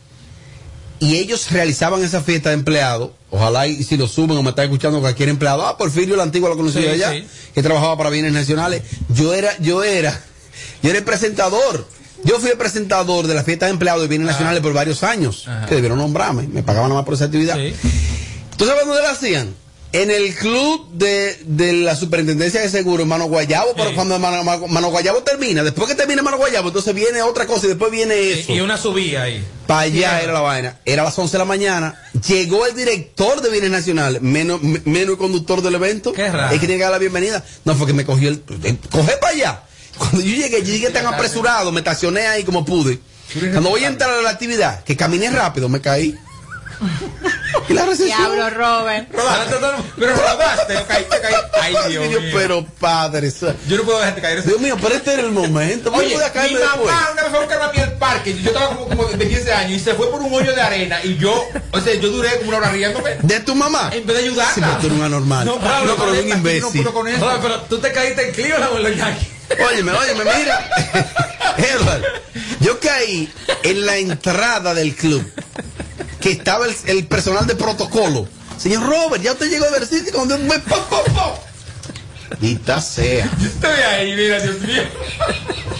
y 1.00 1.16
ellos 1.16 1.50
realizaban 1.50 2.04
esa 2.04 2.20
fiesta 2.20 2.50
de 2.50 2.56
empleados, 2.56 3.12
ojalá 3.30 3.66
y 3.66 3.82
si 3.82 3.96
lo 3.96 4.06
suben 4.06 4.36
o 4.36 4.42
me 4.42 4.50
está 4.50 4.64
escuchando 4.64 5.00
cualquier 5.00 5.30
empleado, 5.30 5.66
ah, 5.66 5.78
Porfirio 5.78 6.16
el 6.16 6.20
antiguo 6.20 6.50
lo 6.50 6.56
conocí 6.56 6.82
Sí, 6.82 6.86
allá, 6.86 7.12
sí. 7.12 7.24
que 7.54 7.62
trabajaba 7.62 7.96
para 7.96 8.10
bienes 8.10 8.32
nacionales, 8.32 8.82
yo 9.08 9.32
era, 9.32 9.56
yo 9.58 9.82
era, 9.82 10.20
yo 10.82 10.90
era 10.90 10.98
el 10.98 11.04
presentador. 11.04 11.88
Yo 12.24 12.40
fui 12.40 12.50
el 12.50 12.58
presentador 12.58 13.28
de 13.28 13.34
la 13.34 13.44
fiesta 13.44 13.66
de 13.66 13.70
empleados 13.72 14.02
de 14.02 14.08
bienes 14.08 14.26
nacionales 14.26 14.60
por 14.60 14.72
varios 14.72 15.04
años, 15.04 15.46
que 15.68 15.76
debieron 15.76 15.98
nombrarme, 15.98 16.48
me 16.48 16.64
pagaban 16.64 16.88
nada 16.90 17.00
más 17.00 17.06
por 17.06 17.14
esa 17.14 17.26
actividad. 17.26 17.54
Sí. 17.56 17.72
¿Tú 18.56 18.66
sabes 18.66 18.84
dónde 18.84 19.00
la 19.02 19.12
hacían? 19.12 19.54
En 19.90 20.10
el 20.10 20.34
club 20.34 20.86
de, 20.92 21.40
de 21.46 21.72
la 21.72 21.96
superintendencia 21.96 22.60
de 22.60 22.68
seguro, 22.68 23.06
Mano 23.06 23.24
Guayabo, 23.24 23.72
pero 23.74 23.94
cuando 23.94 24.18
Mano, 24.18 24.90
Guayabo 24.90 25.22
termina, 25.22 25.62
después 25.64 25.88
que 25.88 25.94
termina 25.94 26.20
Mano 26.22 26.36
Guayabo, 26.36 26.68
entonces 26.68 26.94
viene 26.94 27.22
otra 27.22 27.46
cosa 27.46 27.64
y 27.64 27.68
después 27.70 27.90
viene 27.90 28.32
eso. 28.32 28.52
Y 28.52 28.60
una 28.60 28.76
subía 28.76 29.22
ahí. 29.22 29.42
Para 29.66 29.80
allá 29.80 30.20
era 30.20 30.32
la 30.34 30.40
vaina. 30.40 30.78
Era 30.84 31.02
a 31.02 31.04
las 31.06 31.18
11 31.18 31.32
de 31.32 31.38
la 31.38 31.44
mañana. 31.46 31.94
Llegó 32.26 32.66
el 32.66 32.74
director 32.76 33.40
de 33.40 33.48
Bienes 33.48 33.70
Nacionales, 33.70 34.20
menos, 34.20 34.62
me- 34.62 34.82
menos 34.84 35.12
el 35.12 35.16
conductor 35.18 35.62
del 35.62 35.76
evento. 35.76 36.12
Qué 36.12 36.30
raro. 36.30 36.52
Es 36.54 36.60
que 36.60 36.66
tiene 36.66 36.76
que 36.76 36.82
dar 36.82 36.92
la 36.92 36.98
bienvenida. 36.98 37.42
No, 37.64 37.74
fue 37.74 37.86
que 37.86 37.94
me 37.94 38.04
cogió 38.04 38.28
el. 38.28 38.42
el- 38.64 38.78
Coge 38.90 39.16
para 39.16 39.32
allá. 39.32 39.62
Cuando 39.96 40.20
yo 40.20 40.36
llegué, 40.36 40.58
yo 40.62 40.72
llegué 40.72 40.90
tan 40.90 41.06
apresurado, 41.06 41.72
me 41.72 41.80
estacioné 41.80 42.26
ahí 42.26 42.44
como 42.44 42.62
pude. 42.64 42.98
Cuando 43.52 43.70
voy 43.70 43.84
a 43.84 43.88
entrar 43.88 44.10
a 44.12 44.20
la 44.20 44.30
actividad, 44.30 44.84
que 44.84 44.96
caminé 44.98 45.30
rápido, 45.30 45.68
me 45.70 45.80
caí. 45.80 46.14
Y 47.68 47.72
la 47.72 47.84
recepción. 47.86 48.18
Diablo, 48.36 48.50
Robert. 48.50 49.12
Rodaste, 49.12 49.56
pero 49.98 50.14
rodaste, 50.16 50.74
no 50.74 50.86
caíste, 50.86 51.20
caíste. 51.20 51.46
Ay, 51.60 51.74
Dios 51.88 52.08
mío. 52.08 52.18
pero 52.34 52.64
padre, 52.78 53.28
eso- 53.28 53.54
Yo 53.68 53.76
no 53.78 53.82
puedo 53.84 53.98
dejarte 53.98 54.20
caer. 54.20 54.42
Dios 54.44 54.60
mío, 54.60 54.76
pero 54.80 54.94
este 54.94 55.12
era 55.14 55.22
el 55.22 55.30
momento. 55.30 55.90
¿Cómo 55.90 56.02
Oye, 56.02 56.08
mi 56.10 56.14
mamá 56.16 56.24
después? 56.32 56.52
una 56.52 57.22
vez 57.22 57.30
fue 57.30 57.38
a 57.38 57.40
buscarme 57.40 57.64
a 57.64 57.72
mí 57.72 57.78
al 57.80 57.92
parque. 57.98 58.38
Yo 58.40 58.50
estaba 58.50 58.68
como, 58.68 58.88
como 58.88 59.04
de 59.04 59.28
15 59.28 59.52
años 59.52 59.72
y 59.72 59.80
se 59.80 59.94
fue 59.94 60.10
por 60.10 60.20
un 60.20 60.32
hoyo 60.32 60.54
de 60.54 60.60
arena. 60.60 60.98
Y 61.04 61.16
yo, 61.16 61.44
o 61.72 61.80
sea, 61.80 61.94
yo 61.94 62.08
duré 62.10 62.36
como 62.38 62.48
una 62.50 62.58
hora 62.58 62.70
riéndome. 62.70 63.16
¿De 63.22 63.40
tu 63.40 63.54
mamá? 63.54 63.90
En 63.92 64.06
vez 64.06 64.16
de 64.16 64.22
ayudarla. 64.24 64.54
Sí, 64.54 64.60
pero 64.60 64.76
tú 64.78 64.86
eres 64.86 64.98
un 64.98 65.04
anormal. 65.04 65.46
No, 65.46 65.54
No, 65.56 65.60
Pablo, 65.60 65.96
pero 65.96 66.10
eres 66.12 66.22
un 66.24 66.28
no 66.30 66.36
imbécil. 66.36 66.82
puedo 66.82 66.92
con 66.94 67.08
eso. 67.08 67.38
Pero 67.42 67.60
tú 67.62 67.78
te 67.78 67.92
caíste 67.92 68.28
en 68.28 68.34
Cleveland 68.34 68.72
o 68.72 68.76
en 68.78 68.82
los 68.84 68.96
Yankees. 68.96 69.28
Óyeme, 69.70 69.92
óyeme, 69.92 70.24
mira. 70.24 70.68
Edward, 71.56 72.02
yo 72.60 72.78
caí 72.80 73.32
en 73.62 73.86
la 73.86 73.96
entrada 73.96 74.74
del 74.74 74.94
club 74.94 75.24
que 76.28 76.32
estaba 76.34 76.66
el, 76.66 76.76
el 76.86 77.06
personal 77.06 77.46
de 77.46 77.56
protocolo. 77.56 78.28
Señor 78.58 78.86
Robert, 78.86 79.22
ya 79.22 79.32
usted 79.32 79.48
llegó 79.48 79.64
a 79.64 79.70
ver 79.70 79.86
sitio 79.86 80.12
cuando 80.12 80.36
me. 80.38 80.62
Dita 82.38 82.80
sea. 82.82 83.30
Estoy 83.42 83.70
ahí, 83.70 84.14
mira, 84.14 84.38
Dios 84.40 84.60
mío. 84.60 84.82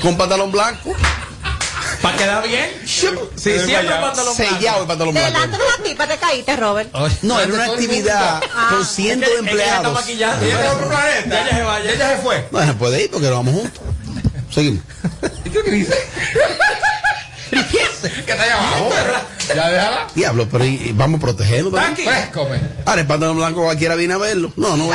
Con 0.00 0.16
pantalón 0.16 0.50
blanco. 0.50 0.94
¿Para 2.00 2.16
quedar 2.16 2.48
bien? 2.48 2.70
Sí, 2.86 3.08
siempre 3.36 3.74
pantalón 3.74 4.14
blanco. 4.14 4.34
Sellado 4.34 4.82
el 4.82 4.86
pantalón 4.86 5.14
blanco. 5.14 5.30
Delante 5.30 5.56
de 5.58 5.62
una 5.64 5.84
tipa 5.84 6.06
te 6.06 6.16
caíste, 6.16 6.56
Robert. 6.56 6.94
No, 7.22 7.40
era 7.40 7.52
una 7.52 7.64
actividad 7.64 8.42
con 8.70 8.86
cientos 8.86 9.30
de 9.30 9.38
empleados. 9.38 9.92
maquillando. 9.92 10.46
Ella 10.46 10.54
está 10.54 10.70
en 10.70 10.76
otro 10.76 10.88
planeta. 10.88 11.28
Ya 11.28 11.42
ella 11.42 11.56
se 11.56 11.62
vaya. 11.62 11.92
Ella 11.92 12.16
se 12.16 12.22
fue. 12.22 12.48
No, 12.50 12.64
no 12.64 12.78
puede 12.78 13.04
ir 13.04 13.10
porque 13.10 13.28
lo 13.28 13.36
vamos 13.36 13.54
juntos. 13.54 13.82
Seguimos. 14.50 14.82
¿Y 15.44 15.50
qué 15.50 15.62
dice? 15.70 15.94
Que 17.50 18.32
está 18.32 18.42
allá 18.42 18.54
abajo. 18.58 18.90
Ya 19.54 19.70
déjala. 19.70 20.06
Diablo, 20.14 20.48
pero 20.50 20.64
y- 20.64 20.74
y 20.88 20.92
vamos 20.92 21.18
a 21.18 21.20
protegerlo 21.22 21.70
también. 21.70 22.08
Fresco. 22.08 22.46
Ahora, 22.84 23.00
el 23.00 23.06
pantalón 23.06 23.36
blanco 23.38 23.62
cualquiera 23.62 23.94
viene 23.94 24.14
a 24.14 24.18
verlo. 24.18 24.52
No, 24.56 24.76
no. 24.76 24.90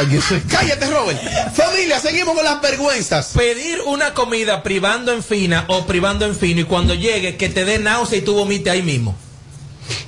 Aquí 0.00 0.20
soy- 0.20 0.40
Cállate, 0.40 0.86
Robert. 0.90 1.20
Familia, 1.54 2.00
seguimos 2.00 2.34
con 2.34 2.44
las 2.44 2.60
vergüenzas. 2.60 3.28
Pedir 3.36 3.80
una 3.86 4.14
comida 4.14 4.62
privando 4.62 5.12
en 5.12 5.22
fina 5.22 5.64
o 5.68 5.86
privando 5.86 6.26
en 6.26 6.34
fino 6.34 6.60
y 6.60 6.64
cuando 6.64 6.94
llegue 6.94 7.36
que 7.36 7.48
te 7.48 7.64
dé 7.64 7.78
náusea 7.78 8.18
y 8.18 8.22
tú 8.22 8.34
vomites 8.34 8.72
ahí 8.72 8.82
mismo. 8.82 9.14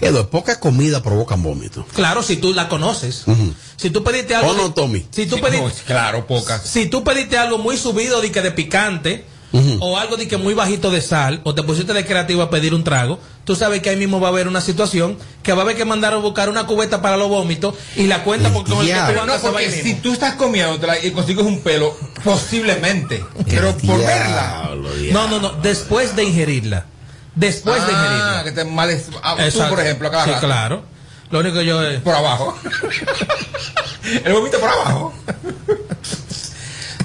Edo, 0.01 0.31
pocas 0.31 0.57
comidas 0.59 1.03
provocan 1.03 1.43
vómito. 1.43 1.85
Claro, 1.95 2.23
si 2.23 2.37
tú 2.37 2.55
la 2.55 2.69
conoces. 2.69 3.25
Si 3.77 3.91
tú 3.91 4.03
pediste 4.03 4.35
algo. 4.35 4.51
¿O 4.51 4.55
no, 4.55 4.73
Tommy? 4.73 5.07
Si 5.11 5.27
tú 5.27 5.39
pediste, 5.41 5.83
Claro, 5.87 6.27
pocas. 6.27 6.63
si 6.63 6.87
tú 6.87 7.05
pediste 7.05 7.37
algo 7.37 7.59
muy 7.59 7.77
subido 7.77 8.21
de 8.21 8.33
que 8.33 8.41
de 8.41 8.51
picante 8.53 9.25
o 9.81 9.97
algo 9.99 10.17
de 10.17 10.27
que 10.27 10.37
muy 10.37 10.53
bajito 10.55 10.91
de 10.91 11.01
sal 11.01 11.41
o 11.45 11.55
te 11.55 11.63
pusiste 11.63 11.93
de 11.93 12.05
creativo 12.05 12.43
a 12.43 12.51
pedir 12.51 12.75
un 12.75 12.83
trago, 12.85 13.21
tú 13.45 13.55
sabes 13.55 13.83
que 13.83 13.91
ahí 13.91 13.97
mismo 13.97 14.19
va 14.21 14.29
a 14.29 14.31
haber 14.31 14.49
una 14.49 14.61
situación 14.61 15.17
que 15.43 15.53
va 15.53 15.61
a 15.61 15.63
haber 15.63 15.77
que 15.77 15.85
mandar 15.85 16.13
a 16.13 16.17
buscar 16.17 16.49
una 16.49 16.67
cubeta 16.67 17.01
para 17.03 17.17
los 17.17 17.29
vómitos 17.29 17.75
y 17.97 18.07
la 18.07 18.25
cuenta 18.25 18.51
porque 18.53 18.73
con 18.73 18.81
el 18.81 18.87
que 18.89 18.95
tú 18.95 19.13
no, 19.15 19.23
andas 19.23 19.41
se 19.41 19.47
va 19.47 19.53
porque 19.53 19.71
si 19.71 19.83
mismo. 19.85 20.01
tú 20.03 20.13
estás 20.13 20.35
comiendo 20.35 20.79
y 21.03 21.11
consigues 21.13 21.45
un 21.45 21.61
pelo, 21.61 21.97
posiblemente. 22.25 23.25
Pero 23.49 23.77
por 23.77 23.99
verla. 23.99 24.71
No, 25.13 25.29
no, 25.29 25.41
no, 25.41 25.53
después 25.63 26.17
de 26.17 26.25
ingerirla. 26.25 26.87
Después 27.37 27.77
de 27.87 27.93
Ah, 27.93 28.05
ingerirla. 28.07 28.45
que 28.45 28.53
te 28.53 28.65
males. 28.65 29.07
ah, 29.23 29.37
tú, 29.53 29.59
por 29.69 29.81
ejemplo, 29.81 30.09
acá. 30.09 30.25
Sí, 30.25 30.31
claro. 30.41 30.85
Lo 31.31 31.41
único 31.41 31.59
que 31.59 31.65
yo 31.67 31.83
es. 31.83 32.01
Por 32.01 32.15
abajo. 32.15 32.57
El 34.25 34.33
vómito 34.33 34.59
por 34.61 34.69
abajo. 34.69 35.15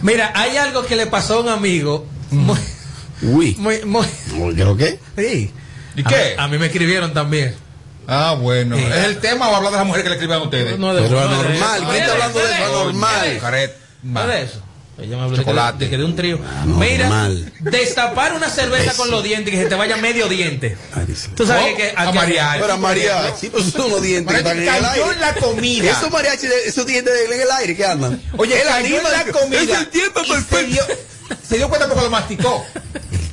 Mira, 0.02 0.32
hay 0.36 0.58
algo 0.58 0.86
que 0.86 0.96
le 0.96 1.08
pasó 1.08 1.36
a 1.36 1.42
un 1.42 1.50
amigo. 1.50 2.06
Muy, 2.32 2.58
Uy. 3.22 3.56
muy, 3.60 3.84
muy. 3.86 4.06
¿Creo 4.56 4.78
qué? 4.78 5.00
Sí. 5.18 5.52
¿Y 5.96 6.02
A- 6.02 6.04
qué? 6.08 6.36
A, 6.38 6.48
mí 6.48 6.58
me 6.58 6.68
escribieron 6.68 7.14
también. 7.14 7.56
Ah, 8.08 8.36
bueno. 8.40 8.76
Sí. 8.78 8.84
¿Es 8.84 9.06
el 9.06 9.18
tema 9.20 9.50
o 9.50 9.56
hablar 9.56 9.72
de 9.72 9.78
las 9.78 9.86
mujeres 9.88 10.04
que 10.04 10.10
le 10.10 10.16
escriban 10.16 10.40
a 10.40 10.44
ustedes? 10.44 10.80
No, 10.80 10.94
de- 10.96 11.02
Pero 11.04 11.22
no, 11.30 11.44
de- 11.44 11.48
¿Quién 11.50 12.02
está 12.02 12.12
hablando 12.14 12.40
de 12.40 12.54
eso? 12.54 12.66
Anormal. 12.66 13.38
Caret. 13.42 13.78
¿No 14.04 14.28
de 14.28 14.42
eso? 14.44 14.62
Ella 15.02 15.16
me 15.16 15.24
habló 15.24 15.38
de 15.38 15.44
que- 15.44 15.50
Chocolate. 15.50 15.84
de 15.86 15.90
que 15.90 15.98
de 15.98 16.04
un 16.04 16.16
trío. 16.16 16.40
Normal. 16.66 17.54
Mira, 17.62 17.72
destapar 17.72 18.34
una 18.34 18.50
cerveza 18.50 18.94
con 18.96 19.10
los 19.10 19.24
dientes 19.24 19.54
y 19.54 19.58
que 19.58 19.64
se 19.64 19.70
te 19.70 19.76
vaya 19.76 19.96
medio 19.98 20.28
diente. 20.28 20.76
Tú 21.36 21.46
sabes 21.46 21.64
¿Cómo? 21.68 21.78
que, 21.78 21.94
A 21.96 22.12
mariachi. 22.12 22.60
Pero 22.62 22.78
mariachi, 22.80 23.50
pues 23.50 23.66
son 23.72 23.90
los 23.92 24.02
dientes 24.02 24.34
que 24.34 24.40
están 24.40 24.58
en 24.58 24.64
el 24.64 24.70
Cayó 24.70 24.90
aire. 25.06 25.14
en 25.16 25.22
la 25.22 25.34
comida. 25.36 25.92
Esos 25.92 26.12
mariachi, 26.12 26.48
esos 26.66 26.86
dientes 26.86 27.14
en 27.32 27.40
el 27.42 27.52
aire 27.52 27.76
que 27.78 27.86
andan. 27.86 28.22
Oye, 28.38 28.62
en 28.62 28.68
anima 28.68 29.10
la 29.10 29.22
el- 29.22 29.32
comida. 29.32 29.62
Es 29.62 29.70
el 29.70 29.88
tiempo 29.90 30.22
perfecto. 30.28 30.84
Se 31.48 31.58
dio 31.58 31.68
cuenta 31.70 31.88
porque 31.88 32.04
lo 32.04 32.10
masticó. 32.10 32.66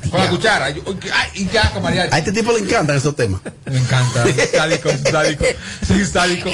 Con 0.09 0.19
la 0.21 0.29
cuchara. 0.29 0.69
Yo- 0.69 0.83
ay, 1.13 1.29
y 1.35 1.47
ya, 1.49 1.69
con 1.71 1.83
mariachi. 1.83 2.13
A 2.15 2.19
este 2.19 2.31
tipo 2.31 2.51
le 2.53 2.59
encantan 2.59 2.95
esos 2.95 3.15
temas. 3.15 3.41
Me 3.65 3.77
encanta. 3.77 4.23
Sádico, 4.55 4.89
sádico. 5.11 5.45
Sí, 5.85 6.05
sádico. 6.05 6.49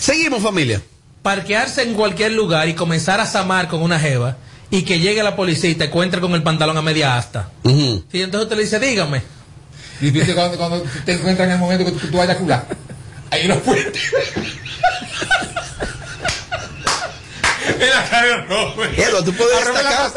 Seguimos, 0.00 0.42
familia. 0.42 0.80
Parquearse 1.22 1.82
en 1.82 1.94
cualquier 1.94 2.32
lugar 2.32 2.68
y 2.68 2.74
comenzar 2.74 3.20
a 3.20 3.26
zamar 3.26 3.68
con 3.68 3.82
una 3.82 3.98
jeva 4.00 4.36
y 4.70 4.82
que 4.82 5.00
llegue 5.00 5.22
la 5.22 5.36
policía 5.36 5.68
y 5.70 5.74
te 5.74 5.84
encuentre 5.84 6.20
con 6.20 6.32
el 6.32 6.42
pantalón 6.42 6.76
a 6.78 6.82
media 6.82 7.16
asta. 7.18 7.50
Y 7.64 8.22
entonces 8.22 8.44
usted 8.44 8.56
le 8.56 8.62
dice, 8.62 8.78
dígame. 8.80 9.22
Y 10.00 10.10
viste 10.10 10.34
cuando, 10.34 10.56
cuando 10.56 10.82
te 11.04 11.12
encuentras 11.12 11.46
en 11.46 11.54
el 11.54 11.58
momento 11.58 11.84
que 11.84 11.92
tú, 11.92 12.06
tú 12.06 12.16
vayas 12.16 12.36
a 12.36 12.38
curar. 12.38 12.66
Ahí 13.30 13.46
no 13.48 13.56
puede. 13.58 13.92
Eduardo, 17.80 19.24
tú 19.24 19.32
puedes 19.34 19.56
destacar, 19.64 20.12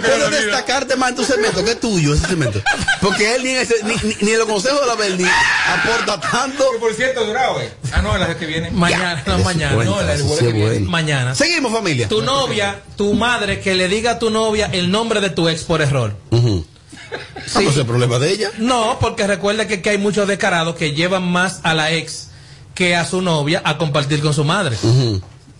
puedes 0.00 0.30
destacarte 0.30 0.96
más 0.96 1.10
en 1.10 1.16
tu 1.16 1.24
segmento, 1.24 1.64
que 1.64 1.70
es 1.72 1.80
tuyo 1.80 2.14
ese 2.14 2.26
segmento. 2.26 2.60
Porque 3.00 3.34
él 3.34 3.42
ni, 3.44 3.50
en 3.50 3.56
ese- 3.58 3.82
ni, 3.84 3.94
ni- 4.02 4.16
ni 4.20 4.30
en 4.32 4.38
los 4.38 4.48
consejos 4.48 4.80
de 4.80 4.86
la 4.86 4.94
Verdi 4.94 5.24
aporta 5.68 6.20
tanto. 6.20 6.70
Que 6.72 6.78
por 6.78 6.94
cierto, 6.94 7.24
durado, 7.24 7.60
eh. 7.60 7.72
Ah, 7.92 8.02
no, 8.02 8.16
la 8.16 8.36
que 8.36 8.46
viene. 8.46 8.70
Mañana, 8.70 9.22
no, 9.26 9.38
mañana. 9.38 9.74
cuenta, 9.74 9.94
No, 9.94 10.02
la- 10.02 10.16
sí 10.16 10.22
es 10.46 10.54
bueno. 10.54 10.90
Mañana. 10.90 11.34
Seguimos, 11.34 11.72
familia. 11.72 12.08
Tu 12.08 12.22
novia, 12.22 12.80
tu 12.96 13.14
madre, 13.14 13.60
que 13.60 13.74
le 13.74 13.88
diga 13.88 14.12
a 14.12 14.18
tu 14.18 14.30
novia 14.30 14.68
el 14.72 14.90
nombre 14.90 15.20
de 15.20 15.30
tu 15.30 15.48
ex 15.48 15.62
por 15.62 15.82
error. 15.82 16.16
Ujú. 16.30 16.64
Ah, 17.12 17.60
pues 17.62 17.76
el 17.76 17.86
problema 17.86 18.18
de 18.18 18.32
ella. 18.32 18.50
No, 18.58 18.98
porque 19.00 19.26
recuerda 19.26 19.66
que, 19.68 19.82
que 19.82 19.90
hay 19.90 19.98
muchos 19.98 20.26
descarados 20.26 20.74
que 20.76 20.92
llevan 20.92 21.22
más 21.22 21.60
a 21.62 21.74
la 21.74 21.92
ex 21.92 22.28
que 22.74 22.96
a 22.96 23.04
su 23.04 23.22
novia 23.22 23.62
a 23.64 23.78
compartir 23.78 24.20
con 24.20 24.34
su 24.34 24.42
madre. 24.44 24.76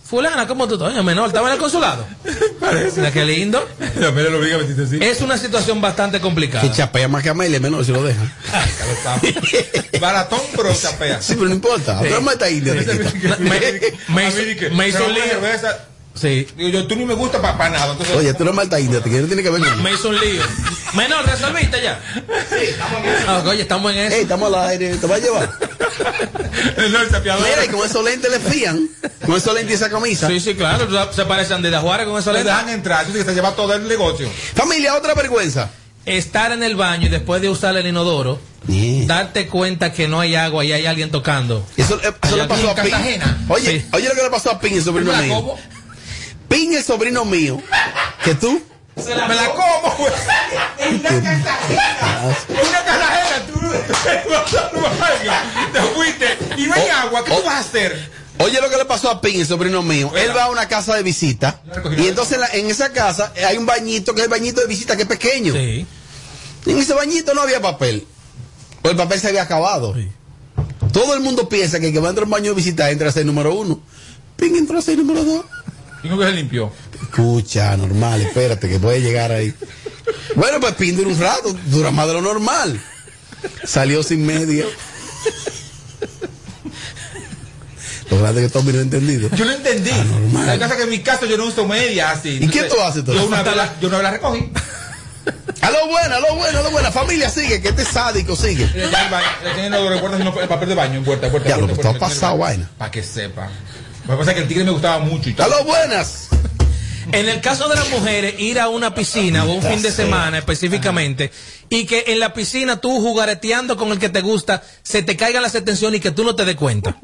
Fulana, 0.05 0.45
¿cómo 0.47 0.67
tú 0.67 0.75
estás? 0.75 1.03
Menor, 1.03 1.27
¿estaba 1.27 1.47
en 1.47 1.53
el 1.55 1.59
consulado? 1.59 2.05
Mira 2.95 3.11
qué 3.11 3.25
lindo. 3.25 3.67
Mira, 3.79 4.11
lo 4.29 4.37
obliga 4.37 4.57
así. 4.57 4.99
Es 5.01 5.21
una 5.21 5.35
situación 5.35 5.81
bastante 5.81 6.21
complicada. 6.21 6.61
Que 6.61 6.71
chapea 6.71 7.07
más 7.07 7.23
que 7.23 7.29
Amelia, 7.29 7.59
menor 7.59 7.83
si 7.83 7.91
lo 7.91 8.03
deja. 8.03 8.21
Baratón, 9.99 10.41
pero 10.55 10.75
chapea. 10.75 11.19
Sí, 11.21 11.33
pero 11.33 11.47
no 11.49 11.55
importa. 11.55 11.99
Sí. 11.99 12.07
Pero 12.07 12.37
te 12.37 12.53
quita. 12.53 12.73
Me, 13.39 13.59
me 14.09 14.27
hizo, 14.27 14.75
me 14.75 14.87
hizo 14.89 15.05
un 15.05 15.13
lío. 15.13 15.23
Sí. 16.15 16.47
Digo 16.55 16.69
yo, 16.69 16.87
tú 16.87 16.95
ni 16.95 17.05
me 17.05 17.13
gusta 17.13 17.41
para 17.41 17.69
nada. 17.69 17.91
Entonces, 17.91 18.15
Oye, 18.15 18.33
tú 18.33 18.43
eres 18.43 18.55
malta 18.55 18.79
india, 18.79 19.01
te 19.01 19.09
no 19.09 19.27
tiene 19.27 19.43
que 19.43 19.49
ver 19.49 19.61
con 19.61 19.83
Me 19.83 19.93
hizo 19.93 20.09
un 20.09 20.19
lío. 20.19 20.41
Menor, 20.93 21.25
¿resolviste 21.25 21.81
ya? 21.83 21.99
Sí, 22.49 22.55
estamos 22.69 22.99
en 23.03 23.05
eso. 23.09 23.49
oye, 23.49 23.61
estamos 23.61 23.91
en 23.91 23.97
eso. 23.99 24.15
Ey, 24.15 24.21
estamos 24.21 24.53
al 24.53 24.69
aire, 24.69 24.95
te 24.95 25.07
va 25.07 25.15
a 25.15 25.19
llevar. 25.19 25.49
no. 26.77 26.99
Mira, 27.39 27.65
y 27.65 27.67
con 27.67 27.85
esos 27.85 28.03
lentes 28.03 28.31
le 28.31 28.39
fían. 28.39 28.89
Con 29.25 29.35
esos 29.35 29.53
lentes 29.53 29.71
y 29.71 29.75
esa 29.75 29.89
camisa. 29.89 30.27
Sí, 30.27 30.39
sí, 30.39 30.55
claro. 30.55 30.87
Se 31.11 31.25
parece 31.25 31.53
a 31.53 31.57
Andida 31.57 31.81
Juárez 31.81 32.07
con 32.07 32.17
eso. 32.17 32.31
Le 32.31 32.43
dejan 32.43 32.69
entrar, 32.69 33.05
tú 33.05 33.11
tienes 33.11 33.25
que 33.25 33.31
se 33.31 33.35
lleva 33.35 33.51
todo 33.55 33.73
el 33.73 33.87
negocio. 33.87 34.29
Familia, 34.55 34.95
otra 34.95 35.13
vergüenza. 35.13 35.69
Estar 36.05 36.51
en 36.51 36.61
el 36.63 36.75
baño 36.75 37.07
y 37.07 37.09
después 37.09 37.41
de 37.41 37.49
usar 37.49 37.75
el 37.75 37.87
inodoro, 37.87 38.39
darte 39.05 39.47
cuenta 39.47 39.91
que 39.91 40.07
no 40.07 40.19
hay 40.19 40.35
agua 40.35 40.63
y 40.63 40.71
hay 40.71 40.85
alguien 40.85 41.09
tocando. 41.11 41.65
Eso, 41.75 41.99
eh, 42.03 42.13
eso 42.23 42.37
le 42.37 42.43
pasó 42.45 42.67
a 42.67 42.71
en 42.71 42.75
Pin. 42.83 42.91
Cartagena. 42.91 43.45
Oye, 43.49 43.81
Sí. 43.81 43.85
oye 43.91 44.07
lo 44.09 44.15
que 44.15 44.21
le 44.23 44.29
pasó 44.29 44.51
a 44.51 44.59
Pin, 44.59 44.75
el 44.75 44.83
sobrino 44.83 45.11
¿Me 45.11 45.17
la 45.17 45.23
mío. 45.23 45.35
como? 45.35 45.59
Pin, 46.47 46.73
el 46.73 46.83
sobrino 46.83 47.25
mío. 47.25 47.61
Que 48.23 48.35
tú. 48.35 48.61
Me 48.95 49.35
la 49.35 49.49
como, 49.53 49.95
güey. 49.97 50.13
Una 52.49 52.85
carajera, 52.85 53.45
tú. 53.47 53.59
Te 55.73 55.81
fuiste. 55.93 56.37
Y 56.57 56.67
no 56.67 56.73
hay 56.75 56.87
agua, 56.89 57.23
¿qué 57.25 57.31
tú 57.31 57.43
vas 57.43 57.55
a 57.55 57.59
hacer? 57.59 58.11
Oye 58.37 58.59
lo 58.61 58.69
que 58.69 58.75
le 58.77 58.85
pasó 58.85 59.09
a 59.09 59.21
Pin, 59.21 59.39
el 59.39 59.47
sobrino 59.47 59.81
mío. 59.81 60.11
Él 60.15 60.35
va 60.35 60.43
a 60.45 60.49
una 60.49 60.67
casa 60.67 60.95
de 60.95 61.03
visita. 61.03 61.61
Y 61.97 62.07
entonces 62.07 62.33
en, 62.35 62.41
la- 62.41 62.49
en 62.53 62.69
esa 62.69 62.91
casa 62.91 63.31
hay 63.47 63.57
un 63.57 63.65
bañito, 63.65 64.13
que 64.13 64.21
es 64.21 64.25
el 64.25 64.31
bañito 64.31 64.61
de 64.61 64.67
visita, 64.67 64.95
que 64.95 65.03
es 65.03 65.07
pequeño. 65.07 65.53
Sí. 65.53 65.85
Y 66.65 66.71
en 66.71 66.77
ese 66.79 66.93
bañito 66.93 67.33
no 67.33 67.41
había 67.41 67.61
papel. 67.61 68.05
Pues 68.81 68.91
el 68.91 68.97
papel 68.97 69.19
se 69.19 69.27
había 69.29 69.43
acabado. 69.43 69.95
Todo 70.91 71.13
el 71.13 71.19
mundo 71.21 71.47
piensa 71.49 71.79
que 71.79 71.87
el 71.87 71.93
que 71.93 71.99
va 71.99 72.07
a 72.07 72.09
entrar 72.09 72.23
a 72.23 72.25
un 72.25 72.31
baño 72.31 72.51
de 72.51 72.55
visita 72.55 72.89
entra 72.91 73.09
a 73.09 73.11
ser 73.11 73.25
número 73.25 73.53
uno. 73.53 73.79
Pin 74.35 74.55
entró 74.55 74.79
a 74.79 74.81
ser 74.81 74.97
número 74.97 75.23
dos. 75.23 75.45
¿Y 76.05 76.09
cómo 76.09 76.21
que 76.21 76.27
se 76.27 76.33
limpió? 76.33 76.71
Escucha, 77.01 77.75
normal, 77.77 78.21
espérate, 78.21 78.69
que 78.69 78.77
puede 78.79 79.01
llegar 79.01 79.31
ahí. 79.31 79.53
Bueno, 80.35 80.59
pues 80.59 80.75
Pin 80.75 80.95
dura 80.95 81.09
un 81.09 81.19
rato, 81.19 81.55
dura 81.65 81.89
más 81.91 82.05
de 82.07 82.13
lo 82.13 82.21
normal. 82.21 82.79
Salió 83.63 84.03
sin 84.03 84.25
media. 84.25 84.65
Lo 88.11 88.19
grande 88.19 88.41
que 88.43 88.49
Tommy 88.49 88.71
no 88.73 88.81
entendido. 88.81 89.29
Yo 89.35 89.45
no 89.45 89.51
entendí. 89.51 89.89
normal. 89.91 90.45
La 90.45 90.59
cosa 90.59 90.77
que 90.77 90.83
en 90.83 90.89
mi 90.89 90.99
caso 90.99 91.25
yo 91.25 91.37
no 91.37 91.45
uso 91.45 91.65
media 91.67 92.11
así. 92.11 92.37
¿Y 92.39 92.47
qué 92.49 92.63
tú 92.63 92.79
haces, 92.79 92.97
entonces? 92.99 93.23
Yo 93.23 93.27
una 93.27 93.41
vez 93.41 93.55
la, 93.55 93.79
yo 93.81 93.87
una 93.87 93.97
vez 93.97 94.03
la 94.03 94.11
recogí. 94.11 94.51
A 95.61 95.71
lo 95.71 95.87
buena, 95.87 96.17
a 96.17 96.19
lo 96.19 96.35
buena, 96.35 96.59
a 96.59 96.61
lo 96.61 96.69
buena. 96.69 96.91
Familia, 96.91 97.29
sigue, 97.31 97.59
que 97.61 97.69
este 97.69 97.83
sádico 97.83 98.35
sigue. 98.35 98.69
Ya 98.91 99.05
el 99.05 99.11
baño- 99.11 99.25
le 99.43 99.51
tienen 99.53 99.71
los 99.71 99.89
recuerdos 99.89 100.19
sino 100.19 100.39
el 100.39 100.47
papel 100.47 100.69
de 100.69 100.75
baño 100.75 100.99
en 100.99 101.03
puerta, 101.03 101.31
puerta, 101.31 101.49
Ya, 101.49 101.57
lo 101.57 101.65
que 101.65 101.73
está 101.73 101.93
pasado, 101.97 102.37
vaina. 102.37 102.69
Para 102.77 102.91
que 102.91 103.01
sepa. 103.01 103.49
Lo 104.07 104.13
que 104.13 104.17
pasa 104.17 104.31
es 104.31 104.35
que 104.35 104.41
el 104.43 104.47
tigre 104.47 104.63
me 104.63 104.71
gustaba 104.71 104.99
mucho 104.99 105.29
y 105.29 105.33
A 105.33 105.35
tal. 105.37 105.51
lo 105.51 105.63
buenas. 105.63 106.27
En 107.11 107.29
el 107.29 107.39
caso 107.39 107.69
de 107.69 107.75
las 107.75 107.87
mujeres, 107.91 108.33
ir 108.39 108.59
a 108.59 108.67
una 108.67 108.95
piscina 108.95 109.45
o 109.45 109.51
un 109.53 109.61
fin 109.61 109.79
de 109.83 109.91
semana 109.91 110.39
específicamente 110.39 111.31
y 111.69 111.85
que 111.85 112.05
en 112.07 112.19
la 112.19 112.33
piscina 112.33 112.81
tú 112.81 112.99
jugareteando 112.99 113.77
con 113.77 113.91
el 113.91 113.99
que 113.99 114.09
te 114.09 114.21
gusta 114.21 114.63
se 114.81 115.03
te 115.03 115.15
caigan 115.15 115.43
las 115.43 115.53
extensiones 115.53 115.99
y 115.99 116.01
que 116.01 116.09
tú 116.09 116.23
no 116.23 116.35
te 116.35 116.45
des 116.45 116.55
cuenta. 116.55 116.97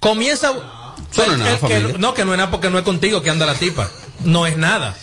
Comienza. 0.00 0.52
No 0.52 1.22
es 1.22 1.28
el- 1.28 1.38
nada, 1.38 1.50
el 1.52 1.54
que- 1.54 1.60
familia. 1.60 1.94
no, 1.98 2.14
que 2.14 2.24
no 2.24 2.32
es 2.32 2.38
nada 2.38 2.50
porque 2.50 2.68
no 2.68 2.78
es 2.78 2.84
contigo 2.84 3.22
que 3.22 3.30
anda 3.30 3.46
la 3.46 3.54
tipa. 3.54 3.88
No 4.24 4.44
es 4.46 4.56
nada. 4.56 4.96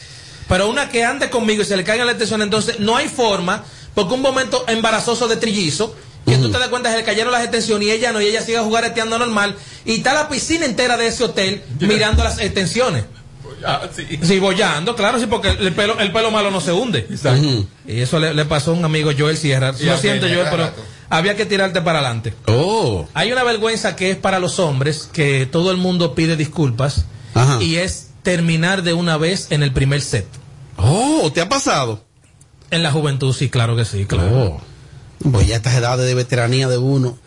Pero 0.50 0.68
una 0.70 0.90
que 0.90 1.06
ande 1.06 1.30
conmigo 1.30 1.62
y 1.62 1.66
se 1.66 1.78
le 1.78 1.86
caigan 1.86 2.06
las 2.06 2.16
extensiones, 2.16 2.44
entonces 2.46 2.80
no 2.82 2.98
hay 2.98 3.08
forma, 3.08 3.64
porque 3.96 4.14
un 4.16 4.22
momento 4.22 4.66
embarazoso 4.68 5.30
de 5.30 5.38
trillizo, 5.38 5.96
que 6.26 6.38
tú 6.38 6.52
te 6.52 6.60
das 6.60 6.68
cuenta 6.70 6.90
que 6.90 6.94
se 6.96 7.00
le 7.02 7.06
cayeron 7.06 7.32
las 7.32 7.42
extensiones 7.42 7.88
y 7.88 7.92
ella 7.92 8.12
no, 8.12 8.22
y 8.22 8.28
ella 8.28 8.42
sigue 8.42 8.60
jugareteando 8.60 9.18
normal, 9.18 9.56
y 9.86 9.96
está 9.96 10.14
la 10.14 10.30
piscina 10.30 10.66
entera 10.66 10.98
de 10.98 11.08
ese 11.08 11.24
hotel 11.24 11.64
mirando 11.80 12.24
las 12.24 12.40
extensiones. 12.40 13.06
Ah, 13.66 13.82
sí. 13.94 14.06
Sí, 14.22 14.40
bollando, 14.40 14.96
claro, 14.96 15.20
sí, 15.20 15.26
porque 15.26 15.50
el 15.50 15.74
pelo, 15.74 16.00
el 16.00 16.12
pelo 16.12 16.32
malo 16.32 16.50
no 16.52 16.62
se 16.62 16.72
hunde. 16.72 17.08
Ujú. 17.10 17.68
Y 17.88 18.00
eso 18.00 18.20
le, 18.20 18.34
le 18.34 18.46
pasó 18.46 18.72
a 18.72 18.74
un 18.76 18.86
amigo 18.86 19.12
Joel 19.18 19.38
Sierra. 19.38 19.72
Lo 19.72 19.98
siento, 19.98 20.28
Joel, 20.28 20.48
pero 20.50 20.64
rato. 20.64 20.82
había 21.10 21.36
que 21.36 21.46
tirarte 21.46 21.82
para 21.82 22.00
adelante. 22.00 22.34
Oh. 22.48 23.08
Hay 23.14 23.32
una 23.32 23.44
vergüenza 23.44 23.96
que 23.96 24.12
es 24.12 24.18
para 24.18 24.40
los 24.40 24.60
hombres, 24.60 25.10
que 25.12 25.46
todo 25.46 25.72
el 25.72 25.78
mundo 25.78 26.16
pide 26.16 26.38
disculpas, 26.38 27.06
Ajá. 27.34 27.62
y 27.62 27.76
es 27.76 28.12
terminar 28.24 28.84
de 28.84 28.94
una 28.94 29.18
vez 29.18 29.48
en 29.50 29.64
el 29.64 29.74
primer 29.74 30.02
set. 30.02 30.28
Oh, 30.78 31.30
¿te 31.34 31.42
ha 31.42 31.50
pasado? 31.50 32.04
En 32.72 32.84
la 32.84 32.92
juventud, 32.92 33.34
sí, 33.34 33.50
claro 33.50 33.76
que 33.76 33.84
sí, 33.84 34.06
claro. 34.06 34.30
Oh. 34.32 34.62
Pues 35.32 35.48
ya 35.48 35.58
estas 35.58 35.76
edades 35.76 36.06
de 36.06 36.14
veteranía 36.16 36.68
de 36.68 36.78
uno. 36.78 37.18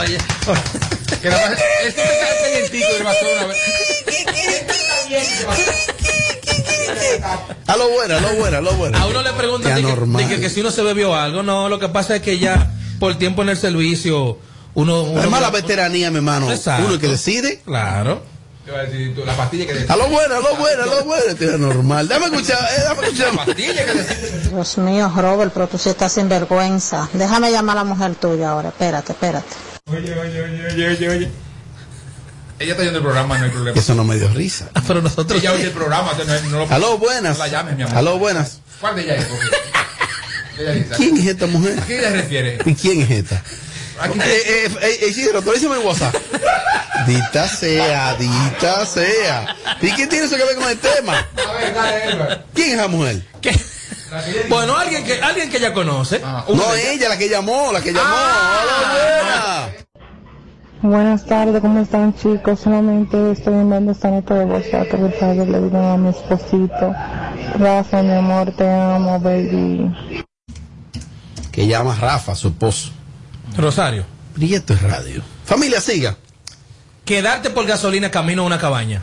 Oye, 0.00 0.18
Que 1.22 1.28
nada 1.30 1.50
más- 1.50 1.58
Este 1.86 2.02
está 2.02 2.42
calientico 2.42 2.86
y 2.94 2.98
le 2.98 3.04
pasó 3.04 3.26
una 3.36 3.46
vez. 3.46 3.58
A 7.66 7.76
lo 7.76 7.88
buena, 7.90 8.16
a 8.16 8.20
lo 8.20 8.34
buena, 8.36 8.58
a 8.58 8.60
lo 8.60 8.72
buena. 8.74 9.00
a 9.02 9.06
uno 9.06 9.22
le 9.22 9.32
preguntan 9.32 9.74
de 9.74 9.82
que, 9.82 9.88
de 10.22 10.28
que- 10.36 10.40
que 10.40 10.50
si 10.50 10.60
uno 10.60 10.70
se 10.70 10.82
bebió 10.82 11.14
algo. 11.14 11.42
No, 11.42 11.68
lo 11.68 11.78
que 11.78 11.88
pasa 11.88 12.16
es 12.16 12.22
que 12.22 12.38
ya 12.38 12.72
por 12.98 13.16
tiempo 13.18 13.42
en 13.42 13.50
el 13.50 13.56
servicio, 13.56 14.38
uno. 14.74 15.02
uno 15.02 15.20
Además, 15.20 15.40
la 15.42 15.50
veteranía, 15.50 16.10
mi 16.10 16.16
hermano. 16.18 16.50
Exacto. 16.50 16.86
Uno 16.88 16.98
que 16.98 17.08
decide. 17.08 17.60
Claro. 17.64 18.22
La 19.26 19.36
pastilla 19.36 19.66
que 19.66 19.86
A 19.88 19.96
lo 19.96 20.08
bueno, 20.08 20.36
a 20.36 20.40
lo 20.40 20.56
bueno, 20.56 20.82
a 20.82 20.86
lo 20.86 21.04
bueno. 21.04 21.24
Esto 21.28 21.44
es 21.44 21.58
normal. 21.58 22.08
Dame 22.08 22.26
escuchar, 22.26 22.58
eh, 22.76 22.82
dame 22.84 23.02
La 23.02 23.08
escuchar. 23.08 23.36
pastilla 23.36 23.84
que 23.84 23.92
decide. 23.94 24.48
Dios 24.50 24.78
mío, 24.78 25.12
Robert, 25.16 25.52
pero 25.52 25.66
tú 25.68 25.78
sí 25.78 25.88
estás 25.90 26.12
sin 26.12 26.28
vergüenza. 26.28 27.08
Déjame 27.12 27.50
llamar 27.50 27.78
a 27.78 27.80
la 27.80 27.84
mujer 27.84 28.14
tuya 28.14 28.50
ahora. 28.50 28.68
Espérate, 28.68 29.12
espérate. 29.12 29.48
Oye, 29.86 29.98
oye, 30.18 30.42
oye, 30.42 30.66
oye, 30.72 30.88
oye, 30.88 31.08
oye. 31.08 31.30
Ella 32.58 32.72
está 32.72 32.84
yendo 32.84 32.98
el 32.98 33.04
programa, 33.04 33.38
no 33.38 33.44
hay 33.44 33.50
problema. 33.50 33.78
Eso 33.78 33.94
no 33.94 34.04
me 34.04 34.16
dio 34.16 34.28
risa. 34.28 34.68
Pero 34.86 35.00
nosotros. 35.02 35.40
Ella 35.40 35.52
oye 35.52 35.64
el 35.64 35.70
programa, 35.72 36.10
entonces 36.12 36.42
no, 36.44 36.50
no 36.50 36.58
lo 36.66 36.72
A 36.74 36.78
lo 36.78 36.98
buenas. 36.98 37.38
No 37.38 37.44
la 37.44 37.50
llames, 37.50 37.76
mi 37.76 37.82
amor. 37.82 37.96
A 37.96 38.02
lo 38.02 38.18
buenas. 38.18 38.60
¿Cuál 38.80 38.96
de 38.96 39.02
ella 39.02 39.14
es? 39.16 39.26
¿Quién 40.96 41.16
es 41.16 41.26
esta 41.26 41.46
mujer? 41.46 41.78
¿A 41.80 41.86
qué 41.86 41.98
ella 41.98 42.10
se 42.10 42.16
refiere? 42.16 42.58
¿Y 42.66 42.74
quién 42.74 43.00
es 43.02 43.10
esta? 43.10 43.42
Aquí 44.00 44.18
Eh, 44.18 44.24
eh, 44.24 44.68
eh, 44.80 44.98
eh, 45.02 45.08
Isidro, 45.08 45.38
actualízame 45.38 45.76
el 45.76 45.86
WhatsApp. 45.86 46.14
Dita 47.06 47.48
sea, 47.48 48.14
dita 48.14 48.84
sea. 48.84 49.56
¿Y 49.80 49.90
qué 49.94 50.06
tiene 50.06 50.26
eso 50.26 50.36
que 50.36 50.44
ver 50.44 50.54
con 50.56 50.68
el 50.68 50.78
tema? 50.78 51.26
A 51.48 51.52
ver, 51.52 51.74
dale, 51.74 52.04
Edward. 52.04 52.44
¿Quién 52.54 52.68
es 52.68 52.74
esa 52.74 52.88
mujer? 52.88 53.22
¿Qué? 53.40 53.58
Bueno, 54.48 54.76
alguien 54.76 55.02
que, 55.04 55.20
alguien 55.20 55.50
que 55.50 55.56
ella 55.56 55.72
conoce. 55.72 56.20
Ah, 56.24 56.44
No, 56.48 56.74
ella, 56.74 57.08
la 57.08 57.16
que 57.16 57.28
llamó, 57.28 57.72
la 57.72 57.80
que 57.80 57.92
llamó. 57.92 58.06
A 58.10 58.92
buena. 58.92 59.86
Buenas 60.82 61.26
tardes, 61.26 61.60
¿cómo 61.60 61.80
están 61.80 62.14
chicos? 62.16 62.60
Solamente 62.60 63.32
estoy 63.32 63.54
enviando 63.54 63.92
esta 63.92 64.10
nota 64.10 64.34
de 64.34 64.44
voz 64.46 64.64
para 64.70 64.84
que 64.84 64.96
por 64.96 65.12
favor 65.12 65.46
le 65.46 65.60
digan 65.60 65.84
a 65.84 65.96
mi 65.96 66.10
esposito. 66.10 66.94
Rafa, 67.58 68.02
mi 68.02 68.12
amor, 68.12 68.52
te 68.56 68.68
amo, 68.68 69.18
baby. 69.20 69.90
Que 71.52 71.66
llama 71.66 71.94
Rafa, 72.00 72.34
su 72.34 72.48
esposo. 72.48 72.92
Rosario. 73.56 74.04
Esto 74.40 74.74
es 74.74 74.82
radio. 74.82 75.22
Familia, 75.44 75.80
siga. 75.80 76.16
Quedarte 77.04 77.50
por 77.50 77.66
gasolina 77.66 78.10
camino 78.10 78.42
a 78.42 78.46
una 78.46 78.58
cabaña. 78.58 79.02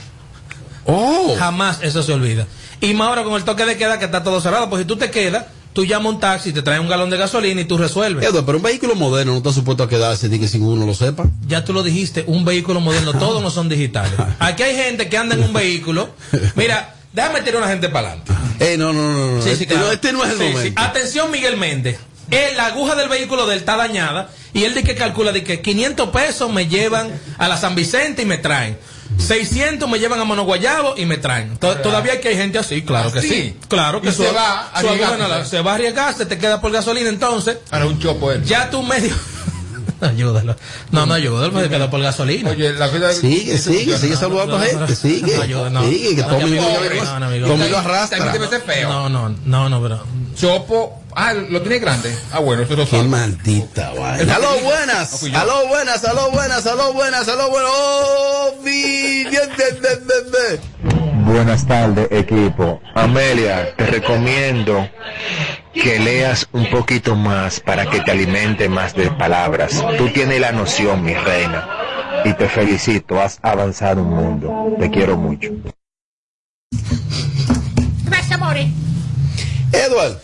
Oh. 0.85 1.35
Jamás 1.37 1.79
eso 1.81 2.01
se 2.01 2.13
olvida. 2.13 2.47
Y 2.79 2.93
más 2.93 3.09
ahora 3.09 3.23
con 3.23 3.33
el 3.33 3.43
toque 3.43 3.65
de 3.65 3.77
queda 3.77 3.99
que 3.99 4.05
está 4.05 4.23
todo 4.23 4.39
cerrado. 4.39 4.69
Pues 4.69 4.81
si 4.81 4.87
tú 4.87 4.95
te 4.95 5.11
quedas, 5.11 5.45
tú 5.73 5.85
llamas 5.85 6.13
un 6.13 6.19
taxi, 6.19 6.53
te 6.53 6.61
traes 6.61 6.79
un 6.79 6.87
galón 6.87 7.09
de 7.09 7.17
gasolina 7.17 7.61
y 7.61 7.65
tú 7.65 7.77
resuelves. 7.77 8.23
Eduardo, 8.23 8.45
pero 8.45 8.57
un 8.57 8.63
vehículo 8.63 8.95
moderno 8.95 9.33
no 9.33 9.37
está 9.39 9.51
supuesto 9.51 9.83
a 9.83 9.89
quedarse 9.89 10.29
ni 10.29 10.39
que 10.39 10.47
sin 10.47 10.63
uno 10.63 10.85
lo 10.85 10.93
sepa. 10.93 11.25
Ya 11.47 11.65
tú 11.65 11.73
lo 11.73 11.83
dijiste, 11.83 12.23
un 12.27 12.45
vehículo 12.45 12.79
moderno, 12.79 13.13
todos 13.19 13.41
no 13.41 13.51
son 13.51 13.67
digitales. 13.67 14.13
Aquí 14.39 14.63
hay 14.63 14.75
gente 14.75 15.09
que 15.09 15.17
anda 15.17 15.35
en 15.35 15.43
un 15.43 15.53
vehículo. 15.53 16.09
Mira, 16.55 16.95
déjame 17.13 17.41
tirar 17.41 17.61
una 17.61 17.69
gente 17.69 17.89
para 17.89 18.09
adelante. 18.09 18.33
Eh, 18.59 18.77
no, 18.77 18.93
no, 18.93 19.11
no, 19.11 19.35
no. 19.35 19.41
Sí, 19.41 19.49
sí, 19.49 19.63
este, 19.63 19.67
claro. 19.67 19.87
no, 19.87 19.91
este 19.91 20.13
no 20.13 20.23
es 20.23 20.31
el 20.31 20.37
sí. 20.37 20.43
momento. 20.43 20.81
Atención, 20.81 21.31
Miguel 21.31 21.57
Méndez. 21.57 21.99
Eh, 22.31 22.53
la 22.55 22.67
aguja 22.67 22.95
del 22.95 23.07
vehículo 23.09 23.45
de 23.45 23.53
él 23.53 23.59
está 23.59 23.77
dañada 23.77 24.29
y 24.53 24.63
él 24.65 24.73
dice 24.73 24.85
que 24.85 24.95
calcula 24.95 25.31
de 25.31 25.43
que 25.43 25.61
500 25.61 26.09
pesos 26.09 26.51
me 26.51 26.67
llevan 26.67 27.11
a 27.37 27.47
la 27.47 27.57
San 27.57 27.75
Vicente 27.75 28.23
y 28.23 28.25
me 28.25 28.37
traen. 28.37 28.77
600 29.17 29.89
me 29.89 29.99
llevan 29.99 30.19
a 30.19 30.25
Mono 30.25 30.43
Guayabo 30.43 30.95
y 30.97 31.05
me 31.05 31.17
traen. 31.17 31.57
To- 31.57 31.77
Todavía 31.77 32.19
que 32.19 32.27
hay 32.29 32.35
gente 32.35 32.59
así, 32.59 32.81
claro 32.81 33.11
que 33.11 33.19
¿Ah, 33.19 33.21
sí? 33.21 33.29
sí. 33.29 33.57
Claro 33.69 34.01
que 34.01 34.09
Y 34.09 34.11
se 34.11 34.29
va 34.31 34.67
a 34.73 34.81
la- 35.27 35.45
se 35.45 35.61
va 35.61 35.71
a 35.71 35.75
arriesgarse, 35.75 36.25
te 36.25 36.37
queda 36.37 36.59
por 36.59 36.71
gasolina 36.71 37.09
entonces. 37.09 37.57
Ahora 37.71 37.85
un 37.85 37.99
chopo 37.99 38.31
él. 38.31 38.43
Ya 38.43 38.69
tú 38.69 38.83
medio. 38.83 39.13
Ayúdalo. 40.01 40.55
No, 40.91 41.05
no 41.05 41.13
ayúdalo, 41.13 41.51
porque 41.51 41.69
queda 41.69 41.89
por 41.89 42.01
gasolina. 42.01 42.51
Oye, 42.51 42.73
la 42.73 42.87
vida 42.87 43.11
Sigue, 43.13 43.57
sigue, 43.57 43.97
sigue 43.97 44.15
saludando 44.15 44.57
a 44.57 44.61
gente, 44.61 44.95
sigue. 44.95 45.35
No, 45.35 45.41
ayuda, 45.41 45.69
no. 45.69 45.83
Sigue, 45.89 46.15
que 46.15 46.21
No, 46.21 46.27
Tommy 46.27 46.51
no 46.57 47.47
lo- 47.47 47.57
No, 47.57 47.67
no, 47.69 47.77
arrastra. 47.77 48.17
También 48.19 48.41
debe 48.41 48.47
ser 48.47 48.61
feo. 48.61 48.89
No, 48.89 49.09
no, 49.09 49.35
no, 49.45 49.69
no, 49.69 49.81
pero. 49.81 50.03
Chopo. 50.35 51.01
Ah, 51.15 51.33
lo 51.33 51.61
tiene 51.61 51.79
grande. 51.79 52.15
Ah, 52.31 52.39
bueno, 52.39 52.61
eso 52.61 52.75
lo 52.75 52.85
Qué 52.85 52.91
sabe. 52.97 53.03
maldita 53.09 53.91
vaina. 53.93 54.35
Aló, 54.35 54.59
buenas. 54.59 55.11
No 55.13 55.17
fui 55.17 55.31
yo. 55.31 55.39
Aló, 55.39 55.67
buenas, 55.67 56.05
aló, 56.05 56.29
buenas, 56.31 56.65
aló, 56.67 56.93
buenas, 56.93 57.27
aló, 57.27 57.49
buenas. 57.49 57.71
Oh, 57.73 58.51
de. 58.63 60.59
Buenas 61.25 61.65
tardes, 61.67 62.07
equipo. 62.11 62.79
Amelia, 62.93 63.75
te 63.75 63.87
recomiendo 63.87 64.87
que 65.81 65.99
leas 65.99 66.47
un 66.51 66.69
poquito 66.69 67.15
más 67.15 67.59
para 67.59 67.89
que 67.89 68.01
te 68.01 68.11
alimente 68.11 68.69
más 68.69 68.93
de 68.93 69.09
palabras. 69.11 69.83
Tú 69.97 70.09
tienes 70.09 70.39
la 70.39 70.51
noción, 70.51 71.03
mi 71.03 71.13
reina. 71.13 71.67
Y 72.25 72.33
te 72.33 72.49
felicito, 72.49 73.21
has 73.21 73.39
avanzado 73.41 74.01
un 74.01 74.09
mundo. 74.09 74.75
Te 74.79 74.89
quiero 74.89 75.17
mucho. 75.17 75.49
Edward, 79.71 80.19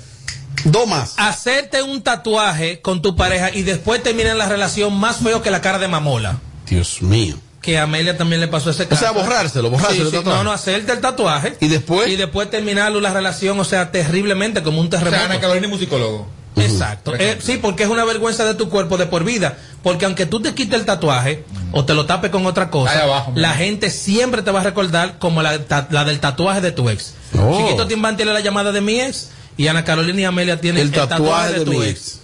dos 0.65 0.87
más. 0.87 1.15
Hacerte 1.17 1.83
un 1.83 2.01
tatuaje 2.01 2.81
con 2.81 3.01
tu 3.01 3.15
pareja 3.15 3.51
y 3.51 3.63
después 3.63 4.01
terminar 4.01 4.35
la 4.35 4.47
relación 4.47 4.97
más 4.97 5.17
feo 5.17 5.41
que 5.41 5.51
la 5.51 5.61
cara 5.61 5.79
de 5.79 5.87
mamola. 5.87 6.39
Dios 6.67 7.01
mío. 7.01 7.35
Que 7.63 7.77
a 7.79 7.83
Amelia 7.83 8.15
también 8.17 8.41
le 8.41 8.47
pasó 8.49 8.69
ese 8.69 8.83
O 8.83 8.89
caso. 8.89 9.01
sea, 9.01 9.11
borrárselo, 9.11 9.69
borrárselo 9.71 10.11
Sí, 10.11 10.17
sí. 10.17 10.23
No, 10.25 10.43
no, 10.43 10.51
hacerte 10.51 10.91
el 10.91 10.99
tatuaje. 10.99 11.55
¿Y 11.61 11.67
después? 11.69 12.09
Y 12.09 12.17
después 12.17 12.49
terminarlo 12.51 12.99
la 12.99 13.11
relación, 13.13 13.59
o 13.59 13.63
sea, 13.63 13.89
terriblemente, 13.89 14.61
como 14.61 14.81
un 14.81 14.87
O 14.87 14.89
sea, 14.91 14.99
terremoto. 14.99 15.23
Ana 15.23 15.39
Carolina 15.39 15.65
es 15.67 15.71
musicólogo. 15.71 16.27
Exacto. 16.57 17.15
Eh, 17.17 17.39
sí, 17.41 17.57
porque 17.59 17.83
es 17.83 17.89
una 17.89 18.03
vergüenza 18.05 18.45
de 18.45 18.53
tu 18.53 18.69
cuerpo 18.69 18.97
de 18.97 19.05
por 19.07 19.23
vida. 19.23 19.57
Porque 19.81 20.05
aunque 20.05 20.25
tú 20.27 20.39
te 20.41 20.53
quites 20.53 20.77
el 20.77 20.85
tatuaje 20.85 21.45
o 21.71 21.83
te 21.85 21.93
lo 21.95 22.05
tapes 22.05 22.29
con 22.31 22.45
otra 22.45 22.69
cosa, 22.69 23.01
abajo, 23.03 23.31
la 23.35 23.53
gente 23.53 23.89
siempre 23.89 24.41
te 24.43 24.51
va 24.51 24.59
a 24.59 24.63
recordar 24.63 25.17
como 25.17 25.41
la, 25.41 25.57
ta- 25.65 25.87
la 25.89 26.03
del 26.05 26.19
tatuaje 26.19 26.59
de 26.61 26.71
tu 26.73 26.89
ex. 26.89 27.15
Oh. 27.39 27.57
Chiquito 27.57 27.87
Timbán 27.87 28.17
tiene 28.17 28.33
la 28.33 28.41
llamada 28.41 28.71
de 28.71 28.81
mi 28.81 28.99
ex 28.99 29.29
y 29.57 29.67
Ana 29.67 29.83
Carolina 29.83 30.19
y 30.21 30.25
Amelia 30.25 30.59
tienen 30.61 30.81
El 30.83 30.91
tatuaje 30.91 31.53
de 31.59 31.65
tu 31.65 31.71
mi 31.71 31.77
ex. 31.85 31.89
ex. 31.89 32.19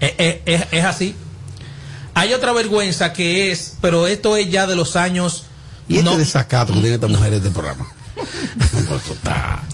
Eh, 0.00 0.14
eh, 0.18 0.42
es, 0.46 0.62
es 0.72 0.84
así. 0.84 1.14
Hay 2.16 2.32
otra 2.32 2.52
vergüenza 2.52 3.12
que 3.12 3.52
es, 3.52 3.74
pero 3.82 4.06
esto 4.06 4.38
es 4.38 4.50
ya 4.50 4.66
de 4.66 4.74
los 4.74 4.96
años. 4.96 5.44
Y 5.86 5.98
este 5.98 6.10
no- 6.10 6.16
desacato 6.16 6.72
que 6.72 6.80
tiene 6.80 6.94
esta 6.94 7.08
mujer 7.08 7.28
en 7.34 7.34
este 7.40 7.50
programa. 7.50 7.86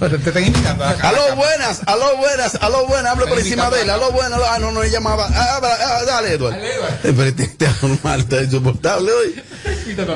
Te, 0.01 0.09
te 0.09 0.29
están 0.31 0.45
imitando. 0.45 0.85
acá. 0.85 1.11
Aló, 1.11 1.37
buenas, 1.37 1.81
aló, 1.87 2.17
buenas, 2.17 2.59
aló, 2.61 2.87
buenas, 2.89 3.13
hablo 3.13 3.27
por 3.29 3.39
encima 3.39 3.71
de 3.71 3.83
él, 3.83 3.91
aló, 3.91 4.11
buenas, 4.11 4.41
ah, 4.51 4.59
no, 4.59 4.73
no, 4.73 4.83
llamaba, 4.83 5.29
ah, 5.33 5.61
ah, 5.63 5.77
ah, 5.81 6.05
dale. 6.05 6.35
Eh, 6.35 6.39
Pero 7.03 7.23
este, 7.23 7.67
anormal, 7.67 8.21
está 8.21 8.43
insoportable 8.43 9.13
hoy. 9.13 9.43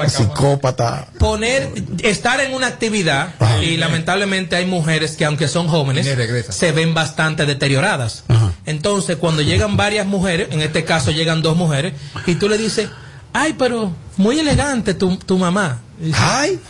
Psicópata. 0.09 1.07
poner 1.19 1.71
estar 2.03 2.41
en 2.41 2.53
una 2.55 2.67
actividad 2.67 3.35
Ajá. 3.39 3.63
y 3.63 3.77
lamentablemente 3.77 4.57
hay 4.57 4.67
mujeres 4.67 5.17
que 5.17 5.25
aunque 5.25 5.47
son 5.49 5.69
jóvenes 5.69 6.07
se 6.51 6.73
ven 6.73 6.95
bastante 6.95 7.47
deterioradas 7.47 8.25
Ajá. 8.29 8.46
Entonces 8.67 9.17
cuando 9.17 9.43
llegan 9.43 9.77
varias 9.77 10.07
mujeres 10.07 10.49
en 10.51 10.61
este 10.61 10.85
caso 10.85 11.11
llegan 11.11 11.41
dos 11.43 11.57
mujeres 11.57 11.95
y 12.27 12.35
tú 12.35 12.49
le 12.49 12.59
dices 12.59 12.89
ay 13.33 13.55
pero 13.59 13.93
muy 14.17 14.39
elegante 14.39 14.95
tu, 14.95 15.17
tu 15.17 15.39
mamá 15.39 15.81
dice, 15.99 16.19
Ay, 16.21 16.61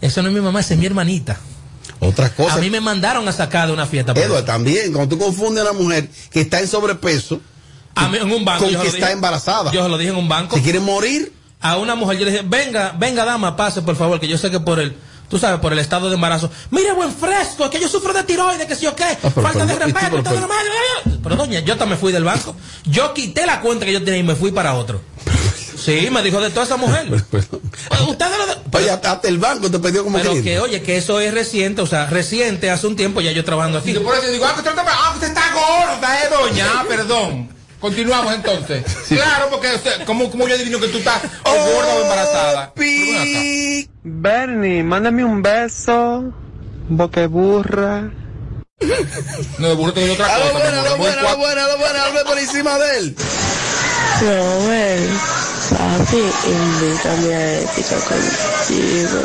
eso 0.00 0.22
no 0.22 0.28
es 0.28 0.34
mi 0.34 0.40
mamá 0.40 0.60
esa 0.60 0.74
es 0.74 0.80
mi 0.80 0.86
hermanita 0.86 1.38
otra 2.00 2.28
cosa. 2.30 2.54
a 2.56 2.58
mí 2.58 2.68
me 2.70 2.80
mandaron 2.80 3.26
a 3.28 3.32
sacar 3.32 3.68
de 3.68 3.72
una 3.72 3.86
fiesta 3.86 4.12
eso. 4.12 4.44
también, 4.44 4.92
cuando 4.92 5.16
tú 5.16 5.22
confundes 5.22 5.64
a 5.64 5.70
una 5.70 5.78
mujer 5.80 6.08
que 6.30 6.42
está 6.42 6.60
en 6.60 6.68
sobrepeso 6.68 7.40
a 7.94 8.08
mí 8.08 8.18
en 8.18 8.30
un 8.30 8.44
banco 8.44 8.64
con 8.64 8.74
que 8.82 8.88
está 8.88 8.98
dije- 9.06 9.12
embarazada. 9.12 9.72
yo 9.72 9.82
se 9.82 9.88
lo 9.88 9.96
dije 9.96 10.10
en 10.10 10.16
un 10.16 10.28
banco 10.28 10.56
Si 10.56 10.62
quiere 10.62 10.80
morir, 10.80 11.32
a 11.62 11.78
una 11.78 11.94
mujer, 11.94 12.18
yo 12.18 12.26
le 12.26 12.30
dije, 12.32 12.44
venga, 12.46 12.94
venga 12.98 13.24
dama, 13.24 13.56
pase 13.56 13.80
por 13.80 13.96
favor, 13.96 14.20
que 14.20 14.28
yo 14.28 14.36
sé 14.36 14.50
que 14.50 14.60
por 14.60 14.78
el, 14.78 14.94
tú 15.28 15.38
sabes, 15.38 15.60
por 15.60 15.72
el 15.72 15.78
estado 15.78 16.08
de 16.08 16.14
embarazo, 16.14 16.50
mire 16.70 16.92
buen 16.92 17.12
fresco, 17.12 17.64
es 17.64 17.70
que 17.70 17.80
yo 17.80 17.88
sufro 17.88 18.12
de 18.12 18.22
tiroides, 18.24 18.66
que 18.66 18.74
si 18.76 18.86
o 18.86 18.94
qué, 18.94 19.04
Ah, 19.04 19.16
pero 19.34 19.42
falta 19.42 19.66
de 19.66 19.74
respeto, 19.76 20.06
pero- 20.10 20.22
todo 20.22 20.40
lo 20.40 20.48
malo". 20.48 20.70
pero 21.22 21.36
doña, 21.36 21.60
yo 21.60 21.76
también 21.76 21.98
fui 22.00 22.12
del 22.12 22.24
banco, 22.24 22.54
yo 22.84 23.12
quité 23.14 23.46
la 23.46 23.60
cuenta 23.60 23.84
que 23.84 23.92
yo 23.92 24.02
tenía 24.02 24.20
y 24.20 24.22
me 24.22 24.34
fui 24.36 24.52
para 24.52 24.74
otro. 24.74 25.00
Sí, 25.76 26.08
me 26.10 26.22
dijo 26.22 26.40
de 26.40 26.48
toda 26.50 26.64
esa 26.64 26.76
mujer. 26.78 27.06
Perdón. 27.30 27.60
Ustedes 28.08 28.38
lo 28.38 28.46
de- 28.46 28.78
Oye, 28.78 28.90
hasta 28.90 29.20
el 29.28 29.38
banco 29.38 29.70
te 29.70 29.78
pidió 29.78 30.02
como 30.04 30.16
pero 30.18 30.30
cliente. 30.30 30.50
que 30.50 30.58
oye, 30.58 30.82
que 30.82 30.96
eso 30.96 31.20
es 31.20 31.32
reciente, 31.34 31.82
o 31.82 31.86
sea, 31.86 32.06
reciente, 32.06 32.70
hace 32.70 32.86
un 32.86 32.96
tiempo 32.96 33.20
ya 33.20 33.30
yo 33.30 33.44
trabajando 33.44 33.78
Y 33.78 33.80
aquí. 33.82 33.92
yo 33.92 34.02
por 34.02 34.16
eso 34.16 34.26
digo, 34.28 34.46
ah, 34.46 34.54
que 34.54 34.60
usted, 34.60 34.70
está- 35.28 35.42
ah, 35.44 35.54
gorda, 35.54 36.24
eh, 36.24 36.28
doña. 36.30 36.66
Ah, 36.76 36.84
perdón. 36.88 37.50
Continuamos 37.86 38.34
entonces. 38.34 38.82
Claro, 39.08 39.46
porque 39.48 39.72
usted, 39.74 40.04
¿cómo, 40.04 40.28
¿cómo 40.28 40.48
yo 40.48 40.54
adivino 40.56 40.80
que 40.80 40.88
tú 40.88 40.98
estás 40.98 41.22
o 41.44 41.50
gorda 41.54 41.94
o 41.94 42.02
embarazada? 42.02 42.62
Acá. 42.64 42.72
Pi- 42.74 43.88
Bernie, 44.02 44.82
mándame 44.82 45.24
un 45.24 45.40
beso, 45.40 46.32
boqueburra. 46.88 48.10
No, 49.58 49.68
de 49.68 49.74
burro 49.74 49.92
te 49.92 50.00
doy 50.00 50.10
otra 50.10 50.26
cosa. 50.26 50.44
mi 50.46 50.50
buena, 50.52 50.68
amor. 50.68 50.78
aló, 50.86 50.96
Voy 50.96 51.06
buena, 51.06 51.20
aló, 51.20 51.28
cuatro- 51.28 51.38
buena, 51.38 51.64
aló, 51.64 51.78
buena, 51.78 52.04
hablo 52.06 52.24
por 52.24 52.38
encima 52.38 52.78
de 52.78 52.98
él. 52.98 53.16
Robert, 54.20 55.10
papi, 55.70 56.22
invítame 56.50 57.34
a 57.34 57.58
ética 57.60 57.96
contigo. 58.00 59.20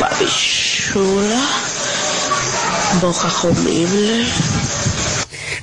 Papi 0.00 0.26
chula, 0.26 1.40
boca 3.00 3.28
comible. 3.40 4.26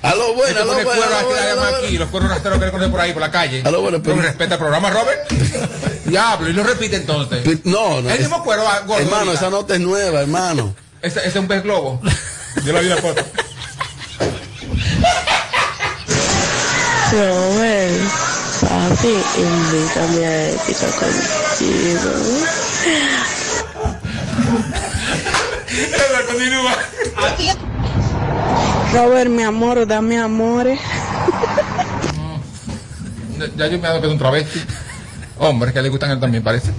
Aquí, 0.03 0.11
además 0.11 0.13
aló, 0.27 1.77
aquí, 1.77 1.85
buena. 1.85 1.99
los 1.99 2.09
cuernos 2.09 2.31
rasteros 2.31 2.59
que 2.59 2.65
le 2.65 2.71
ponen 2.71 2.91
por 2.91 2.99
ahí, 2.99 3.13
por 3.13 3.21
la 3.21 3.31
calle. 3.31 3.61
Aló, 3.65 3.81
bueno, 3.81 4.01
pero- 4.03 4.15
Pero 4.15 4.27
respeta 4.27 4.55
el 4.55 4.59
programa, 4.59 4.89
Robert. 4.89 5.29
Diablo, 6.05 6.49
y 6.49 6.53
lo 6.53 6.63
repite 6.63 6.97
entonces. 6.97 7.43
No, 7.65 8.01
no. 8.01 8.09
El 8.09 8.15
es- 8.15 8.19
mismo 8.21 8.43
cuero, 8.43 8.67
ah, 8.67 8.79
gordo, 8.85 9.01
Hermano, 9.01 9.31
esa 9.31 9.49
nota 9.49 9.73
es 9.75 9.79
nueva, 9.79 10.19
hermano. 10.21 10.75
Ese, 11.01 11.25
es 11.27 11.33
un 11.35 11.47
pez 11.47 11.63
globo. 11.63 12.01
Yo 12.65 12.73
la 12.73 12.81
vi 12.81 12.89
la 12.89 12.97
foto. 12.97 13.23
Robert, 17.11 18.01
papi, 18.61 19.15
invítame 19.37 20.25
a 20.25 20.49
ética 20.49 20.87
contigo. 20.99 22.11
Ella 25.73 26.25
continúa. 26.27 26.73
Robert, 28.93 29.29
mi 29.29 29.41
amor, 29.41 29.87
dame 29.87 30.19
amores. 30.19 30.79
Ya 33.57 33.67
yo 33.67 33.71
me 33.71 33.77
he 33.79 33.81
dado 33.81 34.01
que 34.01 34.07
es 34.07 34.13
un 34.13 34.19
travesti. 34.19 34.59
Hombres 35.39 35.73
que 35.73 35.81
le 35.81 35.89
gustan 35.89 36.11
a 36.11 36.13
él 36.13 36.19
también, 36.19 36.43
parece. 36.43 36.71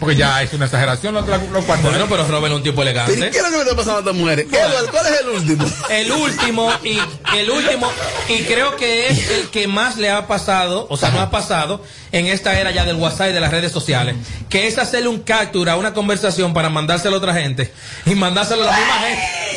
Porque 0.00 0.16
ya 0.16 0.42
es 0.42 0.52
una 0.52 0.64
exageración 0.64 1.14
los, 1.14 1.26
los, 1.26 1.64
cuartos. 1.64 1.90
Bueno, 1.90 2.06
pero 2.08 2.26
Robert 2.26 2.52
es 2.52 2.56
un 2.56 2.62
tipo 2.62 2.76
¿Pero 2.76 2.88
¿y 2.88 2.90
elegante. 2.90 3.30
qué 3.30 3.38
es 3.38 3.42
lo 3.42 3.50
que 3.50 3.56
le 3.56 3.62
está 3.62 3.76
pasando 3.76 3.96
a 3.96 4.00
estas 4.00 4.14
mujeres? 4.14 4.46
Edward, 4.50 4.90
¿cuál 4.90 5.06
es 5.06 5.20
el 5.20 5.28
último? 5.28 5.66
El 5.90 6.12
último 6.12 6.72
y 6.84 6.98
el 7.36 7.50
último 7.50 7.90
y 8.28 8.42
creo 8.42 8.76
que 8.76 9.08
es 9.08 9.30
el 9.30 9.48
que 9.50 9.68
más 9.68 9.96
le 9.96 10.10
ha 10.10 10.26
pasado, 10.26 10.86
o 10.90 10.96
sea, 10.96 11.10
no 11.10 11.20
ha 11.20 11.30
pasado 11.30 11.82
en 12.12 12.26
esta 12.26 12.58
era 12.58 12.70
ya 12.70 12.84
del 12.84 12.96
WhatsApp 12.96 13.30
y 13.30 13.32
de 13.32 13.40
las 13.40 13.50
redes 13.50 13.70
sociales, 13.72 14.16
que 14.48 14.66
es 14.66 14.78
hacerle 14.78 15.08
un 15.08 15.20
captura 15.20 15.72
a 15.72 15.76
una 15.76 15.94
conversación 15.94 16.54
para 16.54 16.70
mandárselo 16.70 17.16
a 17.16 17.18
otra 17.18 17.34
gente 17.34 17.72
y 18.06 18.14
mandárselo 18.14 18.62
a 18.62 18.66
la 18.66 18.76
misma 18.76 18.94
gente. 19.00 19.48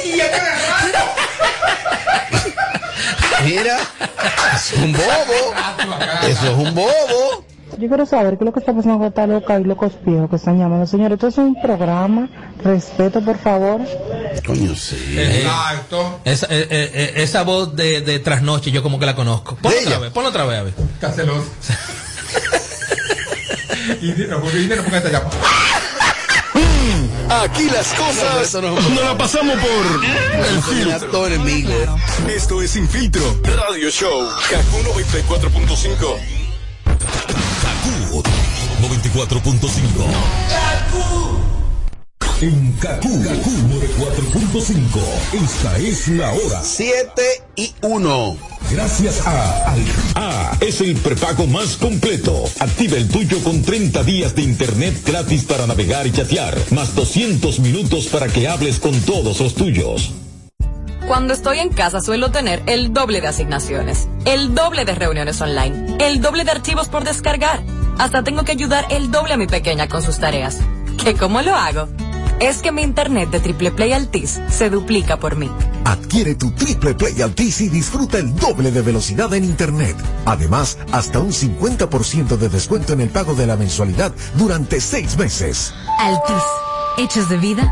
Mira, 3.45 3.77
es 4.55 4.73
un 4.73 4.93
bobo. 4.93 5.53
Eso 6.27 6.51
es 6.51 6.57
un 6.67 6.75
bobo. 6.75 7.45
Yo 7.77 7.87
quiero 7.87 8.05
saber 8.05 8.37
qué 8.37 8.43
es 8.43 8.45
lo 8.45 8.53
que 8.53 8.59
está 8.59 8.73
pasando 8.73 8.97
con 8.99 9.07
esta 9.07 9.25
loca 9.27 9.59
y 9.59 9.63
locos 9.63 9.93
viejos 10.05 10.29
que 10.29 10.35
están 10.35 10.59
llamando. 10.59 10.85
Señores, 10.85 11.15
esto 11.15 11.27
es 11.29 11.37
un 11.37 11.59
programa. 11.61 12.29
Respeto, 12.63 13.21
por 13.21 13.37
favor. 13.37 13.81
Coño, 14.45 14.75
sí. 14.75 15.15
Exacto. 15.17 16.19
Esa, 16.25 16.47
eh, 16.47 16.67
eh, 16.69 16.91
eh, 16.93 17.13
esa 17.15 17.43
voz 17.43 17.75
de, 17.75 18.01
de 18.01 18.19
trasnoche 18.19 18.71
yo 18.71 18.83
como 18.83 18.99
que 18.99 19.05
la 19.05 19.15
conozco. 19.15 19.55
Ponlo 19.55 19.77
¿De 19.77 19.83
otra 19.83 19.89
ella? 19.95 19.99
vez, 19.99 20.11
ponlo 20.11 20.29
otra 20.29 20.45
vez 20.45 20.59
a 20.59 20.63
ver. 20.63 20.73
Caceloso. 20.99 21.49
y 24.01 24.11
dinero, 24.11 24.41
porque 24.41 24.57
porque 24.83 24.97
esta 24.97 25.09
llama. 25.09 25.29
Aquí 27.39 27.69
las 27.69 27.87
cosas 27.93 28.53
no 28.61 28.77
no 28.77 29.01
la 29.01 29.17
pasamos 29.17 29.57
por 29.57 29.85
el 30.45 30.61
filtro. 30.63 31.25
Esto 32.27 32.61
es 32.61 32.71
Sin 32.71 32.89
Filtro 32.89 33.39
Radio 33.43 33.89
Show. 33.89 34.27
Kaku 34.49 34.79
94.5. 34.99 36.17
Kaku 37.61 38.21
94.5. 38.81 41.60
En 42.41 42.71
Kaku, 42.73 43.23
Kaku 43.23 43.51
94.5. 43.51 45.43
Esta 45.43 45.77
es 45.77 46.07
la 46.07 46.31
hora. 46.31 46.61
7 46.63 47.21
y 47.55 47.73
1. 47.81 48.37
Gracias 48.71 49.25
a, 49.27 49.71
al- 49.71 49.85
a 50.15 50.57
es 50.61 50.81
el 50.81 50.95
prepago 50.95 51.45
más 51.47 51.75
completo. 51.77 52.45
Activa 52.59 52.97
el 52.97 53.07
tuyo 53.09 53.43
con 53.43 53.61
30 53.61 54.03
días 54.03 54.35
de 54.35 54.41
internet 54.43 55.01
gratis 55.05 55.43
para 55.43 55.67
navegar 55.67 56.07
y 56.07 56.11
chatear, 56.11 56.57
más 56.71 56.95
200 56.95 57.59
minutos 57.59 58.07
para 58.07 58.27
que 58.27 58.47
hables 58.47 58.79
con 58.79 58.99
todos 59.01 59.39
los 59.39 59.53
tuyos. 59.53 60.11
Cuando 61.07 61.33
estoy 61.33 61.59
en 61.59 61.69
casa 61.69 61.99
suelo 62.01 62.31
tener 62.31 62.63
el 62.67 62.93
doble 62.93 63.21
de 63.21 63.27
asignaciones, 63.27 64.07
el 64.25 64.55
doble 64.55 64.85
de 64.85 64.95
reuniones 64.95 65.41
online, 65.41 65.97
el 65.99 66.21
doble 66.21 66.43
de 66.43 66.51
archivos 66.51 66.87
por 66.87 67.03
descargar. 67.03 67.61
Hasta 67.99 68.23
tengo 68.23 68.43
que 68.45 68.53
ayudar 68.53 68.85
el 68.89 69.11
doble 69.11 69.33
a 69.33 69.37
mi 69.37 69.47
pequeña 69.47 69.87
con 69.87 70.01
sus 70.01 70.17
tareas. 70.19 70.57
¿Qué 71.03 71.13
cómo 71.15 71.41
lo 71.41 71.55
hago? 71.55 71.87
Es 72.41 72.63
que 72.63 72.71
mi 72.71 72.81
internet 72.81 73.29
de 73.29 73.39
Triple 73.39 73.69
Play 73.69 73.93
Altis 73.93 74.41
se 74.49 74.71
duplica 74.71 75.17
por 75.17 75.35
mí. 75.35 75.47
Adquiere 75.85 76.33
tu 76.33 76.49
Triple 76.51 76.95
Play 76.95 77.21
Altis 77.21 77.61
y 77.61 77.69
disfruta 77.69 78.17
el 78.17 78.35
doble 78.35 78.71
de 78.71 78.81
velocidad 78.81 79.31
en 79.35 79.43
Internet. 79.43 79.95
Además, 80.25 80.79
hasta 80.91 81.19
un 81.19 81.31
50% 81.31 82.37
de 82.37 82.49
descuento 82.49 82.93
en 82.93 83.01
el 83.01 83.09
pago 83.09 83.35
de 83.35 83.45
la 83.45 83.57
mensualidad 83.57 84.11
durante 84.37 84.81
seis 84.81 85.17
meses. 85.19 85.71
Altis. 85.99 86.43
Hechos 86.97 87.29
de 87.29 87.37
vida, 87.37 87.71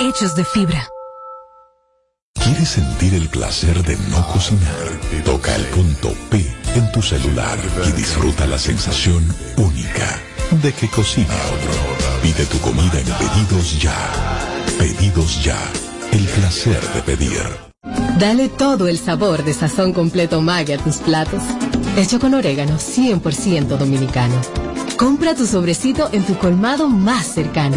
hechos 0.00 0.34
de 0.34 0.44
fibra. 0.44 0.88
¿Quieres 2.34 2.70
sentir 2.70 3.14
el 3.14 3.28
placer 3.28 3.84
de 3.84 3.96
no 4.10 4.26
cocinar? 4.32 5.00
Toca 5.24 5.54
el 5.54 5.64
punto 5.66 6.12
P 6.28 6.44
en 6.74 6.90
tu 6.90 7.02
celular 7.02 7.58
y 7.86 7.92
disfruta 7.92 8.46
la 8.46 8.58
sensación 8.58 9.24
única 9.56 10.18
de 10.50 10.72
que 10.72 10.88
cocine 10.88 11.26
otro. 11.26 11.72
Pide 12.22 12.46
tu 12.46 12.58
comida 12.58 12.98
en 12.98 13.06
Pedidos 13.06 13.80
Ya. 13.80 13.96
Pedidos 14.78 15.42
Ya. 15.42 15.58
El 16.12 16.24
placer 16.26 16.80
de 16.94 17.02
pedir. 17.02 17.42
Dale 18.18 18.48
todo 18.48 18.88
el 18.88 18.98
sabor 18.98 19.44
de 19.44 19.54
sazón 19.54 19.92
completo 19.92 20.40
Maggi 20.40 20.72
a 20.72 20.78
tus 20.78 20.96
platos. 20.96 21.42
Hecho 21.96 22.18
con 22.18 22.34
orégano 22.34 22.78
100% 22.78 23.76
dominicano. 23.76 24.40
Compra 24.96 25.34
tu 25.34 25.46
sobrecito 25.46 26.08
en 26.12 26.24
tu 26.24 26.36
colmado 26.36 26.88
más 26.88 27.26
cercano. 27.26 27.76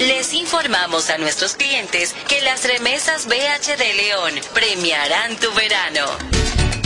Les 0.00 0.34
informamos 0.34 1.08
a 1.10 1.18
nuestros 1.18 1.54
clientes 1.54 2.12
que 2.28 2.40
las 2.42 2.64
remesas 2.64 3.26
BH 3.26 3.76
de 3.78 3.94
León 3.94 4.32
premiarán 4.52 5.36
tu 5.36 5.52
verano. 5.54 6.06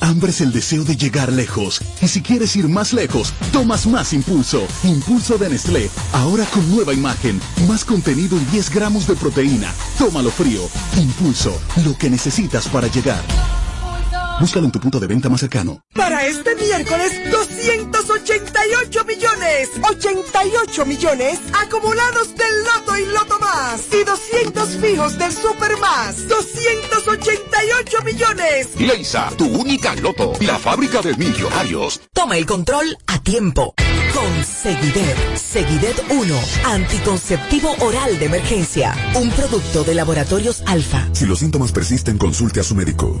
Hambre 0.00 0.30
es 0.30 0.40
el 0.40 0.52
deseo 0.52 0.84
de 0.84 0.96
llegar 0.96 1.32
lejos. 1.32 1.80
Y 2.00 2.08
si 2.08 2.22
quieres 2.22 2.54
ir 2.56 2.68
más 2.68 2.92
lejos, 2.92 3.32
tomas 3.52 3.86
más 3.86 4.12
impulso. 4.12 4.66
Impulso 4.84 5.38
de 5.38 5.50
Nestlé. 5.50 5.90
Ahora 6.12 6.44
con 6.46 6.68
nueva 6.70 6.94
imagen. 6.94 7.40
Más 7.66 7.84
contenido 7.84 8.36
y 8.36 8.44
10 8.46 8.70
gramos 8.70 9.06
de 9.06 9.16
proteína. 9.16 9.72
Tómalo 9.98 10.30
frío. 10.30 10.62
Impulso. 10.96 11.60
Lo 11.84 11.96
que 11.96 12.10
necesitas 12.10 12.68
para 12.68 12.88
llegar. 12.88 13.22
Búscalo 14.40 14.66
en 14.66 14.72
tu 14.72 14.78
punto 14.78 15.00
de 15.00 15.06
venta 15.08 15.28
más 15.28 15.40
cercano. 15.40 15.80
Para 15.94 16.24
este 16.26 16.54
miércoles, 16.54 17.12
288 17.30 19.04
millones, 19.04 19.68
88 19.82 20.86
millones 20.86 21.40
acumulados 21.60 22.36
del 22.36 22.64
Loto 22.64 22.96
y 22.96 23.06
Loto 23.06 23.38
Más 23.40 23.82
y 23.92 24.04
200 24.04 24.68
fijos 24.76 25.18
del 25.18 25.32
Super 25.32 25.76
Más, 25.78 26.28
288 26.28 28.02
millones. 28.04 28.68
Leisa, 28.78 29.30
tu 29.36 29.46
única 29.46 29.96
loto, 29.96 30.32
la 30.40 30.56
fábrica 30.58 31.02
de 31.02 31.16
millonarios. 31.16 32.00
Toma 32.12 32.36
el 32.36 32.46
control 32.46 32.96
a 33.08 33.20
tiempo. 33.20 33.74
Con 34.14 34.44
Seguidet, 34.44 35.36
Seguidet 35.36 35.96
1, 36.10 36.40
anticonceptivo 36.64 37.74
oral 37.80 38.18
de 38.20 38.26
emergencia, 38.26 38.94
un 39.16 39.30
producto 39.30 39.82
de 39.82 39.94
laboratorios 39.94 40.62
alfa. 40.66 41.08
Si 41.12 41.26
los 41.26 41.40
síntomas 41.40 41.72
persisten, 41.72 42.18
consulte 42.18 42.60
a 42.60 42.62
su 42.62 42.76
médico. 42.76 43.20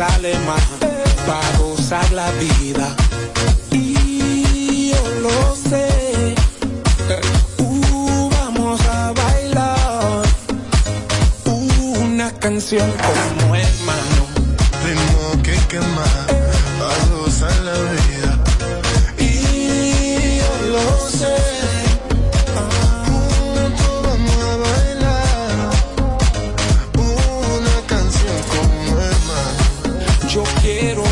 Jerusalén, 0.00 0.40
para 1.26 1.58
gozar 1.58 2.10
la 2.12 2.30
vida. 2.32 2.96
Y 3.70 4.92
yo 4.92 5.10
lo 5.20 5.54
sé. 5.54 6.34
Uh, 7.58 8.30
vamos 8.30 8.80
a 8.86 9.12
bailar 9.12 10.22
una 12.00 12.32
canción 12.38 12.90
como 12.92 13.54
hermano. 13.54 14.22
Ritmo 14.84 15.42
que 15.42 15.56
quema, 15.68 16.06
para 16.78 17.06
gozar 17.16 17.54
la 17.60 17.72
vida. 17.72 17.99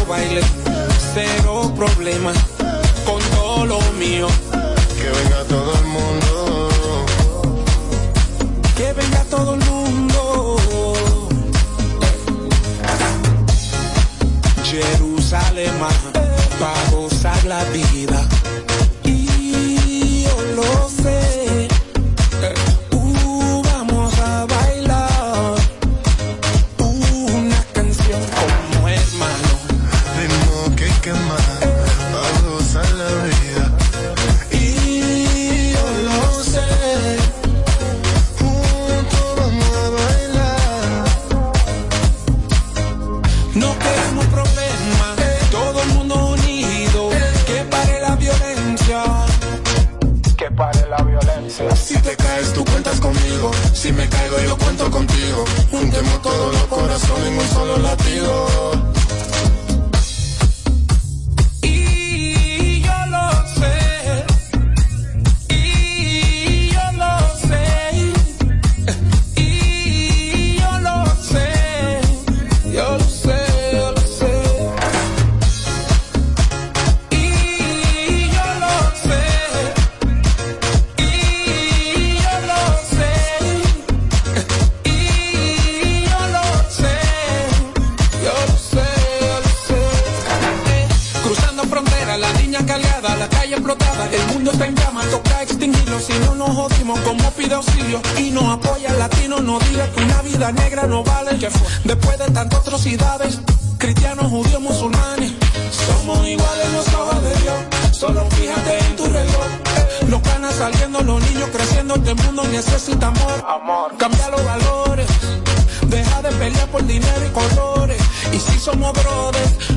Bailar, 0.08 0.42
cero 1.14 1.72
problema 1.76 2.32
con 3.04 3.20
todo 3.36 3.66
lo 3.66 3.80
mío. 3.98 4.26
Que 4.96 5.08
venga 5.10 5.44
todo 5.44 5.72
el 5.74 5.84
mundo. 5.84 7.06
Que 8.76 8.92
venga 8.94 9.24
todo 9.24 9.54
el 9.54 9.64
mundo. 9.64 10.56
Jerusalén, 14.64 15.72
para 16.58 16.90
gozar 16.90 17.44
la 17.44 17.62
vida. 17.64 18.17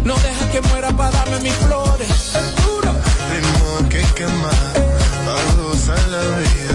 No 0.03 0.15
dejas 0.15 0.49
que 0.51 0.61
muera 0.61 0.89
para 0.91 1.11
darme 1.11 1.39
mis 1.39 1.53
flores. 1.53 2.09
Es 2.09 2.65
duro. 2.65 2.91
Ritmo 3.31 3.89
que 3.89 4.01
quema, 4.15 4.51
a 5.89 6.07
la 6.07 6.21
vida. 6.39 6.70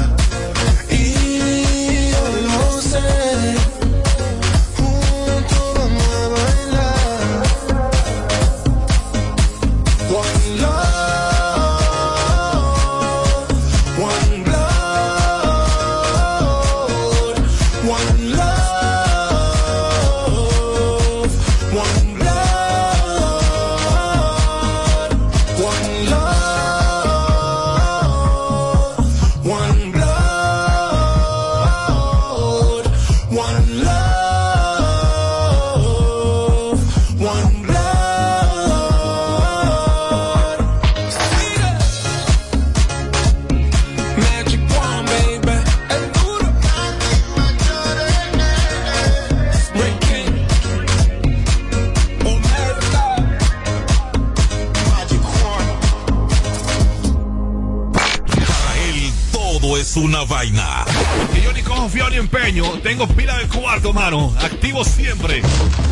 tengo 62.86 63.08
pila 63.08 63.36
de 63.38 63.48
cuarto, 63.48 63.92
mano. 63.92 64.32
Activo 64.40 64.84
siempre. 64.84 65.42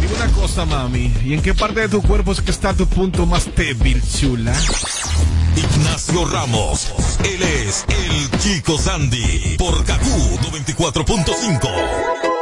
Dime 0.00 0.14
una 0.14 0.28
cosa, 0.32 0.64
mami. 0.64 1.12
¿Y 1.24 1.34
en 1.34 1.42
qué 1.42 1.52
parte 1.52 1.80
de 1.80 1.88
tu 1.88 2.00
cuerpo 2.00 2.30
es 2.30 2.40
que 2.40 2.52
está 2.52 2.72
tu 2.72 2.86
punto 2.86 3.26
más 3.26 3.52
débil, 3.56 4.00
chula? 4.00 4.54
Ignacio 5.56 6.24
Ramos. 6.24 6.92
Él 7.24 7.42
es 7.42 7.84
el 7.88 8.38
Chico 8.38 8.78
Sandy. 8.78 9.56
Por 9.58 9.84
KQ 9.84 10.04
94.5. 10.52 12.33